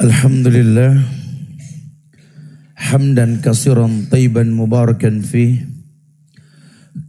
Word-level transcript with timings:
Alhamdulillah 0.00 0.96
hamdan 2.72 3.44
kasiran 3.44 4.08
tayyiban 4.08 4.48
mubarakan 4.48 5.20
fi. 5.20 5.60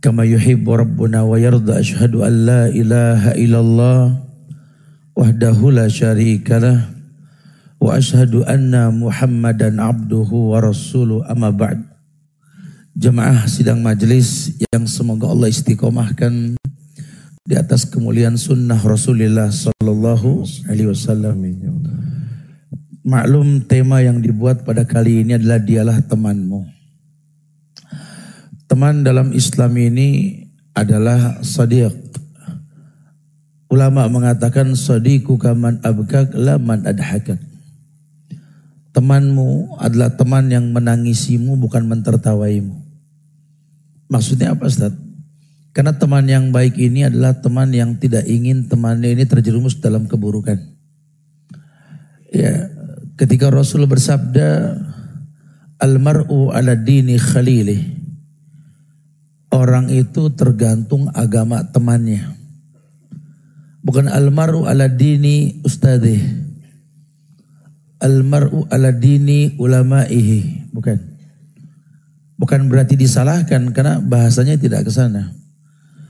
Kama 0.03 0.27
yuhibbu 0.27 0.75
rabbuna 0.75 1.23
wa 1.23 1.39
yarda 1.39 1.79
ashhadu 1.79 2.27
an 2.27 2.43
la 2.43 2.61
ilaha 2.67 3.31
illallah 3.39 4.19
wahdahu 5.15 5.71
la 5.71 5.87
syarika 5.87 6.59
lah 6.59 6.91
wa 7.79 7.95
anna 8.51 8.91
muhammadan 8.91 9.79
abduhu 9.79 10.51
wa 10.51 10.59
rasuluh 10.59 11.23
amma 11.31 11.55
ba'd. 11.55 11.79
Jemaah 12.99 13.47
sidang 13.47 13.79
majlis 13.79 14.59
yang 14.67 14.83
semoga 14.83 15.31
Allah 15.31 15.47
istiqomahkan 15.47 16.59
di 17.47 17.55
atas 17.55 17.87
kemuliaan 17.87 18.35
sunnah 18.35 18.83
Rasulullah 18.83 19.47
sallallahu 19.47 20.43
alaihi 20.67 20.91
wasallam 20.91 21.39
Maklum 23.01 23.65
tema 23.65 23.97
yang 24.05 24.21
dibuat 24.21 24.61
pada 24.61 24.85
kali 24.85 25.25
ini 25.25 25.33
adalah 25.33 25.57
dialah 25.57 25.97
temanmu. 26.05 26.69
Teman 28.69 29.01
dalam 29.01 29.33
Islam 29.33 29.73
ini 29.75 30.37
adalah 30.77 31.41
sadiq. 31.41 31.91
Ulama 33.73 34.05
mengatakan 34.11 34.77
sadiku 34.77 35.35
kaman 35.41 35.81
abkak 35.81 36.31
laman 36.37 36.85
adhakak. 36.85 37.41
Temanmu 38.91 39.79
adalah 39.79 40.13
teman 40.13 40.51
yang 40.51 40.69
menangisimu 40.69 41.55
bukan 41.55 41.87
mentertawaimu. 41.87 42.75
Maksudnya 44.11 44.51
apa 44.51 44.67
Ustaz? 44.67 44.91
Karena 45.71 45.95
teman 45.95 46.27
yang 46.27 46.51
baik 46.51 46.75
ini 46.75 47.07
adalah 47.07 47.39
teman 47.39 47.71
yang 47.71 47.95
tidak 47.95 48.27
ingin 48.27 48.67
temannya 48.67 49.15
ini 49.15 49.23
terjerumus 49.23 49.79
dalam 49.79 50.03
keburukan. 50.03 50.59
Ya, 52.31 52.70
Ketika 53.21 53.53
Rasul 53.53 53.85
bersabda, 53.85 54.81
Almar'u 55.77 56.49
ala 56.49 56.73
dini 56.73 57.21
khalili. 57.21 57.77
Orang 59.53 59.93
itu 59.93 60.33
tergantung 60.33 61.05
agama 61.13 61.61
temannya. 61.69 62.33
Bukan 63.85 64.09
almar'u 64.09 64.65
ala 64.65 64.89
dini 64.89 65.61
ustadih. 65.61 66.17
Almar'u 68.01 68.65
ala 68.73 68.89
dini 68.89 69.53
ulama'ihi. 69.53 70.73
Bukan. 70.73 70.97
Bukan 72.41 72.73
berarti 72.73 72.97
disalahkan 72.97 73.69
karena 73.69 74.01
bahasanya 74.01 74.57
tidak 74.57 74.89
ke 74.89 74.91
sana. 74.93 75.29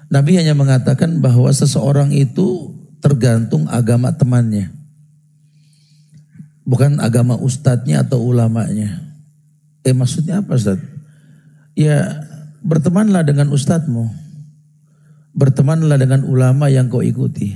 Nabi 0.07 0.39
hanya 0.39 0.55
mengatakan 0.55 1.19
bahwa 1.19 1.51
seseorang 1.51 2.15
itu 2.15 2.71
tergantung 3.03 3.67
agama 3.67 4.15
temannya 4.15 4.80
bukan 6.71 7.03
agama 7.03 7.35
ustadznya 7.35 8.07
atau 8.07 8.23
ulamanya. 8.23 9.03
Eh 9.83 9.91
maksudnya 9.91 10.39
apa 10.39 10.55
Ustaz? 10.55 10.79
Ya 11.75 12.23
bertemanlah 12.63 13.27
dengan 13.27 13.51
ustadzmu. 13.51 14.07
Bertemanlah 15.35 15.99
dengan 15.99 16.23
ulama 16.23 16.71
yang 16.71 16.87
kau 16.87 17.03
ikuti. 17.03 17.51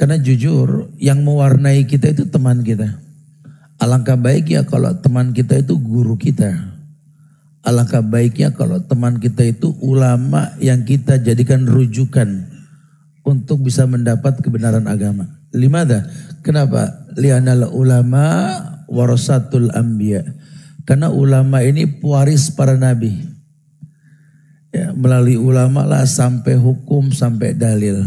Karena 0.00 0.16
jujur 0.16 0.96
yang 0.96 1.20
mewarnai 1.20 1.84
kita 1.84 2.16
itu 2.16 2.24
teman 2.32 2.64
kita. 2.64 2.88
Alangkah 3.76 4.16
baiknya 4.16 4.64
kalau 4.64 4.96
teman 4.96 5.36
kita 5.36 5.60
itu 5.60 5.76
guru 5.76 6.16
kita. 6.16 6.56
Alangkah 7.64 8.00
baiknya 8.00 8.52
kalau 8.56 8.80
teman 8.80 9.20
kita 9.20 9.44
itu 9.44 9.76
ulama 9.84 10.56
yang 10.60 10.84
kita 10.84 11.20
jadikan 11.20 11.64
rujukan 11.68 12.48
untuk 13.24 13.64
bisa 13.64 13.88
mendapat 13.88 14.40
kebenaran 14.44 14.84
agama. 14.84 15.43
Limada? 15.54 16.10
Kenapa? 16.42 17.04
lianal 17.18 17.70
ulama 17.70 18.24
warasatul 18.90 19.70
anbiya. 19.74 20.26
Karena 20.84 21.08
ulama 21.08 21.64
ini 21.64 21.88
pewaris 21.88 22.52
para 22.52 22.76
nabi. 22.76 23.16
Ya, 24.74 24.90
melalui 24.92 25.38
ulama 25.38 25.86
lah 25.86 26.04
sampai 26.04 26.58
hukum 26.58 27.14
sampai 27.14 27.54
dalil. 27.54 28.02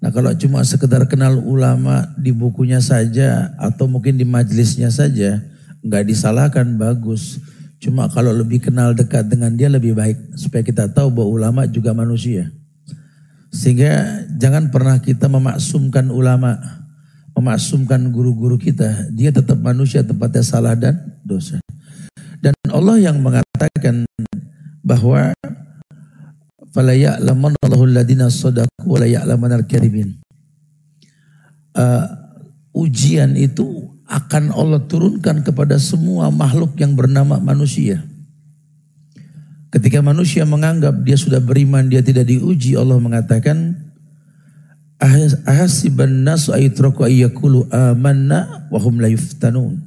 Nah 0.00 0.08
kalau 0.14 0.32
cuma 0.32 0.64
sekedar 0.64 1.04
kenal 1.10 1.36
ulama 1.36 2.08
di 2.16 2.32
bukunya 2.32 2.80
saja 2.80 3.52
atau 3.60 3.84
mungkin 3.84 4.16
di 4.16 4.24
majelisnya 4.24 4.88
saja 4.88 5.44
nggak 5.84 6.08
disalahkan 6.08 6.78
bagus. 6.78 7.42
Cuma 7.82 8.08
kalau 8.08 8.32
lebih 8.32 8.64
kenal 8.64 8.96
dekat 8.96 9.28
dengan 9.28 9.52
dia 9.52 9.68
lebih 9.68 9.92
baik 9.92 10.38
supaya 10.38 10.64
kita 10.64 10.88
tahu 10.88 11.12
bahwa 11.12 11.28
ulama 11.28 11.60
juga 11.68 11.92
manusia. 11.92 12.48
Sehingga 13.50 14.24
jangan 14.38 14.70
pernah 14.70 15.02
kita 15.02 15.26
memaksumkan 15.26 16.08
ulama 16.08 16.80
memasumkan 17.34 18.10
guru-guru 18.10 18.58
kita, 18.60 19.08
dia 19.14 19.30
tetap 19.32 19.56
manusia 19.62 20.04
tempatnya 20.04 20.44
salah 20.44 20.74
dan 20.74 20.98
dosa. 21.24 21.62
Dan 22.40 22.52
Allah 22.68 23.00
yang 23.00 23.16
mengatakan 23.20 24.04
bahwa 24.84 25.32
fala 26.72 26.92
ya'laman 26.92 27.56
Allahu 27.64 27.84
alladziina 27.88 28.28
shadaqu 28.28 28.84
wa 28.84 28.98
la 29.00 29.08
ya'laman 29.08 29.62
al-kadhibin. 29.62 30.20
Uh, 31.72 32.06
ujian 32.74 33.38
itu 33.38 33.88
akan 34.10 34.50
Allah 34.50 34.82
turunkan 34.90 35.46
kepada 35.46 35.78
semua 35.78 36.34
makhluk 36.34 36.74
yang 36.82 36.98
bernama 36.98 37.38
manusia. 37.38 38.02
Ketika 39.70 40.02
manusia 40.02 40.42
menganggap 40.42 41.06
dia 41.06 41.14
sudah 41.14 41.38
beriman, 41.38 41.86
dia 41.86 42.02
tidak 42.02 42.26
diuji, 42.26 42.74
Allah 42.74 42.98
mengatakan 42.98 43.78
ahasiban 45.46 46.26
nasu 46.26 46.50
ayyakulu 46.50 47.70
amanna 47.70 48.66
wa 48.66 48.78
hum 48.82 48.98
la 48.98 49.06
yuftanun. 49.08 49.78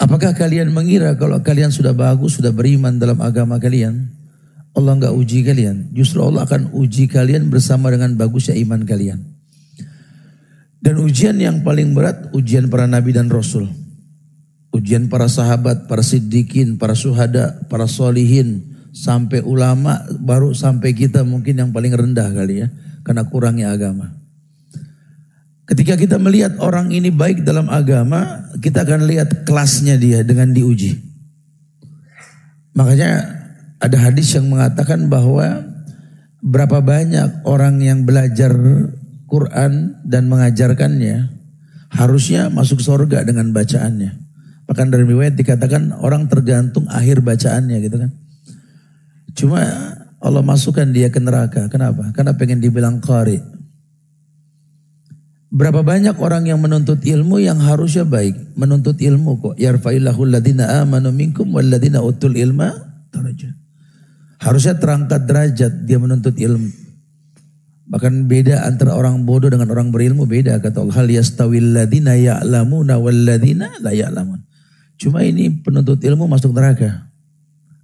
Apakah 0.00 0.34
kalian 0.34 0.74
mengira 0.74 1.14
kalau 1.14 1.38
kalian 1.44 1.70
sudah 1.70 1.94
bagus, 1.94 2.40
sudah 2.40 2.50
beriman 2.50 2.98
dalam 2.98 3.20
agama 3.22 3.60
kalian, 3.62 4.10
Allah 4.74 4.96
enggak 4.96 5.14
uji 5.14 5.46
kalian. 5.46 5.92
Justru 5.94 6.24
Allah 6.24 6.48
akan 6.48 6.74
uji 6.74 7.06
kalian 7.06 7.46
bersama 7.46 7.92
dengan 7.94 8.16
bagusnya 8.18 8.58
iman 8.58 8.82
kalian. 8.82 9.22
Dan 10.80 10.96
ujian 11.04 11.36
yang 11.36 11.60
paling 11.60 11.92
berat, 11.92 12.32
ujian 12.32 12.72
para 12.72 12.88
nabi 12.88 13.12
dan 13.12 13.28
rasul. 13.28 13.68
Ujian 14.70 15.10
para 15.10 15.26
sahabat, 15.26 15.90
para 15.90 16.02
siddiqin, 16.06 16.78
para 16.78 16.94
suhada, 16.94 17.58
para 17.66 17.90
solihin, 17.90 18.70
sampai 18.90 19.42
ulama, 19.42 20.02
baru 20.18 20.54
sampai 20.54 20.94
kita 20.94 21.22
mungkin 21.26 21.58
yang 21.58 21.70
paling 21.70 21.94
rendah 21.94 22.30
kali 22.30 22.66
ya 22.66 22.68
karena 23.02 23.26
kurangnya 23.26 23.74
agama. 23.74 24.14
Ketika 25.66 25.94
kita 25.94 26.18
melihat 26.18 26.58
orang 26.58 26.90
ini 26.90 27.14
baik 27.14 27.46
dalam 27.46 27.70
agama, 27.70 28.50
kita 28.58 28.82
akan 28.82 29.06
lihat 29.06 29.46
kelasnya 29.46 29.94
dia 29.94 30.26
dengan 30.26 30.50
diuji. 30.50 30.98
Makanya 32.74 33.10
ada 33.78 33.96
hadis 34.02 34.34
yang 34.34 34.50
mengatakan 34.50 35.06
bahwa 35.06 35.62
berapa 36.42 36.82
banyak 36.82 37.46
orang 37.46 37.78
yang 37.78 38.02
belajar 38.02 38.50
Quran 39.30 40.02
dan 40.02 40.26
mengajarkannya 40.26 41.38
harusnya 41.94 42.50
masuk 42.50 42.82
surga 42.82 43.22
dengan 43.22 43.54
bacaannya. 43.54 44.29
Bahkan 44.70 44.86
dari 44.86 45.02
riwayat 45.02 45.34
dikatakan 45.34 45.90
orang 45.98 46.30
tergantung 46.30 46.86
akhir 46.86 47.26
bacaannya 47.26 47.82
gitu 47.82 48.06
kan. 48.06 48.10
Cuma 49.34 49.66
Allah 50.22 50.42
masukkan 50.46 50.86
dia 50.94 51.10
ke 51.10 51.18
neraka. 51.18 51.66
Kenapa? 51.66 52.14
Karena 52.14 52.38
pengen 52.38 52.62
dibilang 52.62 53.02
qari. 53.02 53.42
Berapa 55.50 55.82
banyak 55.82 56.14
orang 56.22 56.46
yang 56.46 56.62
menuntut 56.62 57.02
ilmu 57.02 57.42
yang 57.42 57.58
harusnya 57.58 58.06
baik. 58.06 58.54
Menuntut 58.54 58.94
ilmu 59.02 59.42
kok. 59.42 59.54
Yarfa'illahu 59.58 60.22
alladhina 60.22 60.86
amanu 60.86 61.10
minkum 61.10 61.50
walladhina 61.50 61.98
utul 61.98 62.38
ilma 62.38 62.70
darajat. 63.10 63.58
Harusnya 64.38 64.78
terangkat 64.78 65.26
derajat 65.26 65.72
dia 65.82 65.98
menuntut 65.98 66.38
ilmu. 66.38 66.70
Bahkan 67.90 68.30
beda 68.30 68.70
antara 68.70 68.94
orang 68.94 69.26
bodoh 69.26 69.50
dengan 69.50 69.66
orang 69.74 69.90
berilmu 69.90 70.30
beda 70.30 70.62
kata 70.62 70.78
Allah. 70.78 70.94
Hal 70.94 71.10
yastawil 71.10 71.74
ladina 71.74 72.14
ya'lamuna 72.14 73.02
walladhina 73.02 73.82
la 73.82 73.90
ya'lamun. 73.90 74.46
Cuma 75.00 75.24
ini 75.24 75.48
penuntut 75.48 75.96
ilmu 76.04 76.28
masuk 76.28 76.52
neraka. 76.52 77.08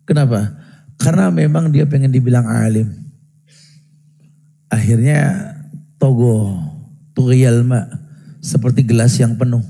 Kenapa? 0.05 0.53
Karena 1.01 1.33
memang 1.33 1.73
dia 1.73 1.89
pengen 1.89 2.13
dibilang 2.13 2.45
alim. 2.45 2.93
Akhirnya 4.69 5.53
togo, 5.97 6.61
tugiyalma, 7.17 7.89
seperti 8.45 8.85
gelas 8.85 9.17
yang 9.17 9.41
penuh. 9.41 9.65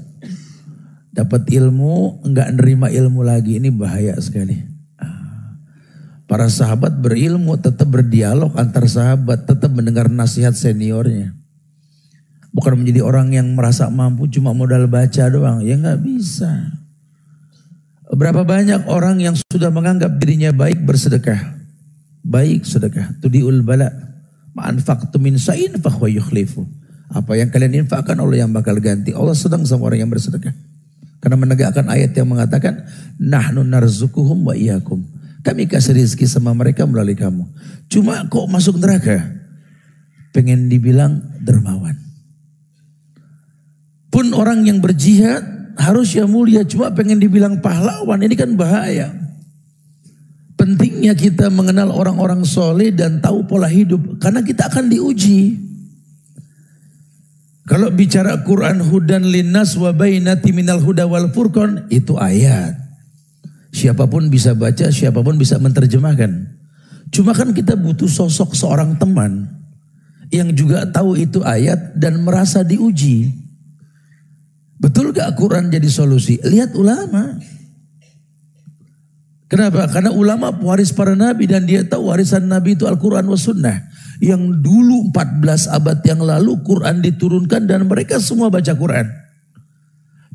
Dapat 1.14 1.46
ilmu, 1.46 2.26
enggak 2.26 2.50
nerima 2.58 2.90
ilmu 2.90 3.22
lagi. 3.22 3.62
Ini 3.62 3.70
bahaya 3.70 4.18
sekali. 4.18 4.58
Para 6.26 6.50
sahabat 6.50 6.98
berilmu, 6.98 7.54
tetap 7.62 7.86
berdialog 7.86 8.58
antar 8.58 8.90
sahabat, 8.90 9.46
tetap 9.46 9.70
mendengar 9.70 10.10
nasihat 10.10 10.58
seniornya. 10.58 11.30
Bukan 12.50 12.82
menjadi 12.82 13.06
orang 13.06 13.30
yang 13.30 13.54
merasa 13.54 13.86
mampu 13.86 14.26
cuma 14.26 14.50
modal 14.50 14.90
baca 14.90 15.30
doang. 15.30 15.62
Ya 15.62 15.78
nggak 15.78 16.02
bisa. 16.02 16.82
Berapa 18.16 18.48
banyak 18.48 18.88
orang 18.88 19.20
yang 19.20 19.36
sudah 19.36 19.68
menganggap 19.68 20.16
dirinya 20.16 20.48
baik 20.48 20.80
bersedekah. 20.88 21.36
Baik 22.24 22.64
sedekah. 22.64 23.20
Tudiul 23.20 23.60
bala. 23.60 23.92
Ma'anfaqtu 24.56 25.20
min 25.20 25.36
sa'in 25.36 25.76
fahuwa 25.76 26.08
yukhlifu. 26.08 26.64
Apa 27.12 27.36
yang 27.36 27.52
kalian 27.52 27.84
infakkan 27.84 28.16
Allah 28.16 28.48
yang 28.48 28.56
bakal 28.56 28.80
ganti. 28.80 29.12
Allah 29.12 29.36
sedang 29.36 29.68
sama 29.68 29.92
orang 29.92 30.08
yang 30.08 30.10
bersedekah. 30.10 30.56
Karena 31.20 31.36
menegakkan 31.36 31.84
ayat 31.92 32.16
yang 32.16 32.32
mengatakan, 32.32 32.88
Nahnu 33.20 33.60
narzukuhum 33.68 34.48
wa 34.48 34.56
iyakum. 34.56 35.04
Kami 35.44 35.68
kasih 35.68 36.00
rezeki 36.00 36.24
sama 36.24 36.56
mereka 36.56 36.88
melalui 36.88 37.14
kamu. 37.14 37.44
Cuma 37.92 38.24
kok 38.32 38.48
masuk 38.48 38.80
neraka? 38.80 39.22
Pengen 40.32 40.72
dibilang 40.72 41.20
dermawan. 41.44 42.00
Pun 44.08 44.32
orang 44.32 44.64
yang 44.64 44.80
berjihad 44.80 45.55
harus 45.76 46.16
yang 46.16 46.32
mulia. 46.32 46.64
Cuma 46.64 46.90
pengen 46.90 47.20
dibilang 47.20 47.60
pahlawan. 47.60 48.18
Ini 48.24 48.34
kan 48.34 48.56
bahaya. 48.56 49.12
Pentingnya 50.56 51.12
kita 51.12 51.52
mengenal 51.52 51.92
orang-orang 51.92 52.42
soleh 52.42 52.90
dan 52.90 53.20
tahu 53.20 53.44
pola 53.44 53.68
hidup. 53.68 54.16
Karena 54.18 54.40
kita 54.40 54.72
akan 54.72 54.88
diuji. 54.88 55.66
Kalau 57.66 57.90
bicara 57.90 58.46
Quran 58.46 58.78
hudan 58.78 59.26
linnas 59.26 59.74
wa 59.74 59.90
bainati 59.90 60.54
minal 60.54 60.78
huda 60.80 61.04
wal 61.04 61.28
furqan 61.34 61.90
itu 61.90 62.14
ayat. 62.14 62.78
Siapa 63.74 64.08
pun 64.08 64.32
bisa 64.32 64.56
baca, 64.56 64.88
siapa 64.88 65.20
pun 65.20 65.36
bisa 65.36 65.60
menerjemahkan. 65.60 66.56
Cuma 67.10 67.34
kan 67.36 67.52
kita 67.52 67.76
butuh 67.76 68.08
sosok 68.08 68.54
seorang 68.56 68.96
teman 68.96 69.50
yang 70.30 70.50
juga 70.54 70.86
tahu 70.88 71.18
itu 71.18 71.42
ayat 71.42 71.94
dan 71.98 72.22
merasa 72.22 72.62
diuji. 72.62 73.45
Betul 74.76 75.16
gak 75.16 75.32
Quran 75.40 75.72
jadi 75.72 75.88
solusi? 75.88 76.36
Lihat 76.44 76.76
ulama. 76.76 77.36
Kenapa? 79.46 79.86
Karena 79.86 80.10
ulama 80.10 80.50
pewaris 80.50 80.90
para 80.90 81.14
nabi 81.14 81.46
dan 81.46 81.64
dia 81.70 81.86
tahu 81.86 82.10
warisan 82.10 82.50
nabi 82.50 82.74
itu 82.74 82.84
Al-Quran 82.84 83.24
wa 83.30 83.38
sunnah. 83.38 83.78
Yang 84.18 84.58
dulu 84.58 85.14
14 85.14 85.70
abad 85.70 85.98
yang 86.02 86.20
lalu 86.24 86.60
Quran 86.66 86.98
diturunkan 86.98 87.68
dan 87.68 87.86
mereka 87.86 88.18
semua 88.18 88.50
baca 88.50 88.74
Quran. 88.74 89.06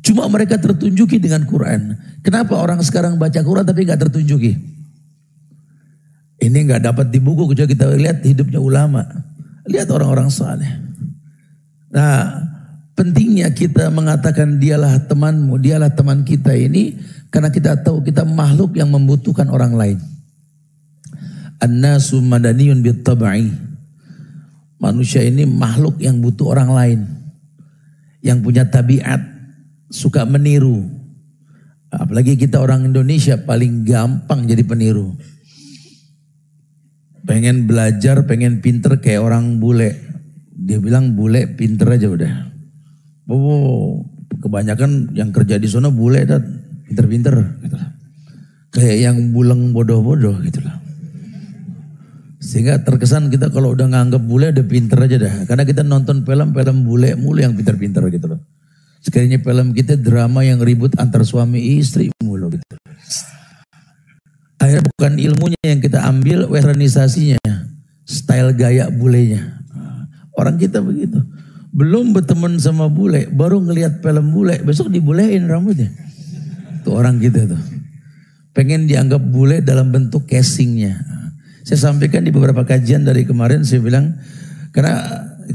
Cuma 0.02 0.26
mereka 0.32 0.58
tertunjuki 0.58 1.22
dengan 1.22 1.46
Quran. 1.46 1.94
Kenapa 2.26 2.58
orang 2.58 2.82
sekarang 2.82 3.22
baca 3.22 3.38
Quran 3.38 3.66
tapi 3.68 3.86
nggak 3.86 4.02
tertunjuki? 4.10 4.58
Ini 6.42 6.58
nggak 6.66 6.82
dapat 6.82 7.14
di 7.14 7.22
buku 7.22 7.54
kecuali 7.54 7.70
kita 7.70 7.86
lihat 7.94 8.26
hidupnya 8.26 8.58
ulama. 8.58 9.06
Lihat 9.70 9.92
orang-orang 9.94 10.34
saleh. 10.34 10.72
Nah, 11.94 12.42
pentingnya 13.02 13.50
kita 13.50 13.90
mengatakan 13.90 14.62
dialah 14.62 15.10
temanmu, 15.10 15.58
dialah 15.58 15.90
teman 15.90 16.22
kita 16.22 16.54
ini 16.54 17.02
karena 17.34 17.50
kita 17.50 17.82
tahu 17.82 18.06
kita 18.06 18.22
makhluk 18.30 18.78
yang 18.78 18.94
membutuhkan 18.94 19.50
orang 19.50 19.74
lain. 19.74 19.98
An-nasu 21.58 22.22
madaniyun 22.22 22.86
tabai. 23.02 23.50
Manusia 24.78 25.26
ini 25.26 25.50
makhluk 25.50 25.98
yang 25.98 26.22
butuh 26.22 26.54
orang 26.54 26.70
lain. 26.70 27.00
Yang 28.22 28.38
punya 28.46 28.70
tabiat 28.70 29.22
suka 29.90 30.22
meniru. 30.30 30.86
Apalagi 31.90 32.38
kita 32.38 32.62
orang 32.62 32.86
Indonesia 32.86 33.34
paling 33.34 33.82
gampang 33.82 34.46
jadi 34.46 34.62
peniru. 34.62 35.18
Pengen 37.26 37.66
belajar, 37.66 38.30
pengen 38.30 38.62
pinter 38.62 39.02
kayak 39.02 39.26
orang 39.26 39.58
bule. 39.58 39.98
Dia 40.54 40.78
bilang 40.78 41.18
bule 41.18 41.50
pinter 41.58 41.98
aja 41.98 42.10
udah. 42.10 42.52
Oh, 43.32 44.04
kebanyakan 44.44 45.16
yang 45.16 45.32
kerja 45.32 45.56
di 45.56 45.72
sana 45.72 45.88
bule 45.88 46.28
dan 46.28 46.44
pinter-pinter 46.84 47.36
gitu 47.64 47.78
Kayak 48.72 48.98
yang 49.00 49.18
buleng 49.32 49.72
bodoh-bodoh 49.72 50.44
gitu 50.44 50.60
lah. 50.64 50.80
Sehingga 52.40 52.84
terkesan 52.84 53.32
kita 53.32 53.52
kalau 53.52 53.76
udah 53.76 53.88
nganggap 53.88 54.24
bule 54.24 54.52
udah 54.52 54.66
pinter 54.68 55.00
aja 55.00 55.16
dah. 55.20 55.36
Karena 55.48 55.64
kita 55.68 55.84
nonton 55.84 56.24
film-film 56.24 56.84
bule 56.88 57.16
mulu 57.20 57.40
yang 57.40 57.56
pinter-pinter 57.56 58.08
gitu 58.12 58.32
loh. 58.32 58.40
Sekalinya 59.04 59.40
film 59.44 59.76
kita 59.76 60.00
drama 60.00 60.44
yang 60.44 60.64
ribut 60.64 60.96
antar 61.00 61.28
suami 61.28 61.80
istri 61.80 62.12
mulu 62.24 62.52
gitu. 62.56 62.64
Akhirnya 64.62 64.84
bukan 64.94 65.14
ilmunya 65.20 65.64
yang 65.66 65.82
kita 65.84 66.06
ambil, 66.06 66.48
westernisasinya. 66.48 67.42
Style 68.08 68.56
gaya 68.56 68.88
bulenya. 68.88 69.62
Orang 70.38 70.56
kita 70.62 70.80
begitu. 70.80 71.22
Belum 71.72 72.12
berteman 72.12 72.60
sama 72.60 72.92
bule, 72.92 73.32
baru 73.32 73.64
ngelihat 73.64 74.04
film 74.04 74.36
bule, 74.36 74.60
besok 74.60 74.92
dibulein 74.92 75.48
rambutnya. 75.48 75.88
Tuh 76.84 77.00
orang 77.00 77.16
kita 77.24 77.48
tuh. 77.48 77.62
Pengen 78.52 78.92
dianggap 78.92 79.24
bule 79.24 79.64
dalam 79.64 79.96
bentuk 79.96 80.28
casingnya. 80.28 81.00
Saya 81.64 81.80
sampaikan 81.80 82.28
di 82.28 82.36
beberapa 82.36 82.68
kajian 82.68 83.08
dari 83.08 83.24
kemarin, 83.24 83.64
saya 83.64 83.80
bilang, 83.80 84.20
karena 84.76 85.00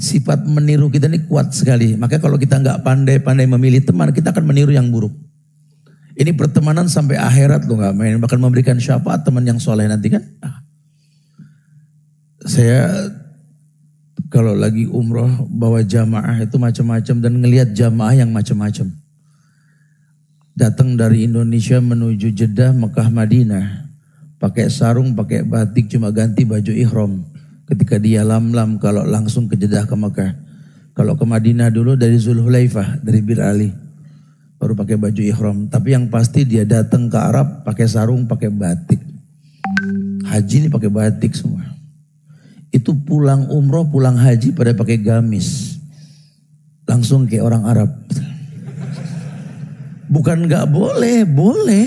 sifat 0.00 0.48
meniru 0.48 0.88
kita 0.88 1.08
ini 1.12 1.28
kuat 1.28 1.52
sekali. 1.52 2.00
Maka 2.00 2.16
kalau 2.16 2.40
kita 2.40 2.64
nggak 2.64 2.80
pandai-pandai 2.80 3.44
memilih 3.44 3.84
teman, 3.84 4.08
kita 4.12 4.32
akan 4.32 4.44
meniru 4.48 4.72
yang 4.72 4.88
buruk. 4.88 5.12
Ini 6.16 6.32
pertemanan 6.32 6.88
sampai 6.88 7.20
akhirat 7.20 7.68
loh 7.68 7.76
nggak 7.76 7.92
main. 7.92 8.16
Bahkan 8.16 8.40
memberikan 8.40 8.80
syafaat 8.80 9.28
teman 9.28 9.44
yang 9.44 9.60
soleh 9.60 9.84
nanti 9.84 10.08
kan. 10.08 10.24
Ah. 10.40 10.64
Saya 12.46 13.12
kalau 14.26 14.58
lagi 14.58 14.90
umroh 14.90 15.46
bawa 15.46 15.86
jamaah 15.86 16.42
itu 16.42 16.58
macam-macam 16.58 17.16
dan 17.22 17.32
ngelihat 17.38 17.68
jamaah 17.76 18.14
yang 18.16 18.30
macam-macam. 18.34 18.90
Datang 20.56 20.96
dari 20.96 21.28
Indonesia 21.28 21.76
menuju 21.78 22.32
Jeddah, 22.32 22.72
Mekah, 22.72 23.12
Madinah. 23.12 23.86
Pakai 24.40 24.72
sarung, 24.72 25.12
pakai 25.12 25.44
batik, 25.44 25.92
cuma 25.92 26.08
ganti 26.12 26.48
baju 26.48 26.72
ihram 26.72 27.24
ketika 27.66 27.98
dia 27.98 28.22
lam-lam 28.22 28.78
kalau 28.78 29.02
langsung 29.04 29.50
ke 29.50 29.58
Jeddah 29.58 29.84
ke 29.84 29.94
Mekah. 29.98 30.32
Kalau 30.96 31.12
ke 31.12 31.24
Madinah 31.28 31.68
dulu 31.68 31.92
dari 31.92 32.16
Zulhulaifah, 32.16 33.04
dari 33.04 33.20
Bir 33.20 33.44
Ali. 33.44 33.68
Baru 34.56 34.72
pakai 34.72 34.96
baju 34.96 35.20
ihram. 35.20 35.68
Tapi 35.68 35.92
yang 35.92 36.08
pasti 36.08 36.48
dia 36.48 36.64
datang 36.64 37.12
ke 37.12 37.18
Arab 37.20 37.68
pakai 37.68 37.84
sarung, 37.84 38.24
pakai 38.24 38.48
batik. 38.48 39.04
Haji 40.24 40.54
ini 40.64 40.68
pakai 40.72 40.88
batik 40.88 41.36
semua. 41.36 41.75
Itu 42.76 42.92
pulang 42.92 43.48
umroh, 43.48 43.88
pulang 43.88 44.20
haji 44.20 44.52
pada 44.52 44.76
pakai 44.76 45.00
gamis. 45.00 45.80
Langsung 46.84 47.24
kayak 47.24 47.48
orang 47.48 47.64
Arab. 47.64 47.90
Bukan 50.12 50.44
nggak 50.44 50.68
boleh, 50.68 51.24
boleh. 51.24 51.86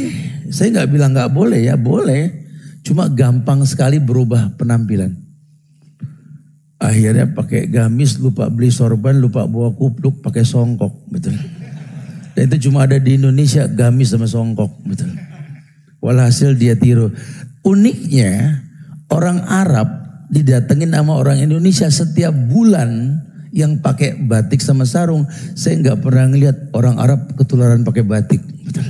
Saya 0.49 0.81
nggak 0.81 0.89
bilang 0.89 1.13
nggak 1.13 1.29
boleh 1.29 1.61
ya, 1.61 1.77
boleh. 1.77 2.49
Cuma 2.81 3.05
gampang 3.05 3.61
sekali 3.69 4.01
berubah 4.01 4.57
penampilan. 4.57 5.13
Akhirnya 6.81 7.29
pakai 7.29 7.69
gamis, 7.69 8.17
lupa 8.17 8.49
beli 8.49 8.73
sorban, 8.73 9.19
lupa 9.19 9.45
bawa 9.45 9.69
kupluk, 9.75 10.25
pakai 10.25 10.41
songkok, 10.41 11.05
betul. 11.11 11.37
Dan 12.33 12.49
itu 12.49 12.71
cuma 12.71 12.87
ada 12.87 12.97
di 12.97 13.19
Indonesia 13.19 13.67
gamis 13.67 14.15
sama 14.15 14.25
songkok, 14.25 14.73
betul. 14.87 15.11
Walhasil 15.99 16.55
dia 16.55 16.79
tiru. 16.79 17.11
Uniknya 17.67 18.63
orang 19.11 19.43
Arab 19.43 19.98
didatengin 20.29 20.93
sama 20.93 21.17
orang 21.17 21.41
Indonesia 21.41 21.89
setiap 21.89 22.31
bulan 22.31 23.21
yang 23.49 23.81
pakai 23.81 24.17
batik 24.29 24.61
sama 24.61 24.85
sarung. 24.85 25.25
Saya 25.57 25.77
nggak 25.81 25.99
pernah 26.05 26.29
ngeliat 26.29 26.73
orang 26.73 27.01
Arab 27.01 27.33
ketularan 27.33 27.81
pakai 27.81 28.05
batik. 28.05 28.41
Betul. 28.41 28.85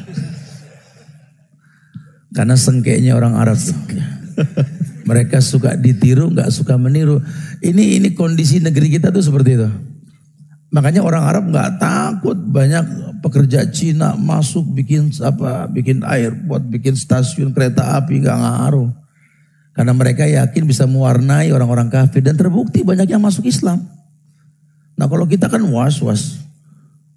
Karena 2.35 2.55
sengkeknya 2.59 3.17
orang 3.17 3.33
Arab. 3.39 3.57
Mereka 5.09 5.41
suka 5.41 5.73
ditiru, 5.73 6.29
nggak 6.29 6.53
suka 6.53 6.77
meniru. 6.77 7.17
Ini 7.65 7.97
ini 7.97 8.13
kondisi 8.13 8.61
negeri 8.61 8.93
kita 8.93 9.09
tuh 9.09 9.25
seperti 9.25 9.57
itu. 9.57 9.69
Makanya 10.69 11.01
orang 11.01 11.23
Arab 11.25 11.43
nggak 11.49 11.81
takut 11.81 12.37
banyak 12.37 12.85
pekerja 13.25 13.65
Cina 13.73 14.13
masuk 14.13 14.69
bikin 14.77 15.09
apa, 15.25 15.65
bikin 15.65 16.05
air, 16.05 16.29
buat 16.45 16.61
bikin 16.61 16.93
stasiun 16.93 17.57
kereta 17.57 17.97
api 17.97 18.21
nggak 18.21 18.37
ngaruh. 18.37 18.93
Karena 19.79 19.95
mereka 19.95 20.27
yakin 20.27 20.67
bisa 20.67 20.83
mewarnai 20.83 21.55
orang-orang 21.55 21.87
kafir 21.87 22.19
dan 22.19 22.35
terbukti 22.35 22.83
banyak 22.83 23.15
yang 23.15 23.23
masuk 23.23 23.47
Islam. 23.47 23.79
Nah 24.99 25.07
kalau 25.07 25.23
kita 25.23 25.47
kan 25.47 25.63
was-was. 25.71 26.43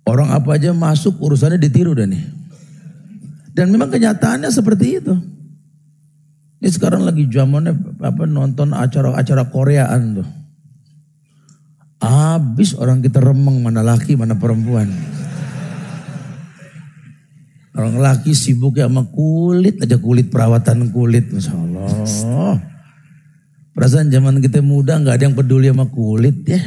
Orang 0.07 0.31
apa 0.31 0.55
aja 0.55 0.71
masuk 0.71 1.19
urusannya 1.19 1.59
ditiru 1.59 1.91
dan 1.99 2.15
nih. 2.15 2.23
Dan 3.51 3.75
memang 3.75 3.91
kenyataannya 3.91 4.47
seperti 4.55 5.03
itu. 5.03 5.11
Ini 6.63 6.71
sekarang 6.71 7.03
lagi 7.03 7.27
zamannya 7.27 7.99
apa 7.99 8.31
nonton 8.31 8.79
acara-acara 8.79 9.51
Koreaan 9.51 10.23
tuh. 10.23 10.29
Habis 11.99 12.79
orang 12.79 13.03
kita 13.03 13.19
remeng 13.19 13.59
mana 13.59 13.83
laki 13.83 14.15
mana 14.15 14.39
perempuan. 14.39 14.87
Orang 17.73 17.97
laki 18.05 18.37
sibuk 18.37 18.77
ya 18.77 18.85
sama 18.85 19.09
kulit 19.09 19.81
aja 19.81 19.97
kulit 19.97 20.29
perawatan 20.29 20.93
kulit, 20.93 21.33
masya 21.33 21.57
Allah. 21.57 22.61
Perasaan 23.73 24.13
zaman 24.13 24.45
kita 24.45 24.61
muda 24.61 25.01
nggak 25.01 25.17
ada 25.17 25.25
yang 25.25 25.37
peduli 25.37 25.73
sama 25.73 25.89
kulit 25.89 26.45
ya. 26.45 26.61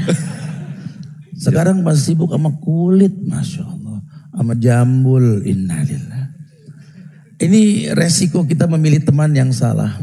Sekarang 1.38 1.86
masih 1.86 2.18
sibuk 2.18 2.34
sama 2.34 2.58
kulit, 2.58 3.14
masya 3.22 3.62
Allah, 3.62 4.02
sama 4.34 4.58
jambul, 4.58 5.46
innalillah. 5.46 6.34
Ini 7.38 7.94
resiko 7.94 8.42
kita 8.50 8.66
memilih 8.66 9.06
teman 9.06 9.30
yang 9.38 9.54
salah. 9.54 10.02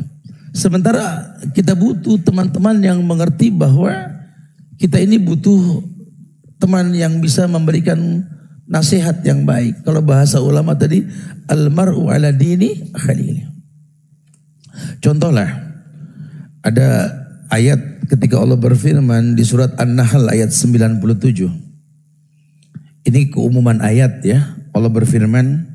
Sementara 0.54 1.34
kita 1.50 1.74
butuh 1.74 2.20
teman-teman 2.22 2.78
yang 2.78 3.02
mengerti 3.02 3.50
bahwa 3.50 3.90
kita 4.78 5.02
ini 5.02 5.18
butuh 5.18 5.82
teman 6.62 6.94
yang 6.94 7.18
bisa 7.18 7.50
memberikan 7.50 8.22
nasihat 8.72 9.20
yang 9.28 9.44
baik. 9.44 9.84
Kalau 9.84 10.00
bahasa 10.00 10.40
ulama 10.40 10.72
tadi 10.72 11.04
almaru 11.44 12.08
ala 12.08 12.32
dini 12.32 12.72
khalil. 12.96 13.44
Contohlah 15.04 15.52
ada 16.64 16.88
ayat 17.52 18.08
ketika 18.08 18.40
Allah 18.40 18.56
berfirman 18.56 19.36
di 19.36 19.44
surat 19.44 19.76
An-Nahl 19.76 20.32
ayat 20.32 20.56
97. 20.56 21.04
Ini 23.04 23.20
keumuman 23.28 23.84
ayat 23.84 24.24
ya. 24.24 24.56
Allah 24.72 24.88
berfirman, 24.88 25.68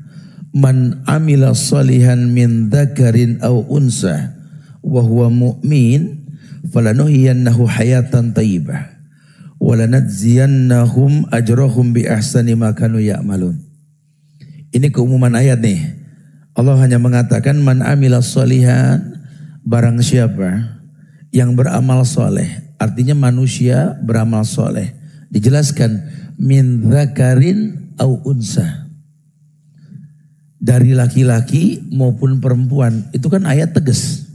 "Man 0.50 1.06
amila 1.06 1.54
salihan 1.54 2.26
min 2.34 2.66
dzakarin 2.66 3.38
aw 3.46 3.62
unsa 3.70 4.34
wa 4.82 5.04
huwa 5.04 5.30
mu'min 5.30 6.26
falanuhiyannahu 6.74 7.62
hayatan 7.68 8.34
thayyibah." 8.34 8.97
Walanadziyannahum 9.68 11.28
ajrahum 11.28 11.92
bi 11.92 12.08
ahsani 12.08 12.56
ma 12.56 12.72
kanu 12.72 13.04
ya'malun. 13.04 13.60
Ini 14.72 14.88
keumuman 14.88 15.36
ayat 15.36 15.60
nih. 15.60 16.00
Allah 16.56 16.80
hanya 16.80 16.96
mengatakan 16.96 17.60
man 17.60 17.84
amila 17.84 18.24
solihan 18.24 19.20
barang 19.68 20.00
siapa 20.00 20.80
yang 21.28 21.52
beramal 21.52 22.08
soleh. 22.08 22.48
Artinya 22.80 23.12
manusia 23.12 24.00
beramal 24.00 24.48
soleh. 24.48 24.96
Dijelaskan 25.28 26.08
min 26.40 26.88
zakarin 26.88 27.92
au 28.00 28.24
unsa. 28.24 28.88
Dari 30.58 30.96
laki-laki 30.96 31.84
maupun 31.92 32.40
perempuan. 32.40 33.12
Itu 33.14 33.30
kan 33.30 33.44
ayat 33.46 33.76
tegas. 33.76 34.26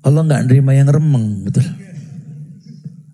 Allah 0.00 0.24
nggak 0.24 0.48
nerima 0.48 0.72
yang 0.72 0.88
remeng, 0.88 1.44
betul. 1.44 1.66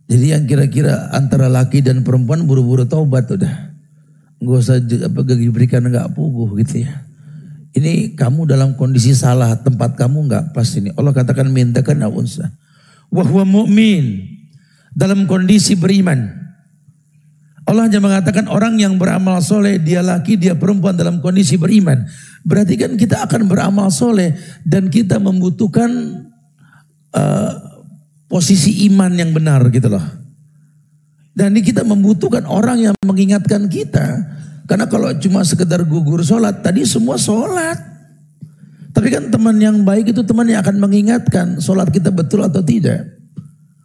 Jadi 0.07 0.27
yang 0.31 0.45
kira-kira 0.47 1.11
antara 1.11 1.51
laki 1.51 1.83
dan 1.83 2.07
perempuan 2.07 2.47
buru-buru 2.47 2.87
taubat 2.87 3.27
udah. 3.27 3.75
Gak 4.39 4.59
usah 4.63 4.79
apa 4.79 5.21
diberikan 5.27 5.83
nggak 5.83 6.15
puguh 6.15 6.55
gitu 6.63 6.87
ya. 6.87 7.03
Ini 7.77 8.17
kamu 8.17 8.49
dalam 8.49 8.73
kondisi 8.79 9.13
salah, 9.13 9.53
tempat 9.61 9.99
kamu 9.99 10.31
nggak 10.31 10.45
pas 10.57 10.69
ini. 10.79 10.95
Allah 10.97 11.13
katakan 11.13 11.51
mintakan 11.51 12.07
unsa. 12.09 12.55
Wahwa 13.13 13.45
mu'min. 13.45 14.33
Dalam 14.97 15.29
kondisi 15.29 15.77
beriman. 15.77 16.47
Allah 17.67 17.91
hanya 17.91 17.99
mengatakan 17.99 18.47
orang 18.47 18.79
yang 18.79 18.95
beramal 18.95 19.43
soleh, 19.43 19.83
dia 19.83 19.99
laki, 19.99 20.39
dia 20.39 20.55
perempuan 20.55 20.95
dalam 20.95 21.19
kondisi 21.19 21.59
beriman. 21.59 22.07
Berarti 22.47 22.79
kan 22.79 22.95
kita 22.95 23.27
akan 23.27 23.51
beramal 23.51 23.91
soleh 23.91 24.39
dan 24.63 24.87
kita 24.87 25.19
membutuhkan 25.19 25.91
uh, 27.11 27.66
posisi 28.27 28.87
iman 28.91 29.11
yang 29.15 29.31
benar 29.35 29.67
gitu 29.71 29.91
loh. 29.91 30.03
Dan 31.37 31.53
ini 31.53 31.61
kita 31.61 31.85
membutuhkan 31.85 32.49
orang 32.49 32.81
yang 32.81 32.95
mengingatkan 33.05 33.69
kita. 33.69 34.25
Karena 34.65 34.89
kalau 34.89 35.13
cuma 35.21 35.45
sekedar 35.45 35.85
gugur 35.85 36.25
sholat, 36.25 36.65
tadi 36.65 36.83
semua 36.89 37.21
sholat. 37.21 37.77
Tapi 38.97 39.13
kan 39.13 39.29
teman 39.29 39.61
yang 39.61 39.85
baik 39.85 40.17
itu 40.17 40.25
teman 40.25 40.49
yang 40.49 40.65
akan 40.65 40.81
mengingatkan 40.81 41.61
sholat 41.61 41.93
kita 41.93 42.09
betul 42.09 42.41
atau 42.41 42.65
tidak. 42.65 43.05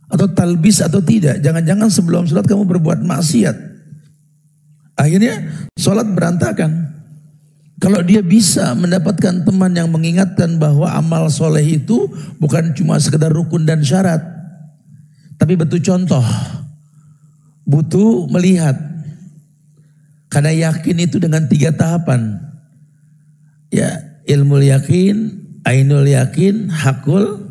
Atau 0.08 0.32
talbis 0.32 0.80
atau 0.80 1.04
tidak. 1.04 1.44
Jangan-jangan 1.44 1.92
sebelum 1.92 2.24
sholat 2.24 2.48
kamu 2.48 2.64
berbuat 2.64 3.04
maksiat. 3.04 3.56
Akhirnya 4.96 5.52
sholat 5.76 6.08
berantakan. 6.08 7.01
Kalau 7.82 8.06
dia 8.06 8.22
bisa 8.22 8.78
mendapatkan 8.78 9.42
teman 9.42 9.74
yang 9.74 9.90
mengingatkan 9.90 10.62
bahwa 10.62 10.86
amal 10.94 11.34
soleh 11.34 11.82
itu 11.82 12.06
bukan 12.38 12.78
cuma 12.78 13.02
sekedar 13.02 13.34
rukun 13.34 13.66
dan 13.66 13.82
syarat. 13.82 14.22
Tapi 15.42 15.58
butuh 15.58 15.82
contoh. 15.82 16.22
Butuh 17.66 18.30
melihat. 18.30 18.78
Karena 20.30 20.70
yakin 20.70 21.10
itu 21.10 21.18
dengan 21.18 21.50
tiga 21.50 21.74
tahapan. 21.74 22.38
Ya, 23.74 24.22
ilmu 24.30 24.62
yakin, 24.62 25.42
ainul 25.66 26.06
yakin, 26.06 26.70
hakul. 26.70 27.50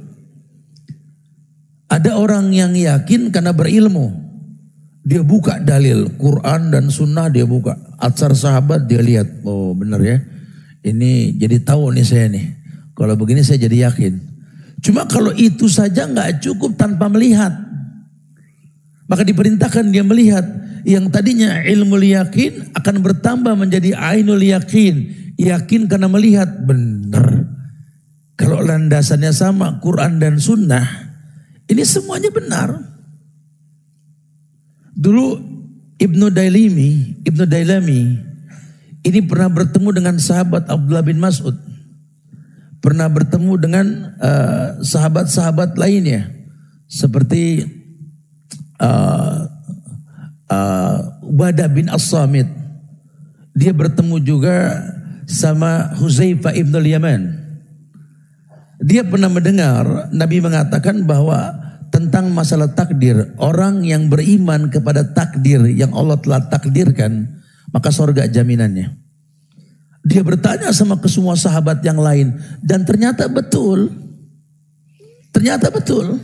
Ada 1.91 2.15
orang 2.15 2.55
yang 2.55 2.79
yakin 2.79 3.35
karena 3.35 3.51
berilmu. 3.51 4.30
Dia 5.11 5.27
buka 5.27 5.59
dalil 5.59 6.07
Quran 6.15 6.71
dan 6.71 6.87
Sunnah 6.87 7.27
dia 7.27 7.43
buka. 7.43 7.75
Atsar 7.99 8.31
sahabat 8.31 8.87
dia 8.87 9.03
lihat, 9.03 9.43
oh 9.43 9.75
benar 9.75 9.99
ya. 9.99 10.23
Ini 10.87 11.35
jadi 11.35 11.59
tahu 11.67 11.91
nih 11.99 12.07
saya 12.07 12.31
nih. 12.31 12.47
Kalau 12.95 13.19
begini 13.19 13.43
saya 13.43 13.67
jadi 13.67 13.91
yakin. 13.91 14.23
Cuma 14.79 15.11
kalau 15.11 15.35
itu 15.35 15.67
saja 15.67 16.07
nggak 16.07 16.39
cukup 16.47 16.79
tanpa 16.79 17.11
melihat. 17.11 17.51
Maka 19.11 19.27
diperintahkan 19.27 19.91
dia 19.91 20.07
melihat 20.07 20.47
yang 20.87 21.11
tadinya 21.11 21.59
ilmu 21.59 21.99
yakin 21.99 22.71
akan 22.79 23.03
bertambah 23.03 23.59
menjadi 23.59 23.99
ainul 23.99 24.39
yakin. 24.39 25.11
Yakin 25.35 25.91
karena 25.91 26.07
melihat 26.07 26.49
benar. 26.63 27.51
Kalau 28.39 28.63
landasannya 28.63 29.35
sama 29.35 29.83
Quran 29.83 30.23
dan 30.23 30.39
Sunnah, 30.39 30.87
ini 31.67 31.83
semuanya 31.83 32.31
benar. 32.31 32.90
Dulu 35.01 35.41
Ibnu 35.97 36.29
Dailimi, 36.29 37.25
Ibnu 37.25 37.45
Dailami, 37.49 38.21
ini 39.01 39.21
pernah 39.25 39.49
bertemu 39.49 39.89
dengan 39.97 40.15
sahabat 40.21 40.69
Abdullah 40.69 41.01
bin 41.01 41.17
Mas'ud. 41.17 41.57
Pernah 42.85 43.09
bertemu 43.09 43.53
dengan 43.57 43.87
uh, 44.21 44.81
sahabat-sahabat 44.85 45.77
lainnya. 45.81 46.29
Seperti 46.85 47.65
uh, 48.81 49.49
uh, 50.53 50.99
Ubadah 51.25 51.69
bin 51.73 51.89
As-Samit. 51.89 52.49
Dia 53.57 53.73
bertemu 53.73 54.17
juga 54.21 54.85
sama 55.29 55.97
Huzaifah 55.97 56.53
ibn 56.57 56.77
al-Yaman. 56.77 57.41
Dia 58.81 59.05
pernah 59.05 59.29
mendengar 59.29 60.09
Nabi 60.13 60.41
mengatakan 60.41 61.05
bahwa 61.05 61.70
tentang 62.01 62.33
masalah 62.33 62.73
takdir. 62.73 63.37
Orang 63.37 63.85
yang 63.85 64.09
beriman 64.09 64.73
kepada 64.73 65.05
takdir 65.05 65.61
yang 65.69 65.93
Allah 65.93 66.17
telah 66.17 66.49
takdirkan. 66.49 67.29
Maka 67.71 67.93
sorga 67.93 68.25
jaminannya. 68.27 68.97
Dia 70.01 70.25
bertanya 70.25 70.73
sama 70.73 70.97
ke 70.97 71.07
semua 71.13 71.37
sahabat 71.37 71.85
yang 71.85 72.01
lain. 72.01 72.33
Dan 72.65 72.89
ternyata 72.89 73.29
betul. 73.29 73.93
Ternyata 75.31 75.69
betul. 75.69 76.17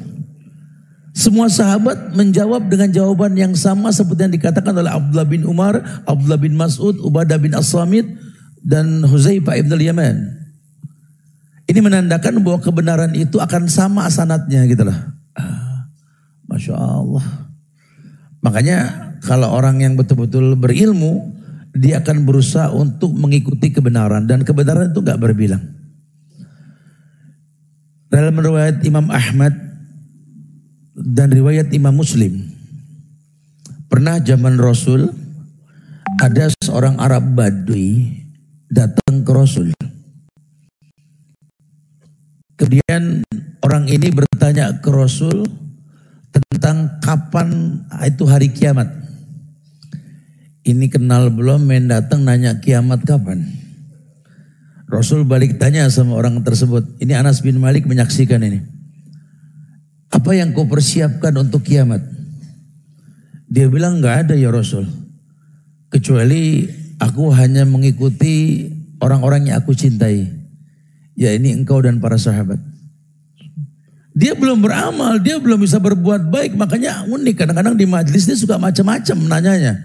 Semua 1.17 1.49
sahabat 1.49 2.13
menjawab 2.13 2.69
dengan 2.69 2.93
jawaban 2.93 3.33
yang 3.37 3.57
sama 3.57 3.89
seperti 3.89 4.29
yang 4.29 4.35
dikatakan 4.37 4.77
oleh 4.77 4.93
Abdullah 4.93 5.25
bin 5.25 5.49
Umar, 5.49 5.81
Abdullah 6.05 6.37
bin 6.37 6.53
Mas'ud, 6.53 7.01
Ubadah 7.01 7.41
bin 7.41 7.57
As-Samit, 7.57 8.05
dan 8.61 9.01
Huzaifah 9.01 9.57
ibn 9.57 9.73
al-Yaman. 9.73 10.17
Ini 11.67 11.81
menandakan 11.81 12.45
bahwa 12.45 12.61
kebenaran 12.61 13.17
itu 13.17 13.41
akan 13.41 13.65
sama 13.67 14.05
asanatnya 14.05 14.69
gitu 14.69 14.87
loh. 14.87 15.16
Masya 16.57 16.73
Allah. 16.73 17.53
Makanya 18.41 18.79
kalau 19.21 19.53
orang 19.53 19.85
yang 19.85 19.93
betul-betul 19.93 20.57
berilmu, 20.57 21.37
dia 21.77 22.01
akan 22.01 22.25
berusaha 22.25 22.73
untuk 22.73 23.13
mengikuti 23.13 23.69
kebenaran. 23.69 24.25
Dan 24.25 24.41
kebenaran 24.41 24.97
itu 24.97 25.05
gak 25.05 25.21
berbilang. 25.21 25.61
Dalam 28.09 28.33
riwayat 28.41 28.81
Imam 28.89 29.13
Ahmad 29.13 29.53
dan 30.97 31.29
riwayat 31.29 31.69
Imam 31.77 31.93
Muslim. 31.93 32.49
Pernah 33.93 34.17
zaman 34.25 34.57
Rasul 34.57 35.13
ada 36.17 36.49
seorang 36.65 36.97
Arab 36.97 37.37
Badui 37.37 38.25
datang 38.73 39.21
ke 39.21 39.31
Rasul. 39.37 39.77
Kemudian 42.57 43.21
orang 43.61 43.85
ini 43.93 44.09
bertanya 44.09 44.81
ke 44.81 44.89
Rasul 44.89 45.66
tentang 46.41 46.99
kapan 47.01 47.81
itu 48.05 48.25
hari 48.29 48.53
kiamat. 48.53 48.89
Ini 50.67 50.91
kenal 50.91 51.31
belum 51.31 51.63
main 51.63 51.87
datang 51.87 52.27
nanya 52.27 52.59
kiamat 52.59 53.07
kapan. 53.07 53.47
Rasul 54.87 55.27
balik 55.27 55.59
tanya 55.59 55.87
sama 55.91 56.15
orang 56.19 56.43
tersebut. 56.43 56.99
Ini 57.03 57.19
Anas 57.19 57.43
bin 57.43 57.59
Malik 57.59 57.87
menyaksikan 57.87 58.43
ini. 58.43 58.63
Apa 60.11 60.35
yang 60.35 60.55
kau 60.55 60.67
persiapkan 60.67 61.35
untuk 61.39 61.67
kiamat? 61.67 62.03
Dia 63.47 63.67
bilang 63.71 64.03
nggak 64.03 64.27
ada 64.27 64.35
ya 64.35 64.51
Rasul. 64.51 64.87
Kecuali 65.91 66.67
aku 66.99 67.31
hanya 67.35 67.63
mengikuti 67.67 68.67
orang-orang 68.99 69.51
yang 69.51 69.63
aku 69.63 69.75
cintai. 69.75 70.27
Ya 71.15 71.31
ini 71.35 71.55
engkau 71.55 71.79
dan 71.83 72.03
para 72.03 72.19
sahabat. 72.19 72.59
Dia 74.17 74.33
belum 74.33 74.65
beramal, 74.65 75.21
dia 75.21 75.37
belum 75.37 75.61
bisa 75.61 75.77
berbuat 75.77 76.33
baik. 76.33 76.57
Makanya 76.57 77.05
unik 77.05 77.37
kadang-kadang 77.37 77.77
di 77.77 77.85
majelis 77.85 78.25
dia 78.25 78.33
suka 78.33 78.57
macam-macam 78.57 79.17
nanyanya. 79.29 79.77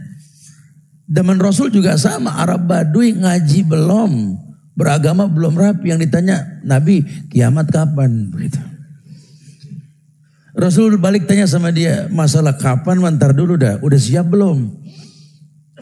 Zaman 1.11 1.35
Rasul 1.43 1.67
juga 1.67 1.99
sama, 1.99 2.39
Arab 2.39 2.63
Badui 2.63 3.11
ngaji 3.11 3.67
belum, 3.67 4.39
beragama 4.79 5.27
belum 5.27 5.51
rapi. 5.59 5.91
Yang 5.91 6.07
ditanya, 6.07 6.63
Nabi 6.63 7.03
kiamat 7.27 7.67
kapan? 7.67 8.31
Begitu. 8.31 8.63
Rasul 10.55 10.95
balik 10.95 11.27
tanya 11.27 11.43
sama 11.43 11.75
dia, 11.75 12.07
masalah 12.07 12.55
kapan 12.55 13.03
mantar 13.03 13.35
dulu 13.35 13.59
dah, 13.59 13.83
udah 13.83 13.99
siap 13.99 14.31
belum? 14.31 14.79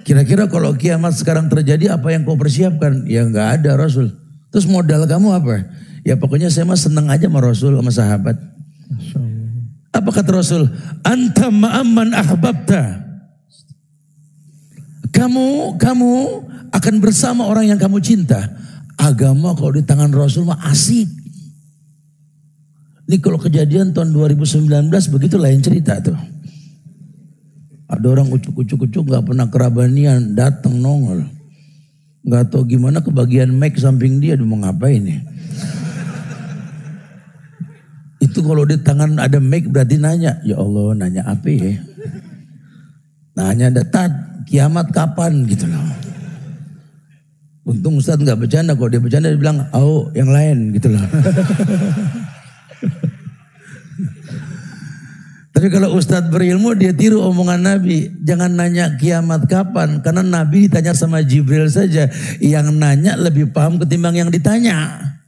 Kira-kira 0.01 0.49
kalau 0.49 0.73
kiamat 0.73 1.13
sekarang 1.13 1.53
terjadi 1.53 1.93
apa 1.93 2.09
yang 2.09 2.25
kau 2.25 2.33
persiapkan? 2.33 3.05
Ya 3.05 3.21
nggak 3.29 3.61
ada 3.61 3.77
Rasul. 3.77 4.09
Terus 4.49 4.65
modal 4.65 5.05
kamu 5.05 5.37
apa? 5.37 5.69
Ya 6.09 6.17
pokoknya 6.17 6.49
saya 6.49 6.65
mah 6.65 6.73
seneng 6.73 7.05
aja 7.05 7.29
sama 7.29 7.37
Rasul 7.37 7.77
sama 7.77 7.93
sahabat. 7.93 8.33
Apa 9.93 10.09
kata 10.09 10.41
Rasul? 10.41 10.65
Anta 11.05 11.53
ma'amman 11.53 12.17
ahbabta. 12.17 13.05
Kamu 15.13 15.77
kamu 15.77 16.13
akan 16.73 16.95
bersama 16.97 17.45
orang 17.45 17.69
yang 17.69 17.77
kamu 17.77 18.01
cinta. 18.01 18.41
Agama 18.97 19.53
kalau 19.53 19.77
di 19.77 19.85
tangan 19.85 20.09
Rasul 20.09 20.49
mah 20.49 20.57
asik. 20.65 21.05
Ini 23.05 23.21
kalau 23.21 23.37
kejadian 23.37 23.93
tahun 23.93 24.09
2019 24.09 24.89
begitu 25.13 25.37
lain 25.37 25.61
cerita 25.61 26.01
tuh. 26.01 26.17
Ada 27.85 28.05
orang 28.05 28.33
ucuk-ucuk-ucuk 28.33 29.13
gak 29.13 29.29
pernah 29.29 29.45
kerabanian 29.45 30.33
datang 30.33 30.73
nongol. 30.77 31.25
Gak 32.25 32.49
tahu 32.49 32.65
gimana 32.65 33.01
kebagian 33.01 33.53
mic 33.53 33.77
samping 33.77 34.17
dia, 34.17 34.33
dia 34.37 34.45
mau 34.45 34.57
ngapain 34.61 35.05
ya. 35.05 35.21
Itu 38.19 38.43
kalau 38.43 38.67
di 38.67 38.75
tangan 38.75 39.15
ada 39.15 39.39
mic 39.39 39.71
berarti 39.71 39.95
nanya, 39.95 40.43
ya 40.43 40.59
Allah 40.59 40.91
nanya 40.95 41.23
apa 41.23 41.47
ya. 41.47 41.79
Nanya 43.39 43.71
datat, 43.71 44.11
kiamat 44.43 44.91
kapan 44.91 45.47
gitu 45.47 45.71
loh. 45.71 45.87
Untung 47.63 47.95
Ustadz 47.95 48.19
nggak 48.19 48.39
bercanda, 48.43 48.75
kalau 48.75 48.91
dia 48.91 48.99
bercanda 48.99 49.31
dia 49.31 49.39
bilang, 49.39 49.63
oh 49.71 50.11
yang 50.11 50.27
lain 50.27 50.75
gitu 50.75 50.91
loh. 50.91 51.05
Tapi 55.59 55.75
kalau 55.75 55.91
Ustadz 55.91 56.31
berilmu 56.31 56.71
dia 56.71 56.95
tiru 56.95 57.19
omongan 57.19 57.59
Nabi. 57.59 58.15
Jangan 58.23 58.55
nanya 58.55 58.95
kiamat 58.95 59.43
kapan. 59.51 59.99
Karena 59.99 60.23
Nabi 60.23 60.71
ditanya 60.71 60.95
sama 60.95 61.19
Jibril 61.19 61.67
saja. 61.67 62.07
Yang 62.39 62.71
nanya 62.79 63.19
lebih 63.19 63.51
paham 63.51 63.75
ketimbang 63.75 64.15
yang 64.15 64.31
ditanya. 64.31 65.18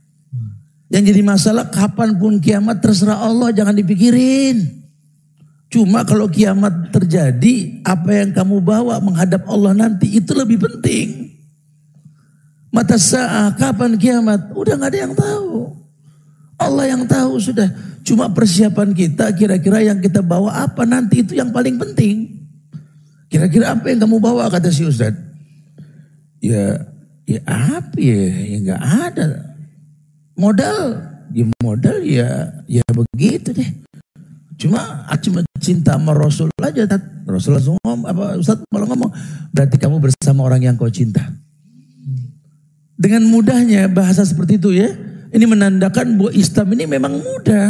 Yang 0.92 1.04
jadi 1.16 1.22
masalah 1.24 1.72
kapan 1.72 2.20
pun 2.20 2.44
kiamat 2.44 2.84
terserah 2.84 3.24
Allah 3.24 3.56
jangan 3.56 3.72
dipikirin. 3.72 4.84
Cuma 5.72 6.04
kalau 6.04 6.28
kiamat 6.28 6.92
terjadi 6.92 7.80
apa 7.88 8.12
yang 8.12 8.36
kamu 8.36 8.60
bawa 8.60 9.00
menghadap 9.00 9.48
Allah 9.48 9.72
nanti 9.72 10.20
itu 10.20 10.36
lebih 10.36 10.60
penting. 10.60 11.32
Mata 12.76 13.00
saat 13.00 13.56
kapan 13.56 13.96
kiamat 13.96 14.52
udah 14.52 14.76
gak 14.76 14.92
ada 14.92 15.00
yang 15.08 15.16
tahu. 15.16 15.72
Allah 16.60 16.86
yang 16.92 17.08
tahu 17.08 17.40
sudah. 17.40 17.72
Cuma 18.04 18.28
persiapan 18.28 18.92
kita 18.92 19.32
kira-kira 19.32 19.80
yang 19.80 20.04
kita 20.04 20.20
bawa 20.20 20.68
apa 20.68 20.84
nanti 20.84 21.24
itu 21.24 21.40
yang 21.40 21.56
paling 21.56 21.80
penting. 21.80 22.36
Kira-kira 23.32 23.72
apa 23.72 23.88
yang 23.88 24.04
kamu 24.04 24.20
bawa 24.20 24.52
kata 24.52 24.68
si 24.68 24.84
Ustaz? 24.84 25.16
Ya, 26.44 26.84
ya 27.24 27.40
apa 27.48 27.96
ya? 27.96 28.28
Ya 28.28 28.58
nggak 28.60 28.84
ada. 29.08 29.51
Modal, 30.42 30.98
ya 31.30 31.46
modal 31.62 32.02
ya, 32.02 32.50
ya 32.66 32.82
begitu 32.90 33.54
deh. 33.54 33.70
Cuma 34.58 35.06
cuma 35.22 35.46
cinta 35.62 35.98
sama 35.98 36.18
Rasul 36.18 36.50
aja. 36.58 36.90
Tat. 36.90 37.02
Rasul 37.30 37.62
langsung 37.62 37.78
ngomong, 37.86 38.10
apa 38.10 38.24
Ustaz 38.42 38.58
malah 38.74 38.90
ngomong, 38.90 39.14
berarti 39.54 39.78
kamu 39.78 40.02
bersama 40.02 40.42
orang 40.50 40.66
yang 40.66 40.74
kau 40.74 40.90
cinta. 40.90 41.30
Dengan 42.98 43.26
mudahnya 43.30 43.86
bahasa 43.90 44.26
seperti 44.26 44.58
itu 44.58 44.74
ya, 44.74 44.90
ini 45.30 45.46
menandakan 45.46 46.18
bahwa 46.18 46.32
Islam 46.34 46.68
ini 46.74 46.86
memang 46.90 47.14
mudah. 47.22 47.70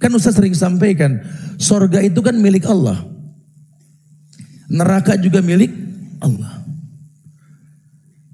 Kan 0.00 0.12
Ustaz 0.16 0.40
sering 0.40 0.56
sampaikan, 0.56 1.20
sorga 1.60 2.00
itu 2.00 2.24
kan 2.24 2.36
milik 2.40 2.64
Allah. 2.64 3.04
Neraka 4.68 5.16
juga 5.20 5.44
milik 5.44 5.72
Allah. 6.20 6.64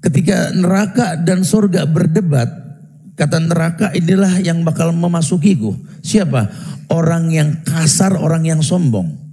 Ketika 0.03 0.53
neraka 0.53 1.17
dan 1.17 1.41
sorga 1.47 1.87
berdebat, 1.87 2.64
kata 3.15 3.39
neraka 3.41 3.91
inilah 3.95 4.39
yang 4.43 4.61
bakal 4.67 4.91
memasukiku. 4.91 5.75
Siapa? 6.03 6.51
Orang 6.91 7.33
yang 7.33 7.65
kasar, 7.65 8.13
orang 8.19 8.45
yang 8.45 8.61
sombong. 8.61 9.25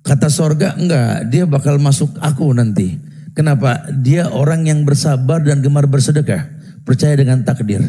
Kata 0.00 0.32
sorga, 0.32 0.78
enggak, 0.78 1.28
dia 1.28 1.44
bakal 1.44 1.76
masuk 1.76 2.16
aku 2.22 2.54
nanti. 2.56 2.96
Kenapa? 3.36 3.90
Dia 3.90 4.30
orang 4.30 4.64
yang 4.64 4.86
bersabar 4.86 5.42
dan 5.44 5.60
gemar 5.60 5.84
bersedekah. 5.90 6.46
Percaya 6.86 7.14
dengan 7.18 7.44
takdir. 7.44 7.84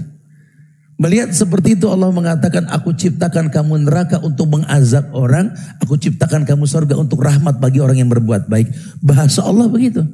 Melihat 1.02 1.34
seperti 1.34 1.74
itu 1.74 1.90
Allah 1.90 2.14
mengatakan 2.14 2.70
aku 2.70 2.94
ciptakan 2.94 3.50
kamu 3.50 3.90
neraka 3.90 4.22
untuk 4.22 4.54
mengazab 4.54 5.10
orang. 5.18 5.50
Aku 5.82 5.98
ciptakan 5.98 6.46
kamu 6.46 6.70
surga 6.70 6.94
untuk 6.94 7.26
rahmat 7.26 7.58
bagi 7.58 7.82
orang 7.82 7.98
yang 7.98 8.12
berbuat 8.14 8.46
baik. 8.46 8.70
Bahasa 9.02 9.42
Allah 9.42 9.66
begitu. 9.66 10.06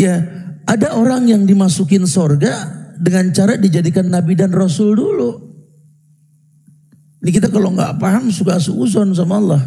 Ya 0.00 0.24
ada 0.64 0.96
orang 0.96 1.28
yang 1.28 1.44
dimasukin 1.44 2.08
surga 2.08 2.85
dengan 3.00 3.32
cara 3.32 3.56
dijadikan 3.60 4.08
nabi 4.08 4.36
dan 4.36 4.52
rasul 4.52 4.96
dulu. 4.96 5.30
Ini 7.22 7.30
kita 7.34 7.50
kalau 7.50 7.74
nggak 7.74 7.98
paham 7.98 8.30
suka 8.30 8.60
suuzon 8.60 9.10
sama 9.16 9.40
Allah. 9.40 9.62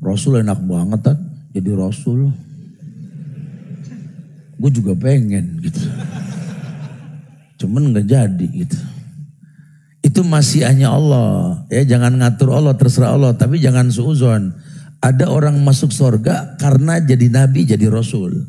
Rasul 0.00 0.40
enak 0.40 0.60
banget 0.64 1.00
kan 1.04 1.18
jadi 1.54 1.70
rasul. 1.76 2.32
Gue 4.58 4.70
juga 4.70 4.96
pengen 4.96 5.60
gitu. 5.60 5.82
Cuman 7.64 7.92
nggak 7.94 8.06
jadi 8.06 8.46
gitu. 8.64 8.78
Itu 10.04 10.20
masih 10.20 10.68
hanya 10.68 10.92
Allah. 10.92 11.64
Ya 11.72 11.82
jangan 11.84 12.20
ngatur 12.20 12.52
Allah, 12.52 12.76
terserah 12.76 13.16
Allah. 13.16 13.32
Tapi 13.32 13.56
jangan 13.56 13.88
suuzon. 13.88 14.52
Ada 15.00 15.28
orang 15.28 15.60
masuk 15.64 15.92
surga 15.92 16.56
karena 16.60 17.00
jadi 17.00 17.28
nabi, 17.28 17.64
jadi 17.64 17.88
rasul. 17.88 18.44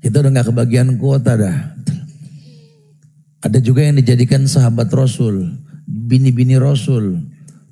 Kita 0.00 0.24
udah 0.24 0.30
nggak 0.32 0.48
kebagian 0.52 0.96
kuota 0.96 1.36
dah. 1.36 1.79
Ada 3.40 3.58
juga 3.64 3.80
yang 3.88 3.96
dijadikan 3.96 4.44
sahabat 4.44 4.92
rasul, 4.92 5.56
bini-bini 5.88 6.60
rasul, 6.60 7.24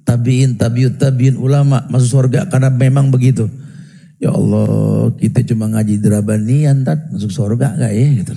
tabiin, 0.09 0.57
tabiut, 0.57 0.96
tabiin 0.96 1.37
ulama 1.37 1.85
masuk 1.92 2.24
surga 2.24 2.48
karena 2.48 2.72
memang 2.72 3.12
begitu. 3.12 3.52
Ya 4.16 4.33
Allah, 4.33 5.12
kita 5.20 5.44
cuma 5.44 5.68
ngaji 5.68 6.00
derabanian, 6.00 6.83
tat 6.83 7.12
masuk 7.12 7.31
surga 7.31 7.76
gak 7.76 7.92
ya 7.92 8.09
gitu. 8.16 8.33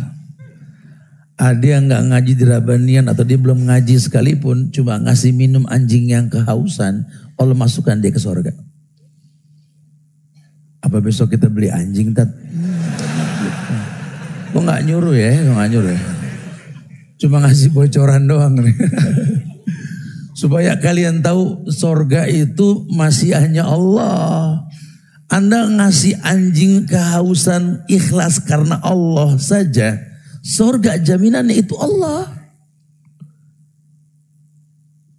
Ada 1.41 1.65
yang 1.65 1.89
nggak 1.89 2.03
ngaji 2.13 2.31
di 2.37 2.45
Rabanian 2.45 3.09
atau 3.09 3.25
dia 3.25 3.33
belum 3.33 3.65
ngaji 3.65 3.97
sekalipun, 3.97 4.69
cuma 4.69 5.01
ngasih 5.01 5.33
minum 5.33 5.65
anjing 5.73 6.13
yang 6.13 6.29
kehausan, 6.29 7.09
Allah 7.33 7.57
masukkan 7.57 7.97
dia 7.97 8.13
ke 8.13 8.21
sorga. 8.21 8.53
Apa 10.85 11.01
besok 11.01 11.33
kita 11.33 11.49
beli 11.49 11.73
anjing, 11.73 12.13
Tat? 12.13 12.29
Kok 14.53 14.61
nggak 14.61 14.85
nyuruh 14.85 15.17
ya? 15.17 15.33
Kok 15.49 15.55
nggak 15.57 15.71
nyuruh 15.73 15.91
ya? 15.97 16.01
Cuma 17.21 17.45
ngasih 17.45 17.69
bocoran 17.69 18.25
doang 18.25 18.57
nih. 18.57 18.73
Supaya 20.41 20.73
kalian 20.81 21.21
tahu 21.21 21.69
sorga 21.69 22.25
itu 22.25 22.89
masih 22.89 23.37
hanya 23.37 23.69
Allah. 23.69 24.65
Anda 25.29 25.69
ngasih 25.69 26.17
anjing 26.25 26.89
kehausan 26.89 27.85
ikhlas 27.87 28.41
karena 28.43 28.83
Allah 28.83 29.39
saja 29.39 30.11
Surga 30.41 30.97
jaminannya 30.97 31.61
itu 31.61 31.77
Allah. 31.77 32.25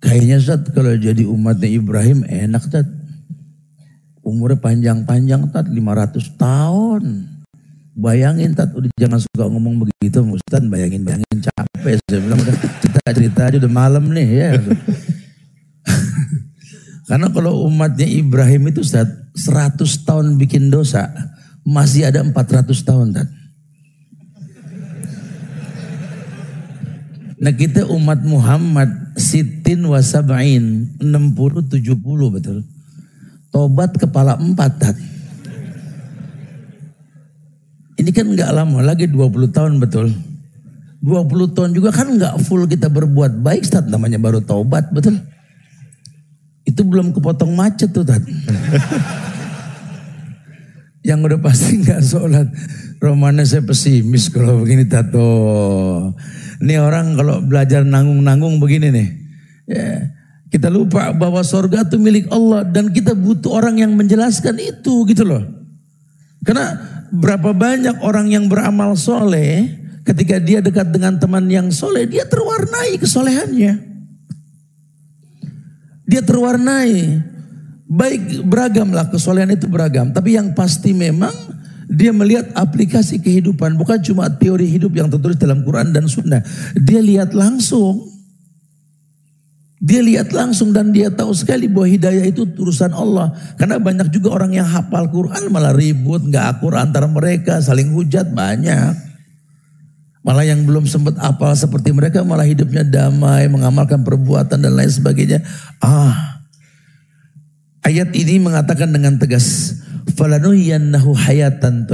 Kayaknya 0.02 0.38
Zat 0.42 0.66
kalau 0.74 0.98
jadi 0.98 1.22
umatnya 1.22 1.70
Ibrahim 1.70 2.26
enak 2.26 2.66
Zat. 2.66 2.90
Umurnya 4.22 4.58
panjang-panjang 4.58 5.50
Tat 5.54 5.70
500 5.70 6.38
tahun. 6.38 7.31
Bayangin 7.92 8.56
Tat 8.56 8.72
udah 8.72 8.88
jangan 8.96 9.20
suka 9.20 9.52
ngomong 9.52 9.84
begitu 9.84 10.24
Ustaz 10.24 10.64
bayangin-bayangin 10.64 11.44
capek. 11.44 12.00
Saya 12.08 12.20
bilang 12.24 12.40
udah 12.40 12.56
cerita-cerita 12.80 13.40
aja 13.52 13.56
udah 13.60 13.72
malam 13.72 14.08
nih 14.08 14.28
ya. 14.32 14.50
Karena 17.08 17.28
kalau 17.28 17.68
umatnya 17.68 18.08
Ibrahim 18.08 18.72
itu 18.72 18.80
Tat 18.80 19.28
100 19.36 20.08
tahun 20.08 20.40
bikin 20.40 20.72
dosa 20.72 21.12
masih 21.68 22.08
ada 22.08 22.24
400 22.24 22.72
tahun 22.80 23.12
Tat. 23.12 23.28
Nah 27.42 27.52
kita 27.52 27.90
umat 27.90 28.22
Muhammad 28.22 29.18
sitin 29.18 29.82
wasabain 29.90 30.94
60 30.96 31.02
70 31.02 31.92
betul. 32.32 32.64
Tobat 33.52 33.92
kepala 34.00 34.40
empat 34.40 34.72
tat. 34.80 34.96
Ini 38.02 38.10
kan 38.10 38.26
nggak 38.34 38.50
lama 38.50 38.82
lagi 38.82 39.06
20 39.06 39.54
tahun 39.54 39.78
betul. 39.78 40.10
20 41.06 41.54
tahun 41.54 41.70
juga 41.70 41.94
kan 41.94 42.10
nggak 42.10 42.34
full 42.42 42.66
kita 42.66 42.90
berbuat 42.90 43.46
baik 43.46 43.62
tat 43.70 43.86
namanya 43.86 44.18
baru 44.18 44.42
tobat 44.42 44.90
betul. 44.90 45.22
Itu 46.66 46.82
belum 46.82 47.14
kepotong 47.14 47.54
macet 47.54 47.94
tuh 47.94 48.02
tat. 48.02 48.18
Yang 51.06 51.18
udah 51.30 51.38
pasti 51.38 51.78
nggak 51.78 52.02
sholat. 52.02 52.50
Romanya 52.98 53.46
saya 53.46 53.62
pesimis 53.62 54.34
kalau 54.34 54.66
begini 54.66 54.90
tato. 54.90 55.30
Ini 56.58 56.82
orang 56.82 57.14
kalau 57.14 57.38
belajar 57.42 57.86
nanggung-nanggung 57.86 58.58
begini 58.58 58.90
nih. 58.90 59.08
Ya, 59.70 60.10
kita 60.50 60.70
lupa 60.70 61.14
bahwa 61.14 61.42
sorga 61.46 61.86
itu 61.86 62.02
milik 62.02 62.26
Allah 62.34 62.66
dan 62.66 62.90
kita 62.90 63.14
butuh 63.14 63.62
orang 63.62 63.78
yang 63.78 63.94
menjelaskan 63.94 64.58
itu 64.58 65.06
gitu 65.06 65.22
loh. 65.22 65.42
Karena 66.42 66.98
berapa 67.12 67.52
banyak 67.52 68.00
orang 68.00 68.32
yang 68.32 68.48
beramal 68.48 68.96
soleh, 68.96 69.68
ketika 70.02 70.40
dia 70.40 70.64
dekat 70.64 70.88
dengan 70.88 71.20
teman 71.20 71.44
yang 71.46 71.68
soleh, 71.68 72.08
dia 72.08 72.24
terwarnai 72.24 72.96
kesolehannya. 72.96 73.72
Dia 76.08 76.22
terwarnai. 76.24 77.20
Baik 77.92 78.44
beragamlah 78.48 79.12
kesolehan 79.12 79.52
itu 79.52 79.68
beragam. 79.68 80.08
Tapi 80.16 80.40
yang 80.40 80.56
pasti 80.56 80.96
memang 80.96 81.32
dia 81.92 82.08
melihat 82.12 82.48
aplikasi 82.56 83.20
kehidupan. 83.20 83.76
Bukan 83.76 84.00
cuma 84.00 84.32
teori 84.32 84.64
hidup 84.64 84.96
yang 84.96 85.12
tertulis 85.12 85.36
dalam 85.36 85.60
Quran 85.60 85.92
dan 85.92 86.08
Sunnah. 86.08 86.40
Dia 86.72 87.04
lihat 87.04 87.36
langsung. 87.36 88.11
Dia 89.82 89.98
lihat 89.98 90.30
langsung 90.30 90.70
dan 90.70 90.94
dia 90.94 91.10
tahu 91.10 91.34
sekali 91.34 91.66
bahwa 91.66 91.90
hidayah 91.90 92.22
itu 92.30 92.46
urusan 92.46 92.94
Allah. 92.94 93.34
Karena 93.58 93.82
banyak 93.82 94.14
juga 94.14 94.38
orang 94.38 94.54
yang 94.54 94.62
hafal 94.62 95.10
Quran 95.10 95.50
malah 95.50 95.74
ribut, 95.74 96.22
nggak 96.22 96.44
akur 96.54 96.78
antara 96.78 97.10
mereka, 97.10 97.58
saling 97.58 97.90
hujat 97.90 98.30
banyak. 98.30 98.94
Malah 100.22 100.46
yang 100.46 100.62
belum 100.62 100.86
sempat 100.86 101.18
hafal 101.18 101.58
seperti 101.58 101.90
mereka 101.90 102.22
malah 102.22 102.46
hidupnya 102.46 102.86
damai, 102.86 103.50
mengamalkan 103.50 104.06
perbuatan 104.06 104.62
dan 104.62 104.70
lain 104.70 104.86
sebagainya. 104.86 105.42
Ah, 105.82 106.46
ayat 107.82 108.14
ini 108.14 108.38
mengatakan 108.38 108.94
dengan 108.94 109.18
tegas, 109.18 109.82
falanuhiyannahu 110.14 111.10
hayatan. 111.10 111.90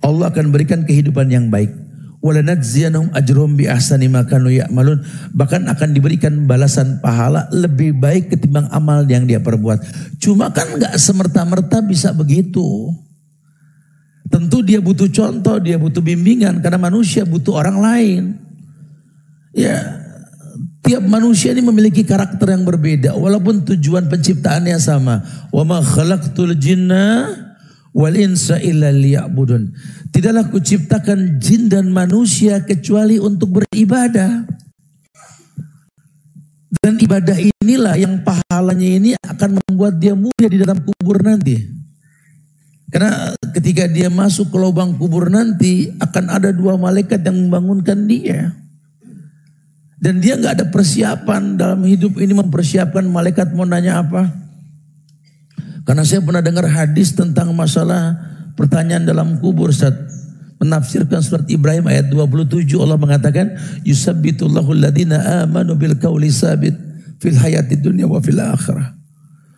Allah 0.00 0.26
akan 0.32 0.48
berikan 0.48 0.88
kehidupan 0.88 1.28
yang 1.28 1.52
baik 1.52 1.91
ajrum 2.22 3.58
bi 3.58 3.66
ahsani 3.66 4.06
ya'malun. 4.06 5.02
Bahkan 5.34 5.66
akan 5.66 5.88
diberikan 5.90 6.46
balasan 6.46 7.02
pahala 7.02 7.50
lebih 7.50 7.98
baik 7.98 8.30
ketimbang 8.30 8.70
amal 8.70 9.02
yang 9.10 9.26
dia 9.26 9.42
perbuat. 9.42 9.82
Cuma 10.22 10.54
kan 10.54 10.78
nggak 10.78 10.94
semerta-merta 10.94 11.82
bisa 11.82 12.14
begitu. 12.14 12.94
Tentu 14.30 14.64
dia 14.64 14.80
butuh 14.80 15.10
contoh 15.12 15.60
dia 15.60 15.76
butuh 15.76 16.00
bimbingan 16.00 16.62
karena 16.62 16.78
manusia 16.78 17.26
butuh 17.26 17.58
orang 17.58 17.78
lain. 17.82 18.22
Ya 19.52 20.00
tiap 20.82 21.04
manusia 21.04 21.54
ini 21.54 21.62
memiliki 21.62 22.02
karakter 22.02 22.54
yang 22.54 22.66
berbeda 22.66 23.14
walaupun 23.18 23.66
tujuan 23.66 24.06
penciptaannya 24.08 24.78
sama. 24.78 25.20
Wa 25.50 25.66
ma 25.66 25.82
khalaqtul 25.82 26.54
jinna 26.56 27.28
wal 27.92 28.16
insa 28.16 28.58
illa 28.58 28.90
liya'budun. 28.90 29.72
Tidaklah 30.12 30.48
kuciptakan 30.48 31.40
jin 31.40 31.68
dan 31.68 31.92
manusia 31.92 32.64
kecuali 32.64 33.20
untuk 33.20 33.62
beribadah. 33.62 34.44
Dan 36.82 36.98
ibadah 36.98 37.38
inilah 37.38 37.94
yang 37.94 38.26
pahalanya 38.26 38.88
ini 38.98 39.10
akan 39.22 39.62
membuat 39.62 40.02
dia 40.02 40.18
mulia 40.18 40.48
di 40.50 40.58
dalam 40.58 40.82
kubur 40.82 41.22
nanti. 41.22 41.62
Karena 42.90 43.32
ketika 43.54 43.86
dia 43.86 44.10
masuk 44.10 44.50
ke 44.50 44.58
lubang 44.58 44.98
kubur 44.98 45.30
nanti 45.30 45.94
akan 45.96 46.24
ada 46.28 46.50
dua 46.50 46.74
malaikat 46.74 47.22
yang 47.22 47.48
membangunkan 47.48 48.04
dia. 48.04 48.52
Dan 50.02 50.18
dia 50.18 50.34
nggak 50.34 50.58
ada 50.58 50.66
persiapan 50.74 51.54
dalam 51.54 51.86
hidup 51.86 52.18
ini 52.18 52.34
mempersiapkan 52.34 53.06
malaikat 53.06 53.54
mau 53.54 53.62
nanya 53.62 54.02
apa. 54.02 54.41
Karena 55.82 56.06
saya 56.06 56.22
pernah 56.22 56.42
dengar 56.42 56.66
hadis 56.70 57.14
tentang 57.14 57.50
masalah 57.54 58.14
pertanyaan 58.54 59.02
dalam 59.02 59.42
kubur 59.42 59.74
saat 59.74 59.94
menafsirkan 60.62 61.18
surat 61.18 61.42
Ibrahim 61.50 61.90
ayat 61.90 62.06
27 62.06 62.70
Allah 62.78 62.94
mengatakan 62.94 63.58
yusabbitullahu 63.82 64.70
alladhina 64.78 65.42
amanu 65.42 65.74
bil 65.74 65.98
qawli 65.98 66.30
sabit 66.30 66.78
fil 67.18 67.34
hayati 67.34 67.82
dunya 67.82 68.06
wa 68.06 68.22
fil 68.22 68.38
akhirah. 68.38 68.94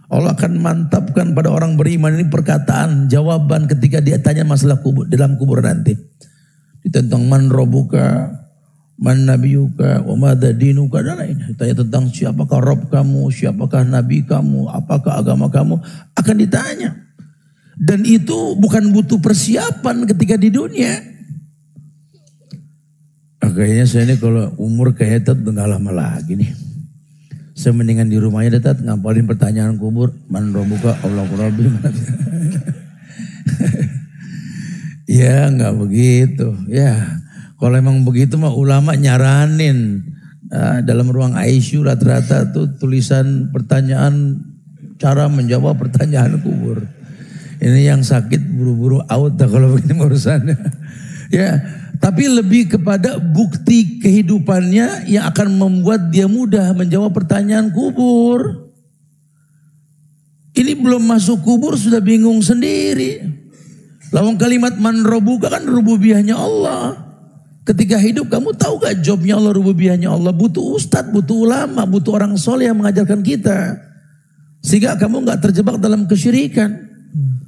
Allah 0.09 0.33
akan 0.37 0.61
mantapkan 0.61 1.33
pada 1.33 1.53
orang 1.53 1.77
beriman 1.77 2.17
ini 2.17 2.29
perkataan 2.29 3.09
jawaban 3.09 3.69
ketika 3.69 3.99
dia 4.01 4.21
tanya 4.21 4.45
masalah 4.47 4.81
kubur 4.81 5.09
dalam 5.09 5.37
kubur 5.37 5.61
nanti. 5.65 5.97
Tentang 6.85 7.25
man 7.25 7.49
robuka, 7.49 8.29
Man 8.95 9.27
nabiyuka 9.27 10.07
wa 10.07 10.15
madha 10.15 10.55
dinuka 10.55 11.03
dan 11.03 11.19
lain. 11.19 11.37
Ditanya 11.51 11.83
tentang 11.83 12.07
siapakah 12.15 12.63
Rob 12.63 12.87
kamu, 12.87 13.27
siapakah 13.27 13.83
Nabi 13.83 14.23
kamu, 14.23 14.71
apakah 14.71 15.19
agama 15.19 15.51
kamu. 15.51 15.83
Akan 16.15 16.39
ditanya. 16.39 16.95
Dan 17.75 18.07
itu 18.07 18.55
bukan 18.55 18.95
butuh 18.95 19.19
persiapan 19.19 20.07
ketika 20.07 20.39
di 20.39 20.47
dunia. 20.55 20.95
Ah, 23.43 23.51
kayaknya 23.51 23.85
saya 23.91 24.07
ini 24.07 24.15
kalau 24.15 24.55
umur 24.63 24.95
kayak 24.95 25.27
Tet 25.27 25.43
nggak 25.43 25.69
lama 25.69 25.91
lagi 25.91 26.39
nih. 26.39 26.55
Saya 27.59 27.75
mendingan 27.75 28.07
di 28.07 28.15
rumahnya 28.23 28.63
Tet 28.63 28.79
ngapalin 28.79 29.27
pertanyaan 29.27 29.75
kubur. 29.75 30.15
Man 30.31 30.55
robuka 30.55 30.95
Allah 31.03 31.27
rabbi. 31.27 31.67
ya 35.19 35.51
nggak 35.51 35.75
begitu. 35.83 36.55
Ya 36.71 37.24
kalau 37.65 37.81
emang 37.81 38.05
begitu 38.05 38.37
mah 38.37 38.53
ulama 38.53 38.93
nyaranin 38.93 40.05
uh, 40.53 40.85
dalam 40.85 41.09
ruang 41.09 41.33
ICU 41.33 41.81
rata-rata 41.81 42.53
tuh 42.53 42.77
tulisan 42.77 43.49
pertanyaan 43.57 44.37
cara 45.01 45.33
menjawab 45.33 45.73
pertanyaan 45.81 46.45
kubur. 46.45 46.85
Ini 47.65 47.89
yang 47.89 48.05
sakit 48.05 48.53
buru-buru 48.53 49.01
out 49.09 49.41
dah 49.41 49.49
kalau 49.49 49.81
begini 49.81 49.97
urusannya. 49.97 50.61
ya, 51.41 51.57
tapi 52.05 52.29
lebih 52.29 52.77
kepada 52.77 53.17
bukti 53.17 53.97
kehidupannya 53.97 55.09
yang 55.09 55.25
akan 55.33 55.57
membuat 55.57 56.13
dia 56.13 56.29
mudah 56.29 56.69
menjawab 56.77 57.17
pertanyaan 57.17 57.73
kubur. 57.73 58.69
Ini 60.53 60.77
belum 60.85 61.01
masuk 61.09 61.41
kubur 61.41 61.81
sudah 61.81 62.05
bingung 62.05 62.45
sendiri. 62.45 63.25
Lawang 64.13 64.37
kalimat 64.37 64.77
man 64.77 65.01
robuka 65.01 65.49
kan 65.49 65.65
rububiyahnya 65.65 66.37
Allah. 66.37 67.14
Ketika 67.65 67.97
hidup 67.97 68.29
kamu 68.29 68.53
tahu 68.61 68.77
gak 68.77 69.01
jobnya 69.01 69.41
Allah, 69.41 69.57
rububiyahnya 69.57 70.13
Allah. 70.13 70.37
Butuh 70.37 70.77
ustadz, 70.77 71.09
butuh 71.09 71.49
ulama, 71.49 71.89
butuh 71.89 72.21
orang 72.21 72.37
soleh 72.37 72.69
yang 72.69 72.77
mengajarkan 72.77 73.25
kita. 73.25 73.81
Sehingga 74.61 75.01
kamu 75.01 75.25
gak 75.25 75.49
terjebak 75.49 75.81
dalam 75.81 76.05
kesyirikan. 76.05 76.77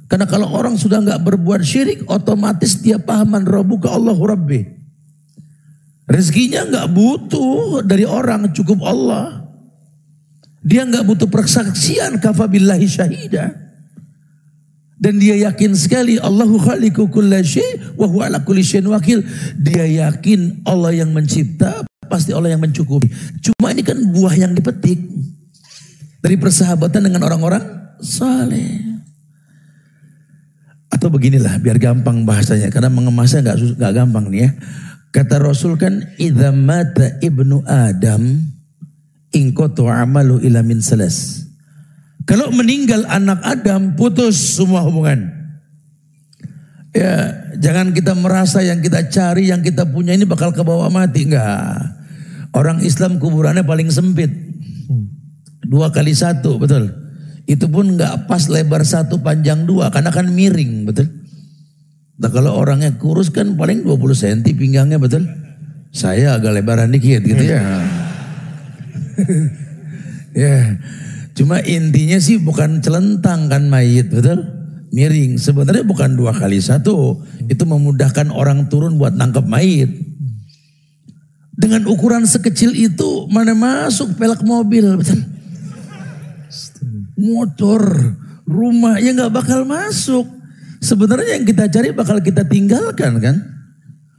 Karena 0.09 0.25
kalau 0.25 0.49
orang 0.49 0.73
sudah 0.73 1.05
gak 1.05 1.21
berbuat 1.21 1.61
syirik, 1.61 2.09
otomatis 2.09 2.81
dia 2.81 2.97
pahaman 2.97 3.45
robu 3.45 3.77
ke 3.77 3.85
Allah 3.85 4.17
Rabbi. 4.17 4.61
Rezekinya 6.09 6.65
gak 6.65 6.87
butuh 6.97 7.85
dari 7.85 8.07
orang, 8.07 8.49
cukup 8.55 8.81
Allah. 8.89 9.45
Dia 10.65 10.87
gak 10.87 11.05
butuh 11.05 11.29
persaksian 11.29 12.17
kafabillahi 12.17 12.87
syahidah. 12.89 13.66
Dan 14.97 15.21
dia 15.21 15.37
yakin 15.37 15.77
sekali 15.77 16.17
Allahu 16.17 16.57
khaliqu 16.57 17.05
kulla 17.13 17.45
wa 17.93 18.05
huwa 18.09 18.23
ala 18.25 18.41
kulli 18.41 18.65
wakil. 18.65 19.21
Dia 19.61 19.85
yakin 19.85 20.65
Allah 20.65 21.05
yang 21.05 21.13
mencipta, 21.13 21.85
pasti 22.09 22.33
Allah 22.33 22.57
yang 22.57 22.65
mencukupi. 22.65 23.05
Cuma 23.45 23.69
ini 23.69 23.85
kan 23.85 23.97
buah 24.09 24.33
yang 24.33 24.57
dipetik 24.57 24.97
dari 26.17 26.35
persahabatan 26.35 27.05
dengan 27.05 27.29
orang-orang 27.29 27.61
saleh. 28.01 28.81
Atau 30.89 31.13
beginilah 31.13 31.61
biar 31.61 31.77
gampang 31.77 32.25
bahasanya 32.25 32.73
karena 32.73 32.89
mengemasnya 32.89 33.45
nggak 33.45 33.57
nggak 33.77 33.93
gampang 33.93 34.25
nih 34.33 34.41
ya. 34.43 34.49
Kata 35.13 35.39
Rasul 35.39 35.77
kan 35.77 36.03
idza 36.17 36.49
mata 36.49 37.21
ibnu 37.21 37.61
Adam 37.69 38.41
ingkotu 39.29 39.85
amalu 39.87 40.41
ila 40.43 40.65
min 40.65 40.81
salas. 40.81 41.46
Kalau 42.27 42.51
meninggal 42.51 43.07
anak 43.07 43.39
Adam 43.39 43.95
putus 43.95 44.59
semua 44.59 44.83
hubungan. 44.83 45.31
Ya, 46.91 47.31
jangan 47.55 47.95
kita 47.95 48.11
merasa 48.19 48.59
yang 48.59 48.83
kita 48.83 49.07
cari, 49.07 49.47
yang 49.47 49.63
kita 49.63 49.87
punya 49.87 50.11
ini 50.11 50.27
bakal 50.27 50.51
ke 50.51 50.59
bawah 50.59 50.91
mati. 50.91 51.23
Enggak. 51.23 51.95
Orang 52.51 52.83
Islam 52.83 53.15
kuburannya 53.23 53.63
paling 53.63 53.87
sempit. 53.87 54.27
Dua 55.63 55.87
kali 55.95 56.11
satu, 56.11 56.59
betul. 56.59 56.91
Itu 57.47 57.71
pun 57.71 57.95
enggak 57.95 58.27
pas 58.27 58.43
lebar 58.51 58.83
satu 58.83 59.23
panjang 59.23 59.63
dua, 59.63 59.87
karena 59.87 60.11
kan 60.11 60.27
miring, 60.27 60.83
betul. 60.83 61.07
Nah 62.17 62.27
kalau 62.33 62.59
orangnya 62.59 62.91
kurus 62.99 63.29
kan 63.31 63.55
paling 63.55 63.87
20 63.87 64.43
cm 64.43 64.57
pinggangnya, 64.57 64.99
betul. 64.99 65.23
Saya 65.95 66.35
agak 66.35 66.59
lebaran 66.59 66.91
dikit 66.91 67.23
gitu 67.23 67.39
ya. 67.39 67.61
ya. 70.43 70.75
Cuma 71.37 71.61
intinya 71.61 72.17
sih 72.17 72.41
bukan 72.41 72.81
celentang 72.81 73.45
kan 73.45 73.69
mayit, 73.69 74.09
betul? 74.09 74.41
Miring. 74.89 75.37
Sebenarnya 75.37 75.85
bukan 75.85 76.17
dua 76.17 76.33
kali 76.33 76.57
satu. 76.57 77.21
Itu 77.45 77.69
memudahkan 77.69 78.33
orang 78.33 78.65
turun 78.73 78.97
buat 78.97 79.13
nangkep 79.13 79.45
mayit. 79.45 79.93
Dengan 81.53 81.85
ukuran 81.85 82.25
sekecil 82.25 82.73
itu 82.73 83.29
mana 83.29 83.53
masuk 83.53 84.17
pelak 84.17 84.41
mobil, 84.41 84.97
betul? 84.97 85.21
Motor, 87.17 87.81
rumah, 88.45 88.97
ya 88.97 89.13
nggak 89.13 89.33
bakal 89.33 89.61
masuk. 89.65 90.25
Sebenarnya 90.81 91.37
yang 91.37 91.45
kita 91.45 91.69
cari 91.69 91.93
bakal 91.93 92.21
kita 92.21 92.45
tinggalkan 92.45 93.17
kan? 93.21 93.35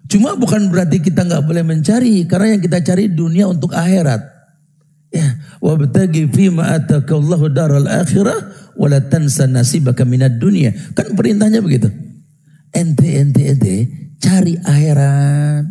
Cuma 0.07 0.35
bukan 0.35 0.70
berarti 0.70 1.02
kita 1.02 1.26
nggak 1.26 1.46
boleh 1.46 1.62
mencari, 1.62 2.26
karena 2.26 2.59
yang 2.59 2.62
kita 2.62 2.78
cari 2.83 3.11
dunia 3.11 3.46
untuk 3.46 3.74
akhirat. 3.74 4.38
Wabtagi 5.59 6.29
fima 6.31 6.77
atakallahu 6.79 7.51
daral 7.51 7.88
akhirah 7.88 8.73
wala 8.79 9.03
tansa 9.09 9.49
nasibaka 9.49 10.05
minad 10.05 10.38
dunya. 10.38 10.71
Kan 10.94 11.16
perintahnya 11.16 11.64
begitu. 11.64 11.90
ente 12.68 13.09
ente 13.16 13.42
ente 13.49 13.75
cari 14.21 14.55
akhirat. 14.61 15.64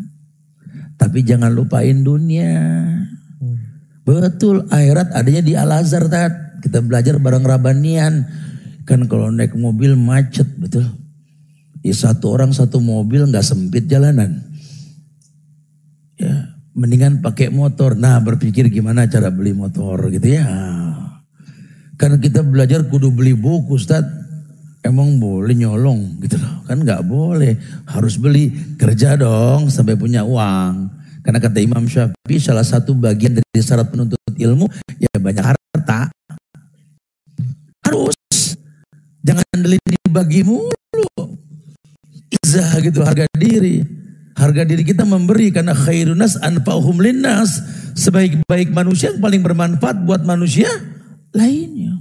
Tapi 0.98 1.22
jangan 1.22 1.54
lupain 1.54 2.02
dunia. 2.02 2.90
Betul 4.02 4.66
akhirat 4.68 5.14
adanya 5.14 5.44
di 5.46 5.54
Al 5.54 5.72
Azhar 5.72 6.10
tat. 6.10 6.60
Kita 6.66 6.82
belajar 6.82 7.22
bareng 7.22 7.46
Rabanian. 7.46 8.26
Kan 8.88 9.06
kalau 9.06 9.30
naik 9.30 9.54
mobil 9.54 9.94
macet 9.94 10.48
betul. 10.58 10.84
Ya 11.86 11.94
satu 11.94 12.34
orang 12.34 12.52
satu 12.52 12.82
mobil 12.82 13.30
nggak 13.30 13.46
sempit 13.46 13.86
jalanan. 13.86 14.42
Ya 16.18 16.57
mendingan 16.78 17.26
pakai 17.26 17.50
motor. 17.50 17.98
Nah 17.98 18.22
berpikir 18.22 18.70
gimana 18.70 19.10
cara 19.10 19.34
beli 19.34 19.58
motor 19.58 19.98
gitu 20.14 20.30
ya. 20.30 20.46
Karena 21.98 22.22
kita 22.22 22.46
belajar 22.46 22.86
kudu 22.86 23.10
beli 23.10 23.34
buku 23.34 23.82
Ustaz. 23.82 24.06
Emang 24.86 25.18
boleh 25.18 25.58
nyolong 25.58 26.22
gitu 26.22 26.38
loh. 26.38 26.64
Kan 26.70 26.86
nggak 26.86 27.02
boleh. 27.04 27.58
Harus 27.90 28.22
beli 28.22 28.54
kerja 28.78 29.18
dong 29.18 29.74
sampai 29.74 29.98
punya 29.98 30.22
uang. 30.22 30.94
Karena 31.26 31.44
kata 31.44 31.60
Imam 31.60 31.84
Syafi'i 31.90 32.40
salah 32.40 32.64
satu 32.64 32.96
bagian 32.96 33.36
dari 33.36 33.60
syarat 33.60 33.92
penuntut 33.92 34.22
ilmu 34.38 34.70
ya 35.02 35.12
banyak 35.18 35.44
harta. 35.44 36.08
Harus. 37.84 38.16
Jangan 39.26 39.44
dibagi 39.60 40.46
mulu. 40.48 41.20
Izah 42.32 42.80
gitu 42.80 43.04
harga 43.04 43.28
diri. 43.36 44.07
Harga 44.38 44.62
diri 44.70 44.86
kita 44.86 45.02
memberi 45.02 45.50
karena 45.50 45.74
khairunas 45.74 46.38
anfa'uhum 46.38 47.02
linnas. 47.02 47.58
Sebaik-baik 47.98 48.70
manusia 48.70 49.10
yang 49.10 49.18
paling 49.18 49.42
bermanfaat 49.42 50.06
buat 50.06 50.22
manusia 50.22 50.70
lainnya. 51.34 51.98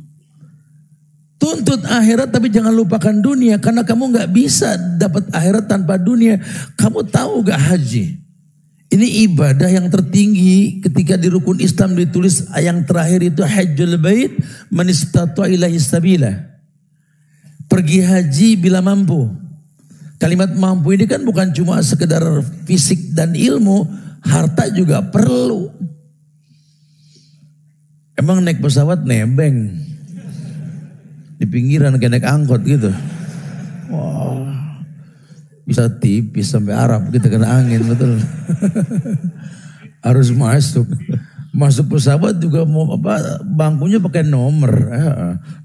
Tuntut 1.40 1.81
akhirat 1.88 2.29
tapi 2.33 2.53
jangan 2.53 2.77
lupakan 2.77 3.16
dunia 3.16 3.57
karena 3.57 3.85
kamu 3.85 4.12
nggak 4.12 4.29
bisa 4.33 4.77
dapat 5.01 5.33
akhirat 5.33 5.64
tanpa 5.64 5.96
dunia. 5.96 6.37
Kamu 6.77 7.09
tahu 7.09 7.44
gak 7.44 7.61
haji? 7.61 8.20
Ini 8.87 9.07
ibadah 9.29 9.66
yang 9.66 9.88
tertinggi 9.90 10.79
ketika 10.85 11.18
di 11.18 11.27
rukun 11.27 11.59
Islam 11.59 11.99
ditulis 11.99 12.46
yang 12.55 12.87
terakhir 12.87 13.20
itu 13.33 13.42
hajjul 13.42 13.99
bait 13.99 14.33
manistatu 14.70 15.42
ilahi 15.42 15.81
sabila. 15.81 16.33
Pergi 17.66 17.99
haji 18.05 18.49
bila 18.61 18.79
mampu. 18.79 19.45
Kalimat 20.16 20.57
mampu 20.57 20.96
ini 20.96 21.05
kan 21.05 21.20
bukan 21.29 21.52
cuma 21.52 21.76
sekedar 21.85 22.24
fisik 22.64 23.12
dan 23.12 23.37
ilmu, 23.37 23.85
harta 24.24 24.72
juga 24.72 25.05
perlu. 25.05 25.68
Emang 28.16 28.40
naik 28.40 28.64
pesawat 28.64 29.05
nebeng 29.05 29.76
di 31.37 31.44
pinggiran 31.44 32.00
kayak 32.00 32.16
naik 32.16 32.24
angkot 32.24 32.64
gitu. 32.64 32.88
Wah, 33.92 34.40
bisa 35.68 35.92
tipis 36.00 36.48
sampai 36.48 36.72
Arab 36.72 37.12
kita 37.12 37.29
kena 37.29 37.61
angin 37.61 37.85
betul. 37.85 38.16
Harus 40.00 40.33
masuk. 40.33 40.88
Masuk 41.52 41.92
pesawat 41.92 42.40
juga 42.40 42.64
mau 42.64 42.88
apa 42.96 43.44
bangkunya 43.44 44.00
pakai 44.00 44.24
nomor. 44.24 44.72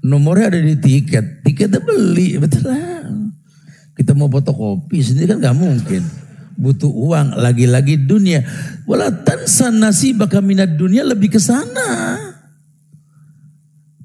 Nomornya 0.04 0.52
ada 0.52 0.60
di 0.60 0.76
tiket. 0.76 1.40
Tiketnya 1.40 1.80
beli 1.80 2.36
betul 2.36 2.68
lah. 2.68 3.21
Kita 3.92 4.16
mau 4.16 4.28
fotokopi 4.28 4.98
sendiri 5.04 5.36
kan 5.36 5.38
nggak 5.40 5.58
mungkin. 5.58 6.02
Butuh 6.56 6.88
uang 6.88 7.36
lagi-lagi 7.36 8.00
dunia. 8.00 8.44
Wala 8.88 9.12
tansa 9.12 9.72
nasibaka 9.72 10.40
minat 10.40 10.76
dunia 10.76 11.04
lebih 11.04 11.32
ke 11.32 11.40
sana. 11.40 12.16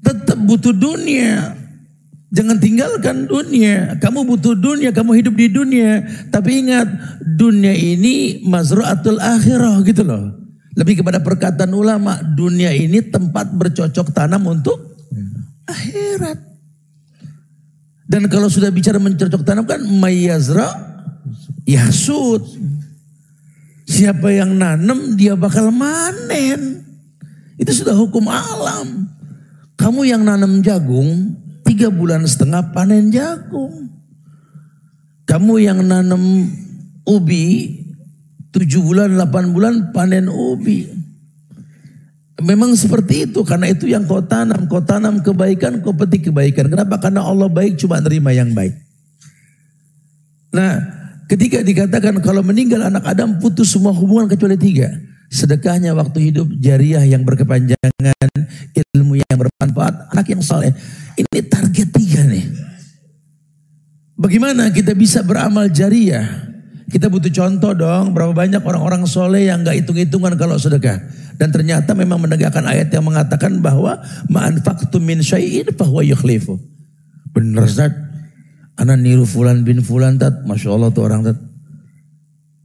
Tetap 0.04 0.38
butuh 0.44 0.72
dunia. 0.72 1.56
Jangan 2.28 2.60
tinggalkan 2.60 3.24
dunia. 3.24 3.96
Kamu 3.96 4.28
butuh 4.28 4.52
dunia, 4.52 4.92
kamu 4.92 5.16
hidup 5.16 5.34
di 5.36 5.48
dunia. 5.48 6.04
Tapi 6.28 6.60
ingat, 6.60 6.88
dunia 7.24 7.72
ini 7.72 8.44
mazru'atul 8.44 9.16
akhirah 9.16 9.80
gitu 9.84 10.04
loh. 10.04 10.36
Lebih 10.76 11.00
kepada 11.00 11.24
perkataan 11.24 11.72
ulama, 11.72 12.20
dunia 12.20 12.70
ini 12.76 13.00
tempat 13.00 13.48
bercocok 13.56 14.12
tanam 14.12 14.44
untuk 14.44 14.76
akhirat. 15.64 16.47
Dan 18.08 18.24
kalau 18.32 18.48
sudah 18.48 18.72
bicara 18.72 18.96
mencocok 18.96 19.44
tanam 19.44 19.68
kan 19.68 19.84
mayazra 19.84 20.72
yasud. 21.68 22.40
Siapa 23.84 24.32
yang 24.32 24.56
nanam 24.56 25.12
dia 25.14 25.36
bakal 25.36 25.68
manen. 25.68 26.88
Itu 27.60 27.72
sudah 27.76 27.92
hukum 27.92 28.24
alam. 28.32 29.12
Kamu 29.76 30.08
yang 30.08 30.24
nanam 30.24 30.64
jagung, 30.64 31.36
tiga 31.68 31.92
bulan 31.92 32.24
setengah 32.24 32.72
panen 32.72 33.12
jagung. 33.12 33.92
Kamu 35.28 35.60
yang 35.60 35.84
nanam 35.84 36.48
ubi, 37.04 37.76
tujuh 38.50 38.80
bulan, 38.80 39.12
delapan 39.12 39.44
bulan 39.52 39.74
panen 39.92 40.32
ubi. 40.32 40.97
Memang 42.38 42.70
seperti 42.78 43.26
itu, 43.26 43.42
karena 43.42 43.66
itu 43.66 43.90
yang 43.90 44.06
kau 44.06 44.22
tanam. 44.22 44.70
Kau 44.70 44.78
tanam 44.78 45.18
kebaikan, 45.18 45.82
kau 45.82 45.90
petik 45.90 46.30
kebaikan. 46.30 46.70
Kenapa? 46.70 47.02
Karena 47.02 47.26
Allah 47.26 47.50
baik 47.50 47.82
cuma 47.82 47.98
nerima 47.98 48.30
yang 48.30 48.54
baik. 48.54 48.78
Nah, 50.54 50.78
ketika 51.26 51.60
dikatakan 51.60 52.22
kalau 52.22 52.46
meninggal 52.46 52.86
anak 52.86 53.04
Adam 53.10 53.42
putus 53.42 53.74
semua 53.74 53.90
hubungan 53.90 54.30
kecuali 54.30 54.54
tiga. 54.54 54.88
Sedekahnya 55.28 55.92
waktu 55.92 56.32
hidup, 56.32 56.48
jariah 56.56 57.04
yang 57.04 57.20
berkepanjangan, 57.20 58.32
ilmu 58.96 59.20
yang 59.20 59.36
bermanfaat, 59.36 60.08
anak 60.16 60.26
yang 60.32 60.40
saleh. 60.40 60.72
Ini 61.20 61.44
target 61.52 61.88
tiga 61.92 62.24
nih. 62.24 62.48
Bagaimana 64.16 64.72
kita 64.72 64.96
bisa 64.96 65.20
beramal 65.20 65.68
jariah? 65.68 66.48
Kita 66.88 67.12
butuh 67.12 67.28
contoh 67.28 67.76
dong, 67.76 68.16
berapa 68.16 68.32
banyak 68.32 68.64
orang-orang 68.64 69.04
soleh 69.04 69.52
yang 69.52 69.60
gak 69.60 69.84
hitung-hitungan 69.84 70.32
kalau 70.40 70.56
sedekah. 70.56 71.04
Dan 71.38 71.54
ternyata 71.54 71.94
memang 71.94 72.18
menegakkan 72.18 72.66
ayat 72.66 72.90
yang 72.90 73.06
mengatakan 73.06 73.62
bahwa 73.62 74.02
ma'anfaqtum 74.26 74.98
min 74.98 75.22
syai'in 75.22 75.70
fahuwa 75.70 76.02
yukhlifu. 76.02 76.58
Bener 77.30 77.70
Zat. 77.70 77.94
Anak 78.74 78.98
niru 78.98 79.22
fulan 79.22 79.62
bin 79.62 79.78
fulan 79.78 80.18
tat. 80.18 80.42
Masya 80.42 80.74
Allah 80.74 80.90
tuh 80.90 81.06
orang 81.06 81.22
tat. 81.22 81.38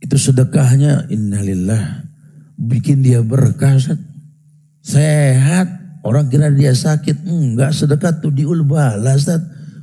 Itu 0.02 0.18
sedekahnya 0.18 1.06
innalillah. 1.14 2.10
Bikin 2.58 3.06
dia 3.06 3.22
berkah 3.22 3.78
Zat. 3.78 4.02
Sehat. 4.82 5.86
Orang 6.04 6.28
kira 6.28 6.52
dia 6.52 6.76
sakit, 6.76 7.24
enggak 7.24 7.72
sedekah 7.72 8.20
tuh 8.20 8.28
diul 8.28 8.68
balas. 8.68 9.24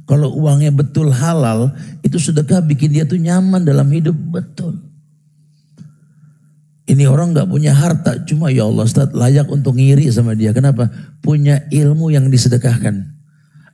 Kalau 0.04 0.36
uangnya 0.36 0.68
betul 0.68 1.08
halal, 1.14 1.72
itu 2.04 2.20
sedekah 2.20 2.60
bikin 2.60 2.92
dia 2.92 3.08
tuh 3.08 3.16
nyaman 3.16 3.64
dalam 3.64 3.88
hidup 3.88 4.12
betul. 4.28 4.89
Ini 6.90 7.06
orang 7.06 7.30
nggak 7.30 7.46
punya 7.46 7.70
harta, 7.70 8.18
cuma 8.26 8.50
ya 8.50 8.66
Allah 8.66 8.82
Ustaz 8.82 9.14
layak 9.14 9.46
untuk 9.46 9.78
ngiri 9.78 10.10
sama 10.10 10.34
dia. 10.34 10.50
Kenapa? 10.50 10.90
Punya 11.22 11.70
ilmu 11.70 12.10
yang 12.10 12.26
disedekahkan. 12.26 13.14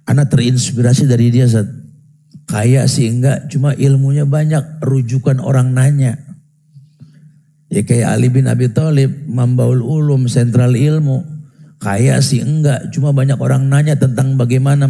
Anak 0.05 0.37
terinspirasi 0.37 1.09
dari 1.09 1.33
dia 1.33 1.49
Ustaz. 1.49 1.65
Kaya 2.45 2.85
sih 2.85 3.09
enggak, 3.09 3.49
cuma 3.49 3.73
ilmunya 3.73 4.29
banyak, 4.29 4.85
rujukan 4.85 5.41
orang 5.41 5.73
nanya. 5.73 6.21
Ya 7.73 7.83
kayak 7.89 8.21
Ali 8.21 8.29
bin 8.29 8.53
Abi 8.53 8.69
Thalib, 8.69 9.25
Mambaul 9.25 9.81
Ulum, 9.81 10.29
sentral 10.29 10.77
ilmu. 10.77 11.25
Kaya 11.81 12.21
sih 12.21 12.45
enggak, 12.45 12.93
cuma 12.93 13.17
banyak 13.17 13.41
orang 13.41 13.65
nanya 13.65 13.97
tentang 13.97 14.37
bagaimana 14.37 14.85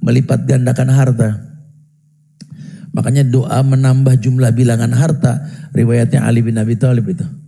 melipat 0.00 0.48
gandakan 0.48 0.88
harta. 0.96 1.28
Makanya 2.96 3.22
doa 3.28 3.60
menambah 3.60 4.16
jumlah 4.16 4.48
bilangan 4.56 4.96
harta, 4.96 5.44
riwayatnya 5.76 6.24
Ali 6.24 6.40
bin 6.40 6.56
Abi 6.56 6.80
Thalib 6.80 7.04
itu. 7.04 7.39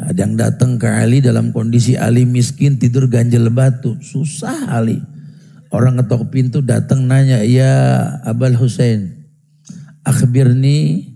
Ada 0.00 0.18
yang 0.24 0.34
datang 0.40 0.80
ke 0.80 0.88
Ali 0.88 1.20
dalam 1.20 1.52
kondisi 1.52 1.98
Ali 1.98 2.24
miskin 2.24 2.80
tidur 2.80 3.06
ganjel 3.10 3.52
batu, 3.52 4.00
susah 4.00 4.72
Ali. 4.72 5.00
Orang 5.70 6.00
ngetok 6.00 6.32
pintu 6.32 6.64
datang 6.64 7.04
nanya, 7.06 7.44
ya 7.46 7.70
Abul 8.26 8.56
Hussein, 8.58 9.28
akhbirni 10.02 11.10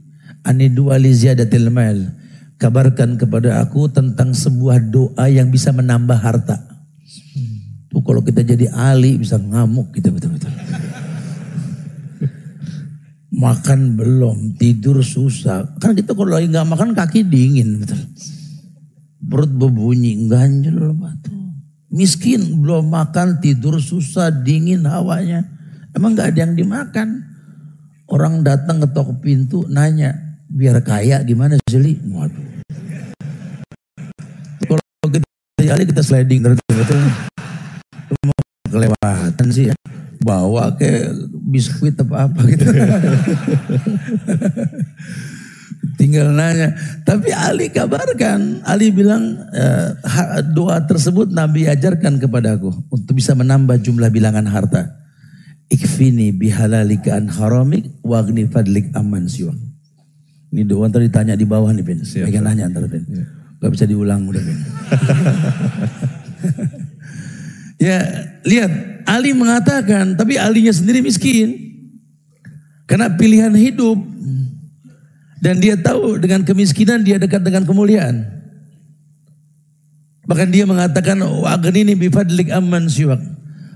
ani 0.44 0.68
li 0.70 1.10
ziyadatil 1.10 1.72
mal 1.72 2.12
kabarkan 2.60 3.18
kepada 3.18 3.58
aku 3.64 3.90
tentang 3.90 4.30
sebuah 4.36 4.78
doa 4.78 5.26
yang 5.26 5.50
bisa 5.50 5.74
menambah 5.74 6.16
harta. 6.16 6.60
Tuh 7.90 8.02
kalau 8.02 8.22
kita 8.22 8.42
jadi 8.46 8.70
ahli 8.70 9.18
bisa 9.18 9.38
ngamuk 9.38 9.94
kita 9.94 10.10
betul-betul. 10.10 10.50
makan 13.34 13.98
belum, 13.98 14.54
tidur 14.54 15.02
susah. 15.02 15.66
Karena 15.82 15.98
kita 15.98 16.14
kalau 16.14 16.38
lagi 16.38 16.46
nggak 16.48 16.70
makan 16.70 16.90
kaki 16.94 17.26
dingin 17.26 17.82
betul. 17.82 17.98
Perut 19.24 19.52
berbunyi, 19.52 20.28
ganjel 20.28 20.92
batu. 20.92 21.32
Miskin 21.88 22.60
belum 22.60 22.90
makan, 22.90 23.40
tidur 23.40 23.78
susah, 23.78 24.28
dingin 24.30 24.84
hawanya. 24.84 25.46
Emang 25.94 26.12
nggak 26.12 26.34
ada 26.34 26.38
yang 26.44 26.54
dimakan. 26.58 27.22
Orang 28.04 28.44
datang 28.44 28.84
ketok 28.84 29.24
pintu 29.24 29.64
nanya, 29.70 30.12
biar 30.50 30.82
kaya 30.84 31.24
gimana 31.24 31.56
sih? 31.64 31.96
Waduh. 32.04 32.44
Kalau 34.68 35.08
kita 35.08 35.26
kali 35.64 35.84
kita 35.88 36.02
sliding 36.04 36.44
betul 36.44 37.00
kelewatan 38.74 39.46
sih 39.54 39.70
ya. 39.70 39.76
bawa 40.24 40.72
ke 40.72 41.12
biskuit 41.52 41.92
apa 42.00 42.26
apa 42.26 42.40
gitu. 42.48 42.64
Tinggal 46.00 46.32
nanya. 46.32 46.72
Tapi 47.04 47.28
Ali 47.34 47.68
kabarkan, 47.68 48.64
Ali 48.64 48.88
bilang 48.88 49.36
eh, 49.52 49.88
doa 50.56 50.80
tersebut 50.86 51.28
Nabi 51.28 51.68
ajarkan 51.68 52.16
kepadaku 52.16 52.72
untuk 52.88 53.18
bisa 53.18 53.36
menambah 53.36 53.78
jumlah 53.84 54.08
bilangan 54.08 54.48
harta. 54.48 55.04
Ikfini 55.68 56.32
bihalalika 56.32 57.16
an 57.16 57.28
haramik 57.28 57.88
wagni 58.04 58.48
fadlik 58.48 58.92
aman 58.96 59.28
siwak. 59.28 59.56
Ini 60.54 60.62
doa 60.70 60.86
tadi 60.86 61.10
ditanya 61.10 61.34
di 61.34 61.42
bawah 61.42 61.74
nih 61.74 61.82
Ben. 61.82 62.00
Siap, 62.06 62.30
Pengen 62.30 62.46
nanya 62.46 62.70
antara 62.70 62.86
Ben. 62.86 63.02
Ya. 63.10 63.26
Gak 63.58 63.72
bisa 63.74 63.84
diulang 63.90 64.22
udah 64.30 64.38
Ben. 64.38 64.58
ya 67.90 67.98
lihat 68.46 68.70
Ali 69.04 69.34
mengatakan 69.34 70.14
tapi 70.14 70.38
Alinya 70.38 70.70
sendiri 70.70 71.02
miskin. 71.02 71.74
Karena 72.84 73.08
pilihan 73.16 73.50
hidup 73.56 73.96
dan 75.44 75.60
dia 75.60 75.76
tahu 75.76 76.16
dengan 76.16 76.40
kemiskinan 76.40 77.04
dia 77.04 77.20
dekat 77.20 77.44
dengan 77.44 77.68
kemuliaan. 77.68 78.24
Bahkan 80.24 80.48
dia 80.48 80.64
mengatakan, 80.64 81.20
ini 81.76 81.92
bifadlik 81.92 82.48
amman 82.48 82.88
siwak. 82.88 83.20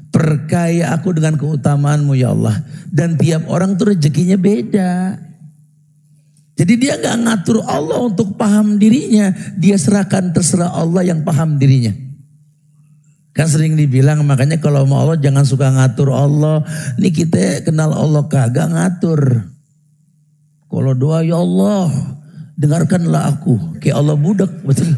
Perkaya 0.08 0.96
aku 0.96 1.12
dengan 1.12 1.36
keutamaanmu 1.36 2.16
ya 2.16 2.32
Allah. 2.32 2.64
Dan 2.88 3.20
tiap 3.20 3.44
orang 3.52 3.76
tuh 3.76 3.92
rezekinya 3.92 4.40
beda. 4.40 5.20
Jadi 6.56 6.72
dia 6.80 6.96
nggak 6.96 7.16
ngatur 7.28 7.60
Allah 7.68 8.00
untuk 8.00 8.40
paham 8.40 8.80
dirinya. 8.80 9.28
Dia 9.60 9.76
serahkan 9.76 10.32
terserah 10.32 10.72
Allah 10.72 11.04
yang 11.04 11.20
paham 11.20 11.60
dirinya. 11.60 11.92
Kan 13.36 13.44
sering 13.44 13.76
dibilang 13.76 14.24
makanya 14.24 14.56
kalau 14.56 14.88
mau 14.88 15.04
Allah 15.04 15.20
jangan 15.20 15.44
suka 15.44 15.68
ngatur 15.68 16.16
Allah. 16.16 16.64
Ini 16.96 17.12
kita 17.12 17.68
kenal 17.68 17.92
Allah 17.92 18.24
kagak 18.24 18.72
ngatur. 18.72 19.52
Kalau 20.78 20.94
doa 20.94 21.26
ya 21.26 21.42
Allah, 21.42 21.90
dengarkanlah 22.54 23.34
aku. 23.34 23.82
Kayak 23.82 23.98
Allah 23.98 24.14
budak, 24.14 24.46
betul. 24.62 24.94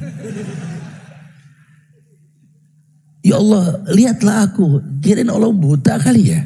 Ya 3.24 3.40
Allah, 3.40 3.80
lihatlah 3.88 4.44
aku. 4.44 4.84
Kirain 5.00 5.32
Allah 5.32 5.48
buta 5.48 5.96
kali 5.96 6.36
ya. 6.36 6.44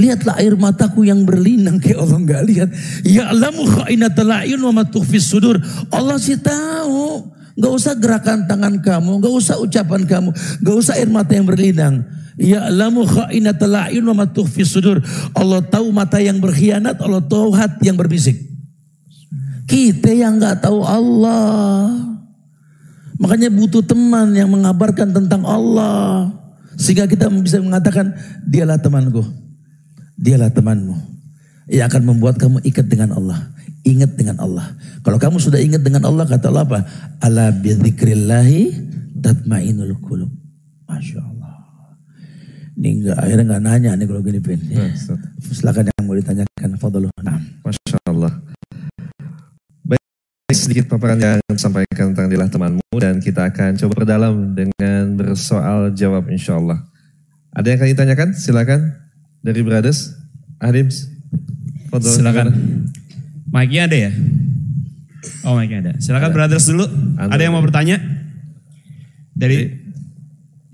Lihatlah 0.00 0.40
air 0.40 0.56
mataku 0.56 1.04
yang 1.04 1.28
berlinang 1.28 1.76
kayak 1.76 2.00
Allah 2.00 2.24
nggak 2.24 2.42
lihat. 2.48 2.68
Ya 3.04 3.28
alamu 3.28 3.68
khainatal 3.68 4.32
ayun 4.32 4.60
wa 4.64 4.80
matukhfis 4.80 5.28
sudur. 5.28 5.60
Allah 5.92 6.16
sih 6.16 6.40
tahu. 6.40 7.36
Gak 7.56 7.72
usah 7.72 7.96
gerakan 7.96 8.44
tangan 8.44 8.80
kamu, 8.84 9.16
gak 9.16 9.32
usah 9.32 9.56
ucapan 9.56 10.04
kamu, 10.04 10.28
gak 10.60 10.76
usah 10.76 11.00
air 11.00 11.08
mata 11.08 11.32
yang 11.32 11.48
berlinang. 11.48 12.04
Ya'lamu 12.36 13.08
kha'inatal 13.08 13.76
a'yun 13.88 14.04
wa 14.12 14.24
ma 14.24 14.26
sudur. 14.60 15.00
Allah 15.32 15.60
tahu 15.64 15.88
mata 15.88 16.20
yang 16.20 16.36
berkhianat, 16.36 17.00
Allah 17.00 17.24
tahu 17.24 17.56
hati 17.56 17.88
yang 17.88 17.96
berbisik. 17.96 18.36
Kita 19.66 20.12
yang 20.12 20.36
nggak 20.36 20.62
tahu 20.62 20.84
Allah. 20.84 21.90
Makanya 23.16 23.48
butuh 23.48 23.80
teman 23.80 24.36
yang 24.36 24.52
mengabarkan 24.52 25.16
tentang 25.16 25.42
Allah. 25.48 26.28
Sehingga 26.76 27.08
kita 27.08 27.32
bisa 27.32 27.56
mengatakan, 27.64 28.12
dialah 28.44 28.76
temanku. 28.76 29.24
Dialah 30.20 30.52
temanmu. 30.52 30.96
Yang 31.72 31.86
akan 31.88 32.02
membuat 32.04 32.36
kamu 32.36 32.60
ikat 32.68 32.86
dengan 32.86 33.16
Allah. 33.16 33.48
Ingat 33.82 34.12
dengan 34.18 34.36
Allah. 34.44 34.76
Kalau 35.00 35.16
kamu 35.16 35.40
sudah 35.40 35.56
ingat 35.56 35.80
dengan 35.80 36.04
Allah, 36.04 36.28
kata 36.28 36.52
Allah 36.52 36.64
apa? 36.68 36.80
Ala 37.24 37.48
bidzikrillahi 37.48 38.60
tatmainul 39.24 39.96
qulub. 40.04 40.28
Masya 40.84 41.18
Allah. 41.22 41.45
Ini 42.76 42.88
enggak, 42.92 43.16
akhirnya 43.16 43.44
enggak 43.48 43.62
nanya 43.64 43.90
nih 43.96 44.04
kalau 44.04 44.20
gini 44.20 44.40
Pin. 44.44 44.60
Ya. 44.68 44.84
Silakan 45.40 45.88
yang 45.88 46.04
mau 46.04 46.12
ditanyakan. 46.12 46.68
Fadluh. 46.76 47.08
Nah. 47.24 47.40
Masya 47.64 47.96
Allah. 48.04 48.32
Baik, 49.88 50.02
sedikit 50.52 50.84
paparan 50.92 51.16
yang 51.16 51.40
sampaikan 51.56 52.12
tentang 52.12 52.28
dilah 52.28 52.52
temanmu 52.52 52.96
dan 53.00 53.24
kita 53.24 53.48
akan 53.48 53.80
coba 53.80 53.92
berdalam 54.04 54.52
dengan 54.52 55.16
bersoal 55.16 55.96
jawab 55.96 56.28
insya 56.28 56.60
Allah. 56.60 56.84
Ada 57.56 57.72
yang 57.72 57.78
akan 57.80 57.88
ditanyakan? 57.96 58.28
Silakan 58.36 58.80
dari 59.40 59.64
Brothers. 59.64 60.12
Adims. 60.60 61.08
Fadluh. 61.88 62.12
Silakan. 62.12 62.52
Mic-nya 63.48 63.88
ada 63.88 63.96
ya? 63.96 64.12
Oh 65.48 65.56
mic-nya 65.56 65.80
ada. 65.80 65.92
Silakan 65.96 66.28
ada. 66.28 66.36
Brothers 66.36 66.68
dulu. 66.68 66.84
Antum. 67.16 67.32
Ada 67.32 67.40
yang 67.40 67.56
mau 67.56 67.64
bertanya? 67.64 67.96
Dari 69.32 69.85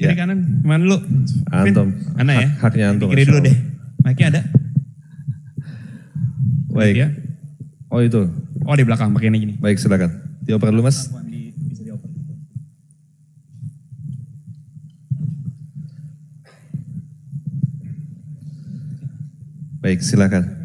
Kiri 0.03 0.19
ya. 0.19 0.27
kanan, 0.27 0.39
ke 0.43 0.67
mana 0.67 0.83
dulu? 0.83 0.99
Antum. 1.55 1.89
Mana 2.19 2.33
ya? 2.35 2.49
haknya 2.59 2.85
antum. 2.91 3.07
Kiri 3.15 3.23
dulu 3.23 3.39
deh. 3.47 3.57
Mic-nya 4.03 4.27
ada? 4.35 4.43
Baik. 6.75 6.95
Ya. 6.99 7.09
Oh 7.87 8.03
itu. 8.03 8.27
Oh 8.67 8.75
di 8.75 8.83
belakang 8.83 9.15
pakai 9.15 9.31
ini 9.31 9.39
gini. 9.39 9.55
Baik 9.63 9.79
silakan. 9.79 10.11
Dioper 10.43 10.75
dulu 10.75 10.91
mas. 10.91 11.07
Baik 19.83 19.99
silakan. 20.03 20.62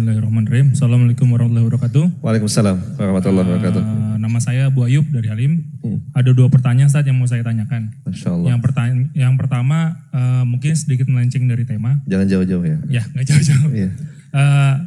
Bismillahirrahmanirrahim. 0.00 0.72
Assalamualaikum 0.72 1.28
warahmatullahi 1.28 1.66
wabarakatuh. 1.68 2.04
Waalaikumsalam 2.24 2.76
warahmatullahi 2.96 3.44
wabarakatuh. 3.52 3.82
Uh, 3.84 4.16
nama 4.16 4.38
saya 4.40 4.72
Bu 4.72 4.88
Ayub 4.88 5.04
dari 5.12 5.28
Halim. 5.28 5.60
Hmm. 5.84 6.00
Ada 6.16 6.32
dua 6.32 6.48
pertanyaan 6.48 6.88
saat 6.88 7.04
yang 7.04 7.20
mau 7.20 7.28
saya 7.28 7.44
tanyakan. 7.44 7.92
Masya 8.08 8.32
Allah. 8.32 8.48
Yang, 8.48 8.60
pertanya 8.64 8.94
yang 9.12 9.36
pertama 9.36 10.00
uh, 10.08 10.48
mungkin 10.48 10.72
sedikit 10.72 11.04
melenceng 11.04 11.44
dari 11.44 11.68
tema. 11.68 12.00
Jangan 12.08 12.32
jauh-jauh 12.32 12.64
ya. 12.64 12.80
Ya 12.88 13.02
nggak 13.12 13.26
jauh-jauh. 13.28 13.70
yeah. 13.76 13.92
uh, 14.32 14.80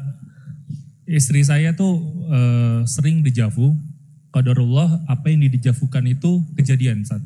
istri 1.06 1.46
saya 1.46 1.78
tuh 1.78 1.94
uh, 2.34 2.82
sering 2.90 3.22
dijavu. 3.22 3.78
Qadarullah 4.34 5.06
apa 5.06 5.30
yang 5.30 5.46
dijavukan 5.46 6.10
itu 6.10 6.42
kejadian 6.58 7.06
saat. 7.06 7.22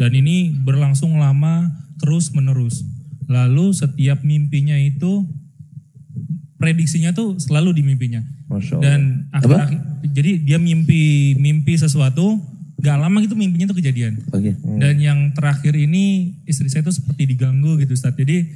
Dan 0.00 0.16
ini 0.16 0.48
berlangsung 0.64 1.20
lama 1.20 1.76
terus 2.00 2.32
menerus. 2.32 2.88
Lalu 3.28 3.76
setiap 3.76 4.24
mimpinya 4.24 4.80
itu 4.80 5.28
prediksinya 6.62 7.10
tuh 7.10 7.34
selalu 7.42 7.74
di 7.74 7.82
mimpinya. 7.82 8.22
Masya 8.46 8.78
Allah. 8.78 8.84
Dan 8.86 9.00
akhir, 9.34 9.58
akhir, 9.58 9.78
jadi 10.14 10.32
dia 10.38 10.58
mimpi 10.62 11.34
mimpi 11.34 11.74
sesuatu, 11.74 12.38
gak 12.78 13.02
lama 13.02 13.18
gitu 13.18 13.34
mimpinya 13.34 13.66
tuh 13.74 13.82
kejadian. 13.82 14.22
Okay. 14.30 14.54
Hmm. 14.54 14.78
Dan 14.78 15.02
yang 15.02 15.18
terakhir 15.34 15.74
ini 15.74 16.38
istri 16.46 16.70
saya 16.70 16.86
tuh 16.86 16.94
seperti 16.94 17.34
diganggu 17.34 17.74
gitu 17.82 17.98
Ustaz. 17.98 18.14
Jadi 18.14 18.46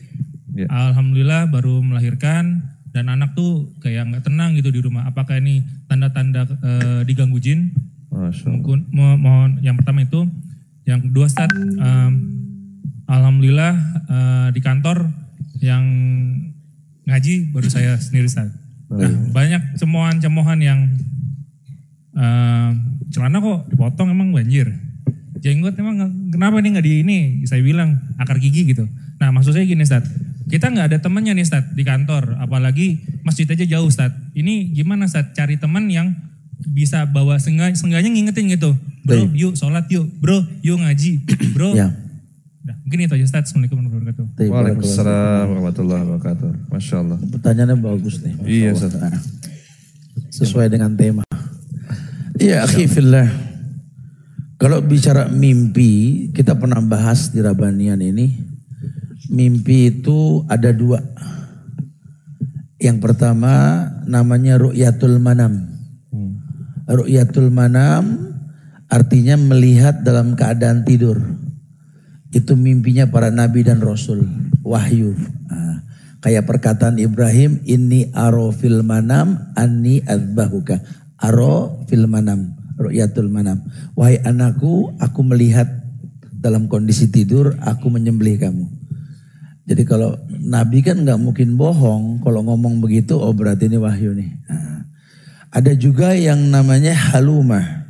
yeah. 0.55 0.71
alhamdulillah 0.71 1.51
baru 1.51 1.83
melahirkan 1.83 2.63
dan 2.95 3.11
anak 3.11 3.35
tuh 3.35 3.75
kayak 3.83 4.07
nggak 4.09 4.25
tenang 4.25 4.55
gitu 4.55 4.71
di 4.71 4.79
rumah. 4.79 5.05
Apakah 5.11 5.43
ini 5.43 5.67
tanda-tanda 5.91 6.47
uh, 6.47 7.03
diganggu 7.03 7.43
jin? 7.43 7.75
Mungkin 8.17 8.89
mo 8.95 9.19
mohon 9.21 9.61
yang 9.61 9.77
pertama 9.77 10.01
itu, 10.01 10.25
yang 10.89 11.05
kedua 11.05 11.29
Ustaz, 11.29 11.53
um, 11.53 12.13
alhamdulillah 13.05 13.75
uh, 14.09 14.49
di 14.57 14.65
kantor 14.65 15.13
yang 15.61 15.85
ngaji 17.07 17.55
baru 17.55 17.69
saya 17.71 17.95
sendiri 17.97 18.27
Ustaz. 18.27 18.51
Nah, 18.87 19.11
banyak 19.35 19.79
cemohan-cemohan 19.79 20.59
yang 20.63 20.81
uh, 22.15 22.71
celana 23.11 23.39
kok 23.39 23.71
dipotong 23.71 24.11
emang 24.11 24.35
banjir. 24.35 24.71
Jenggot 25.39 25.79
emang 25.79 26.03
kenapa 26.31 26.59
nih 26.59 26.71
nggak 26.75 26.87
di 26.87 26.93
ini? 27.07 27.19
Saya 27.47 27.63
bilang 27.63 27.99
akar 28.19 28.43
gigi 28.43 28.67
gitu. 28.67 28.87
Nah 29.23 29.31
maksud 29.31 29.55
saya 29.55 29.67
gini 29.67 29.87
Ustaz, 29.87 30.07
kita 30.51 30.71
nggak 30.71 30.87
ada 30.95 30.99
temannya 30.99 31.39
nih 31.39 31.47
Ustaz 31.47 31.67
di 31.75 31.83
kantor, 31.87 32.43
apalagi 32.43 33.03
masjid 33.23 33.47
aja 33.47 33.63
jauh 33.63 33.87
Ustaz. 33.87 34.11
Ini 34.35 34.75
gimana 34.75 35.07
Ustaz 35.07 35.31
cari 35.35 35.59
teman 35.59 35.87
yang 35.87 36.15
bisa 36.67 37.07
bawa 37.07 37.39
sengganya 37.39 38.11
ngingetin 38.11 38.51
gitu. 38.51 38.75
Bro, 39.07 39.31
yuk 39.35 39.55
sholat 39.55 39.87
yuk. 39.87 40.11
Bro, 40.19 40.43
yuk 40.67 40.83
ngaji. 40.83 41.23
Bro, 41.55 41.79
ya 41.79 42.06
mungkin 42.87 43.03
itu 43.03 43.19
aja 43.19 43.27
Ustaz. 43.27 43.51
Assalamualaikum 43.51 43.83
warahmatullahi 43.83 44.07
wabarakatuh. 44.15 44.47
Waalaikumsalam 44.47 45.45
warahmatullahi 45.51 46.03
wabarakatuh. 46.07 46.51
Masya 46.71 46.97
Allah. 47.03 47.19
Pertanyaannya 47.19 47.77
bagus 47.83 48.15
nih. 48.23 48.35
Iya 48.47 48.69
Ustaz. 48.79 48.95
Sesuai 50.31 50.71
dengan 50.71 50.95
tema. 50.95 51.27
Iya 52.39 52.63
akhifillah. 52.63 53.27
Kalau 54.57 54.79
bicara 54.87 55.27
mimpi, 55.27 56.31
kita 56.31 56.55
pernah 56.55 56.79
bahas 56.79 57.35
di 57.35 57.43
Rabanian 57.43 57.99
ini. 57.99 58.39
Mimpi 59.35 59.91
itu 59.91 60.47
ada 60.47 60.71
dua. 60.71 61.03
Yang 62.79 63.03
pertama 63.03 63.83
namanya 64.07 64.63
ru'yatul 64.63 65.19
manam. 65.19 65.75
Hmm. 66.15 66.39
Ru'yatul 66.87 67.51
manam 67.51 68.31
artinya 68.87 69.35
melihat 69.35 70.07
dalam 70.07 70.39
keadaan 70.39 70.87
tidur. 70.87 71.19
Itu 72.35 72.59
mimpinya 72.59 73.07
para 73.11 73.31
nabi 73.31 73.63
dan 73.63 73.83
rasul. 73.83 74.27
Wahyu. 74.67 75.15
Nah, 75.47 75.83
kayak 76.23 76.47
perkataan 76.47 76.99
Ibrahim, 76.99 77.63
ini 77.67 78.11
aro 78.15 78.51
fil 78.51 78.83
manam, 78.83 79.53
anni 79.55 80.03
adzbahuka. 80.03 80.83
Aro 81.23 81.87
fil 81.87 82.11
manam. 82.11 82.57
ru'yatul 82.77 83.33
manam. 83.33 83.65
Wahai 83.97 84.21
anakku, 84.21 84.93
aku 85.01 85.21
melihat 85.25 85.67
dalam 86.37 86.69
kondisi 86.69 87.09
tidur, 87.09 87.57
aku 87.65 87.89
menyembelih 87.89 88.37
kamu. 88.37 88.65
Jadi 89.67 89.83
kalau 89.83 90.15
Nabi 90.31 90.79
kan 90.85 91.03
nggak 91.03 91.19
mungkin 91.19 91.59
bohong, 91.59 92.23
kalau 92.23 92.47
ngomong 92.47 92.79
begitu, 92.79 93.19
oh 93.19 93.35
berarti 93.35 93.67
ini 93.67 93.81
wahyu 93.81 94.15
nih. 94.15 94.31
Nah, 94.47 94.87
ada 95.51 95.73
juga 95.75 96.15
yang 96.15 96.39
namanya 96.53 96.95
haluma. 96.95 97.89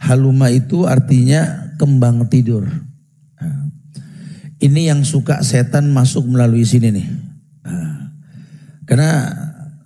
Haluma 0.00 0.48
itu 0.48 0.88
artinya 0.88 1.74
kembang 1.76 2.24
tidur. 2.32 2.64
Ini 4.56 4.92
yang 4.94 5.04
suka 5.04 5.44
setan 5.44 5.92
masuk 5.92 6.24
melalui 6.24 6.64
sini 6.64 6.88
nih. 6.88 7.08
Nah, 7.66 8.08
karena 8.88 9.12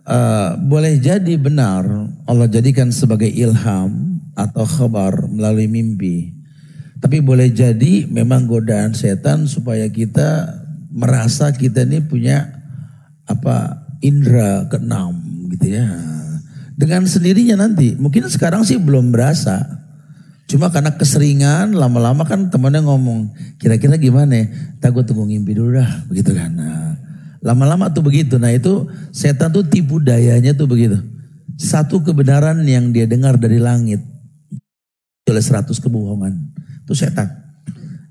uh, 0.06 0.50
boleh 0.62 0.98
jadi 1.02 1.34
benar 1.34 1.86
Allah 2.26 2.46
jadikan 2.46 2.94
sebagai 2.94 3.26
ilham 3.26 4.22
atau 4.38 4.62
khabar 4.62 5.26
melalui 5.26 5.66
mimpi. 5.66 6.30
Tapi 7.00 7.24
boleh 7.24 7.48
jadi 7.50 8.04
memang 8.06 8.44
godaan 8.44 8.92
setan 8.92 9.48
supaya 9.48 9.88
kita 9.88 10.60
merasa 10.92 11.48
kita 11.50 11.88
ini 11.88 12.04
punya 12.04 12.44
apa 13.24 13.88
indera 14.04 14.68
keenam 14.68 15.16
gitu 15.56 15.80
ya. 15.80 15.88
Dengan 16.76 17.04
sendirinya 17.04 17.60
nanti, 17.64 17.96
mungkin 17.96 18.28
sekarang 18.28 18.64
sih 18.64 18.80
belum 18.80 19.12
berasa. 19.12 19.79
Cuma 20.50 20.66
karena 20.74 20.90
keseringan 20.98 21.78
lama-lama 21.78 22.26
kan 22.26 22.50
temannya 22.50 22.82
ngomong, 22.82 23.30
kira-kira 23.62 23.94
gimana 23.94 24.34
ya? 24.34 24.46
Takut 24.82 25.06
tunggu 25.06 25.30
ngimpi 25.30 25.54
dulu 25.54 25.78
dah, 25.78 26.10
begitu 26.10 26.34
kan. 26.34 26.50
Nah, 26.50 26.98
lama-lama 27.38 27.86
tuh 27.94 28.02
begitu. 28.02 28.34
Nah 28.34 28.50
itu 28.50 28.90
setan 29.14 29.54
tuh 29.54 29.62
tipu 29.62 30.02
dayanya 30.02 30.50
tuh 30.50 30.66
begitu. 30.66 30.98
Satu 31.54 32.02
kebenaran 32.02 32.66
yang 32.66 32.90
dia 32.90 33.06
dengar 33.06 33.38
dari 33.38 33.62
langit 33.62 34.02
oleh 35.30 35.42
seratus 35.44 35.78
kebohongan. 35.78 36.34
Itu 36.82 36.98
setan. 36.98 37.30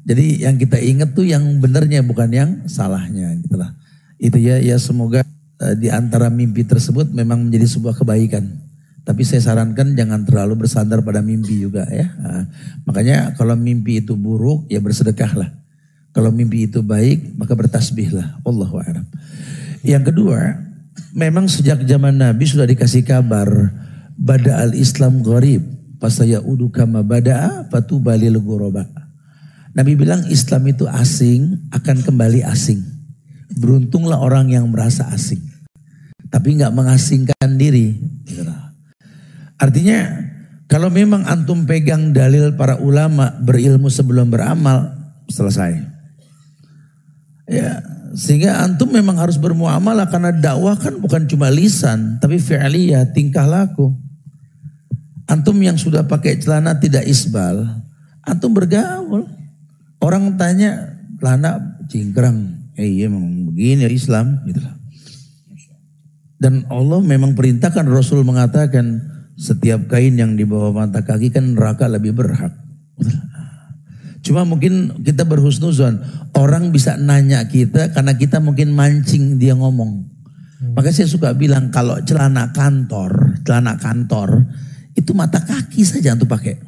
Jadi 0.07 0.47
yang 0.47 0.55
kita 0.55 0.79
ingat 0.79 1.11
tuh 1.11 1.27
yang 1.27 1.43
benernya 1.59 1.99
bukan 2.01 2.29
yang 2.31 2.49
salahnya 2.65 3.35
gitu 3.43 3.59
lah. 3.59 3.75
Itu 4.15 4.39
ya 4.39 4.57
ya 4.63 4.79
semoga 4.79 5.27
uh, 5.59 5.75
di 5.75 5.91
antara 5.91 6.31
mimpi 6.31 6.63
tersebut 6.63 7.11
memang 7.11 7.51
menjadi 7.51 7.67
sebuah 7.67 7.99
kebaikan. 7.99 8.68
Tapi 9.09 9.25
saya 9.25 9.41
sarankan 9.41 9.97
jangan 9.97 10.21
terlalu 10.21 10.69
bersandar 10.69 11.01
pada 11.01 11.25
mimpi 11.25 11.65
juga 11.65 11.89
ya. 11.89 12.13
Nah, 12.21 12.45
makanya 12.85 13.33
kalau 13.33 13.57
mimpi 13.57 14.05
itu 14.05 14.13
buruk 14.13 14.69
ya 14.69 14.77
bersedekahlah. 14.77 15.49
Kalau 16.13 16.29
mimpi 16.29 16.69
itu 16.69 16.85
baik 16.85 17.33
maka 17.33 17.57
bertasbihlah. 17.57 18.45
Allahu 18.45 18.77
a'lam. 18.77 19.09
Yang 19.81 20.13
kedua, 20.13 20.61
memang 21.17 21.49
sejak 21.49 21.81
zaman 21.89 22.21
Nabi 22.21 22.45
sudah 22.45 22.69
dikasih 22.69 23.01
kabar 23.01 23.49
bada 24.13 24.61
al 24.61 24.77
Islam 24.77 25.25
gharib 25.25 25.65
Pasaya 25.99 26.39
udu 26.39 26.71
kama 26.71 27.03
bada'a 27.03 27.67
balil 27.99 28.39
ghuraba. 28.39 28.87
Nabi 29.75 29.99
bilang 29.99 30.23
Islam 30.31 30.71
itu 30.71 30.87
asing 30.87 31.67
akan 31.75 31.97
kembali 32.07 32.39
asing. 32.47 32.79
Beruntunglah 33.59 34.15
orang 34.15 34.47
yang 34.47 34.71
merasa 34.71 35.11
asing. 35.11 35.43
Tapi 36.31 36.55
nggak 36.55 36.71
mengasingkan 36.71 37.49
diri. 37.59 37.99
Artinya 39.59 40.25
kalau 40.71 40.87
memang 40.87 41.27
antum 41.27 41.67
pegang 41.67 42.15
dalil 42.15 42.55
para 42.55 42.79
ulama 42.79 43.35
berilmu 43.43 43.91
sebelum 43.91 44.31
beramal 44.31 44.95
selesai. 45.27 45.81
Ya, 47.49 47.81
sehingga 48.13 48.61
antum 48.61 48.93
memang 48.93 49.17
harus 49.17 49.35
bermuamalah 49.41 50.07
karena 50.07 50.29
dakwah 50.29 50.77
kan 50.77 51.01
bukan 51.01 51.25
cuma 51.25 51.49
lisan 51.49 52.21
tapi 52.21 52.37
fi'liyah, 52.37 53.11
tingkah 53.11 53.45
laku. 53.49 53.93
Antum 55.29 55.57
yang 55.61 55.77
sudah 55.77 56.05
pakai 56.09 56.41
celana 56.41 56.77
tidak 56.77 57.05
isbal, 57.05 57.65
antum 58.25 58.53
bergaul. 58.53 59.29
Orang 59.99 60.39
tanya, 60.39 60.95
celana 61.19 61.81
cingkrang. 61.91 62.55
Eh 62.79 62.87
iya 62.87 63.11
memang 63.11 63.51
begini 63.51 63.89
Islam 63.91 64.41
gitu. 64.47 64.63
Dan 66.39 66.63
Allah 66.71 67.03
memang 67.03 67.35
perintahkan 67.35 67.83
Rasul 67.91 68.23
mengatakan 68.23 69.18
setiap 69.39 69.87
kain 69.87 70.19
yang 70.19 70.35
di 70.35 70.43
bawah 70.43 70.75
mata 70.75 70.99
kaki 70.99 71.31
kan 71.31 71.55
neraka 71.55 71.87
lebih 71.87 72.11
berhak. 72.11 72.51
Cuma 74.19 74.43
mungkin 74.43 74.99
kita 74.99 75.23
berhusnuzon. 75.23 76.03
Orang 76.35 76.75
bisa 76.75 76.99
nanya 76.99 77.47
kita 77.47 77.95
karena 77.95 78.19
kita 78.19 78.43
mungkin 78.43 78.75
mancing 78.75 79.39
dia 79.39 79.55
ngomong. 79.55 80.11
Maka 80.75 80.91
saya 80.91 81.07
suka 81.07 81.31
bilang 81.31 81.71
kalau 81.71 81.95
celana 82.03 82.51
kantor, 82.51 83.39
celana 83.47 83.79
kantor 83.79 84.43
itu 84.91 85.15
mata 85.15 85.39
kaki 85.39 85.87
saja 85.87 86.19
untuk 86.19 86.27
pakai. 86.27 86.59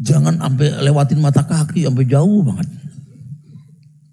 Jangan 0.00 0.36
sampai 0.36 0.76
lewatin 0.84 1.24
mata 1.24 1.48
kaki 1.48 1.88
sampai 1.88 2.04
jauh 2.04 2.44
banget. 2.44 2.68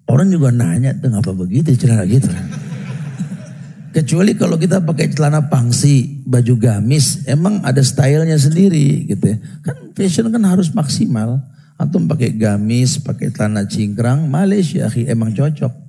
Orang 0.08 0.32
juga 0.32 0.48
nanya, 0.48 0.96
tuh 0.96 1.12
apa 1.12 1.36
begitu 1.36 1.76
celana 1.76 2.08
gitu. 2.08 2.32
Kecuali 3.88 4.36
kalau 4.36 4.60
kita 4.60 4.84
pakai 4.84 5.08
celana 5.08 5.48
pangsi, 5.48 6.20
baju 6.28 6.54
gamis, 6.60 7.24
emang 7.24 7.64
ada 7.64 7.80
stylenya 7.80 8.36
sendiri 8.36 9.08
gitu 9.08 9.32
ya. 9.32 9.36
Kan 9.64 9.96
fashion 9.96 10.28
kan 10.28 10.44
harus 10.44 10.68
maksimal. 10.76 11.40
Antum 11.78 12.04
pakai 12.10 12.34
gamis, 12.34 13.00
pakai 13.00 13.32
celana 13.32 13.64
cingkrang, 13.64 14.28
Malaysia 14.28 14.90
emang 15.08 15.32
cocok. 15.32 15.88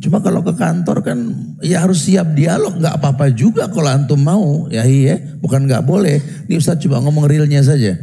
Cuma 0.00 0.20
kalau 0.20 0.44
ke 0.44 0.52
kantor 0.52 1.00
kan 1.00 1.18
ya 1.64 1.80
harus 1.80 2.04
siap 2.04 2.36
dialog, 2.36 2.76
nggak 2.76 3.00
apa-apa 3.00 3.32
juga 3.32 3.72
kalau 3.72 3.88
antum 3.88 4.20
mau, 4.20 4.68
ya 4.68 4.84
iya, 4.84 5.16
bukan 5.40 5.64
nggak 5.64 5.84
boleh. 5.84 6.20
Ini 6.44 6.60
Ustaz 6.60 6.80
coba 6.84 7.00
ngomong 7.00 7.24
realnya 7.24 7.64
saja. 7.64 7.96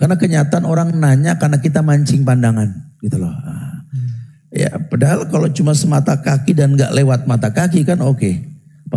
Karena 0.00 0.16
kenyataan 0.16 0.64
orang 0.64 0.94
nanya 0.96 1.36
karena 1.36 1.60
kita 1.60 1.84
mancing 1.84 2.24
pandangan, 2.24 2.94
gitu 3.04 3.20
loh. 3.20 3.34
Ah. 3.44 3.84
Ya, 4.48 4.72
padahal 4.80 5.28
kalau 5.28 5.52
cuma 5.52 5.76
semata 5.76 6.16
kaki 6.16 6.56
dan 6.56 6.72
nggak 6.72 6.96
lewat 6.96 7.28
mata 7.28 7.52
kaki 7.52 7.84
kan 7.84 8.00
oke. 8.00 8.16
Okay. 8.16 8.34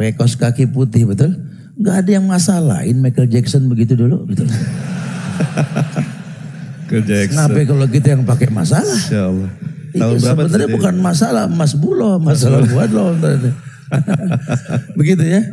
Pakai 0.02 0.18
kaos 0.18 0.34
kaki 0.34 0.66
putih 0.74 1.06
betul? 1.06 1.38
Nggak 1.78 1.95
ada 2.02 2.10
yang 2.10 2.26
masalahin 2.26 2.97
Michael 2.97 3.30
Jackson 3.30 3.70
begitu 3.70 3.93
dulu, 3.93 4.26
betul. 4.26 4.49
Kenapa 6.89 7.62
kalau 7.70 7.86
kita 7.86 8.18
yang 8.18 8.26
pakai 8.26 8.49
masalah? 8.49 8.97
Insya 8.97 9.30
Allah. 9.30 9.54
Tahun 9.93 10.18
sebenarnya 10.18 10.70
bukan 10.74 10.95
masalah 10.97 11.45
Mas 11.45 11.78
Bulo, 11.78 12.18
masalah 12.18 12.66
buat 12.66 12.89
lo. 12.89 13.14
Begitu 14.99 15.22
ya. 15.22 15.45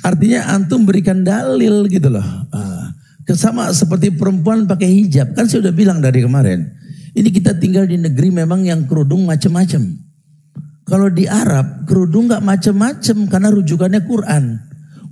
Artinya 0.00 0.48
antum 0.56 0.88
berikan 0.88 1.20
dalil 1.20 1.84
gitu 1.92 2.08
loh. 2.08 2.24
Ah. 2.56 2.96
Sama 3.36 3.68
seperti 3.70 4.16
perempuan 4.16 4.64
pakai 4.64 4.88
hijab. 4.88 5.36
Kan 5.36 5.44
saya 5.44 5.68
udah 5.68 5.74
bilang 5.76 6.00
dari 6.00 6.24
kemarin. 6.24 6.72
Ini 7.12 7.28
kita 7.28 7.52
tinggal 7.60 7.84
di 7.84 8.00
negeri 8.00 8.32
memang 8.32 8.64
yang 8.64 8.88
kerudung 8.88 9.28
macam-macam. 9.28 10.09
Kalau 10.90 11.06
di 11.06 11.30
Arab 11.30 11.86
kerudung 11.86 12.26
nggak 12.26 12.42
macam-macam 12.42 13.16
karena 13.30 13.48
rujukannya 13.54 14.00
Quran. 14.10 14.44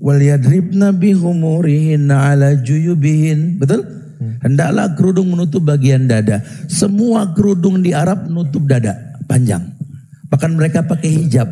Wal 0.02 0.18
yadribna 0.18 0.90
bihumurihin 0.90 2.10
ala 2.10 2.58
juyubihin. 2.58 3.62
Betul? 3.62 3.86
Hendaklah 4.42 4.98
kerudung 4.98 5.30
menutup 5.30 5.62
bagian 5.62 6.10
dada. 6.10 6.42
Semua 6.66 7.30
kerudung 7.30 7.78
di 7.78 7.94
Arab 7.94 8.26
nutup 8.26 8.66
dada 8.66 9.14
panjang. 9.30 9.70
Bahkan 10.26 10.58
mereka 10.58 10.82
pakai 10.82 11.10
hijab. 11.14 11.46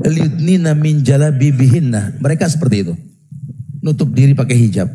Lidnina 0.00 0.72
min 0.72 1.04
jalabibihinna. 1.04 2.24
Mereka 2.24 2.48
seperti 2.48 2.88
itu. 2.88 2.94
Nutup 3.84 4.16
diri 4.16 4.32
pakai 4.32 4.56
hijab. 4.56 4.88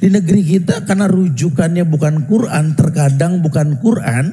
Di 0.00 0.08
negeri 0.08 0.42
kita 0.42 0.82
karena 0.88 1.06
rujukannya 1.06 1.84
bukan 1.84 2.24
Quran, 2.24 2.72
terkadang 2.72 3.44
bukan 3.44 3.76
Quran, 3.84 4.32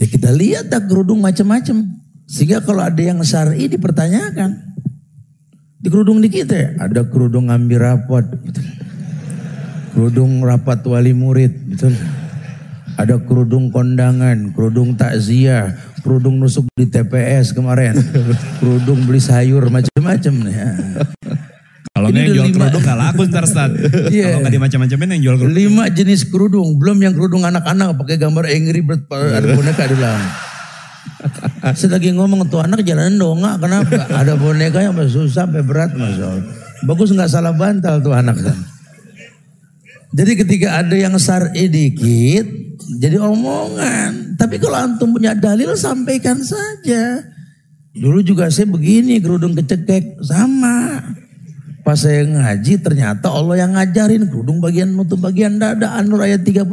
ya 0.00 0.06
kita 0.08 0.32
lihat 0.32 0.72
dah 0.72 0.80
kerudung 0.88 1.20
macam-macam. 1.20 1.99
Sehingga 2.30 2.62
kalau 2.62 2.86
ada 2.86 3.02
yang 3.02 3.18
syar'i 3.26 3.66
dipertanyakan. 3.66 4.70
Di 5.80 5.88
kerudung 5.90 6.22
di 6.22 6.30
kita 6.30 6.78
ada 6.78 7.02
kerudung 7.08 7.50
ngambil 7.50 7.78
rapot. 7.82 8.22
Kerudung 9.90 10.38
rapat 10.46 10.86
wali 10.86 11.10
murid, 11.10 11.74
betul. 11.74 11.90
Ada 12.94 13.18
kerudung 13.26 13.74
kondangan, 13.74 14.54
kerudung 14.54 14.94
takziah, 14.94 15.74
kerudung 16.04 16.38
nusuk 16.38 16.68
di 16.76 16.86
TPS 16.86 17.56
kemarin, 17.56 17.98
kerudung 18.60 19.08
beli 19.08 19.18
sayur 19.18 19.66
macam-macam 19.72 20.34
nih. 20.46 20.54
Ya. 20.54 20.70
Kalau 21.90 22.08
yang 22.12 22.28
jual 22.30 22.46
lima, 22.54 22.70
kerudung 22.70 22.82
gak 22.86 22.98
laku 23.00 23.20
ntar 23.26 23.44
Stad. 23.48 23.72
Yeah. 24.12 24.36
Kalau 24.36 24.46
nggak 24.46 24.54
dimacam-macamin 24.54 25.08
yang 25.16 25.22
jual 25.26 25.36
kerudung. 25.42 25.56
Lima 25.58 25.84
jenis 25.90 26.28
kerudung, 26.28 26.76
belum 26.78 26.98
yang 27.02 27.16
kerudung 27.16 27.42
anak-anak 27.42 27.98
pakai 27.98 28.20
gambar 28.20 28.44
Angry 28.46 28.84
Bird 28.84 29.08
ada 29.10 29.48
boneka 29.56 29.90
di 29.90 29.96
dalam. 29.98 30.22
Sedagi 31.80 32.12
ngomong 32.12 32.48
tuh 32.48 32.60
anak 32.64 32.84
jalan 32.84 33.16
dongak 33.20 33.60
kenapa? 33.60 34.08
Ada 34.10 34.34
boneka 34.36 34.80
yang 34.80 34.96
susah 35.08 35.48
berat 35.48 35.92
masuk. 35.96 36.44
Bagus 36.84 37.12
nggak 37.12 37.30
salah 37.30 37.52
bantal 37.52 38.00
tuh 38.00 38.16
anak 38.16 38.40
kan. 38.40 38.58
Jadi 40.10 40.32
ketika 40.42 40.82
ada 40.82 40.96
yang 40.98 41.14
syar'i 41.22 41.70
dikit, 41.70 42.46
jadi 42.98 43.22
omongan. 43.22 44.34
Tapi 44.34 44.58
kalau 44.58 44.74
antum 44.74 45.14
punya 45.14 45.38
dalil 45.38 45.78
sampaikan 45.78 46.42
saja. 46.42 47.22
Dulu 47.94 48.18
juga 48.22 48.50
saya 48.50 48.66
begini, 48.66 49.22
kerudung 49.22 49.54
kecekek 49.54 50.18
sama. 50.26 50.98
Pas 51.86 51.96
saya 51.96 52.26
ngaji 52.26 52.82
ternyata 52.82 53.30
Allah 53.30 53.66
yang 53.66 53.72
ngajarin 53.78 54.26
kerudung 54.26 54.58
bagian 54.58 54.94
nutup 54.94 55.22
bagian 55.22 55.56
dada 55.62 55.94
An-Nur 55.94 56.26
ayat 56.26 56.42
31 56.42 56.66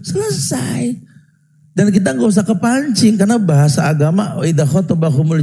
selesai. 0.00 1.09
Dan 1.70 1.94
kita 1.94 2.12
nggak 2.18 2.28
usah 2.28 2.42
kepancing 2.42 3.14
karena 3.14 3.38
bahasa 3.38 3.86
agama 3.86 4.36
idza 4.42 4.66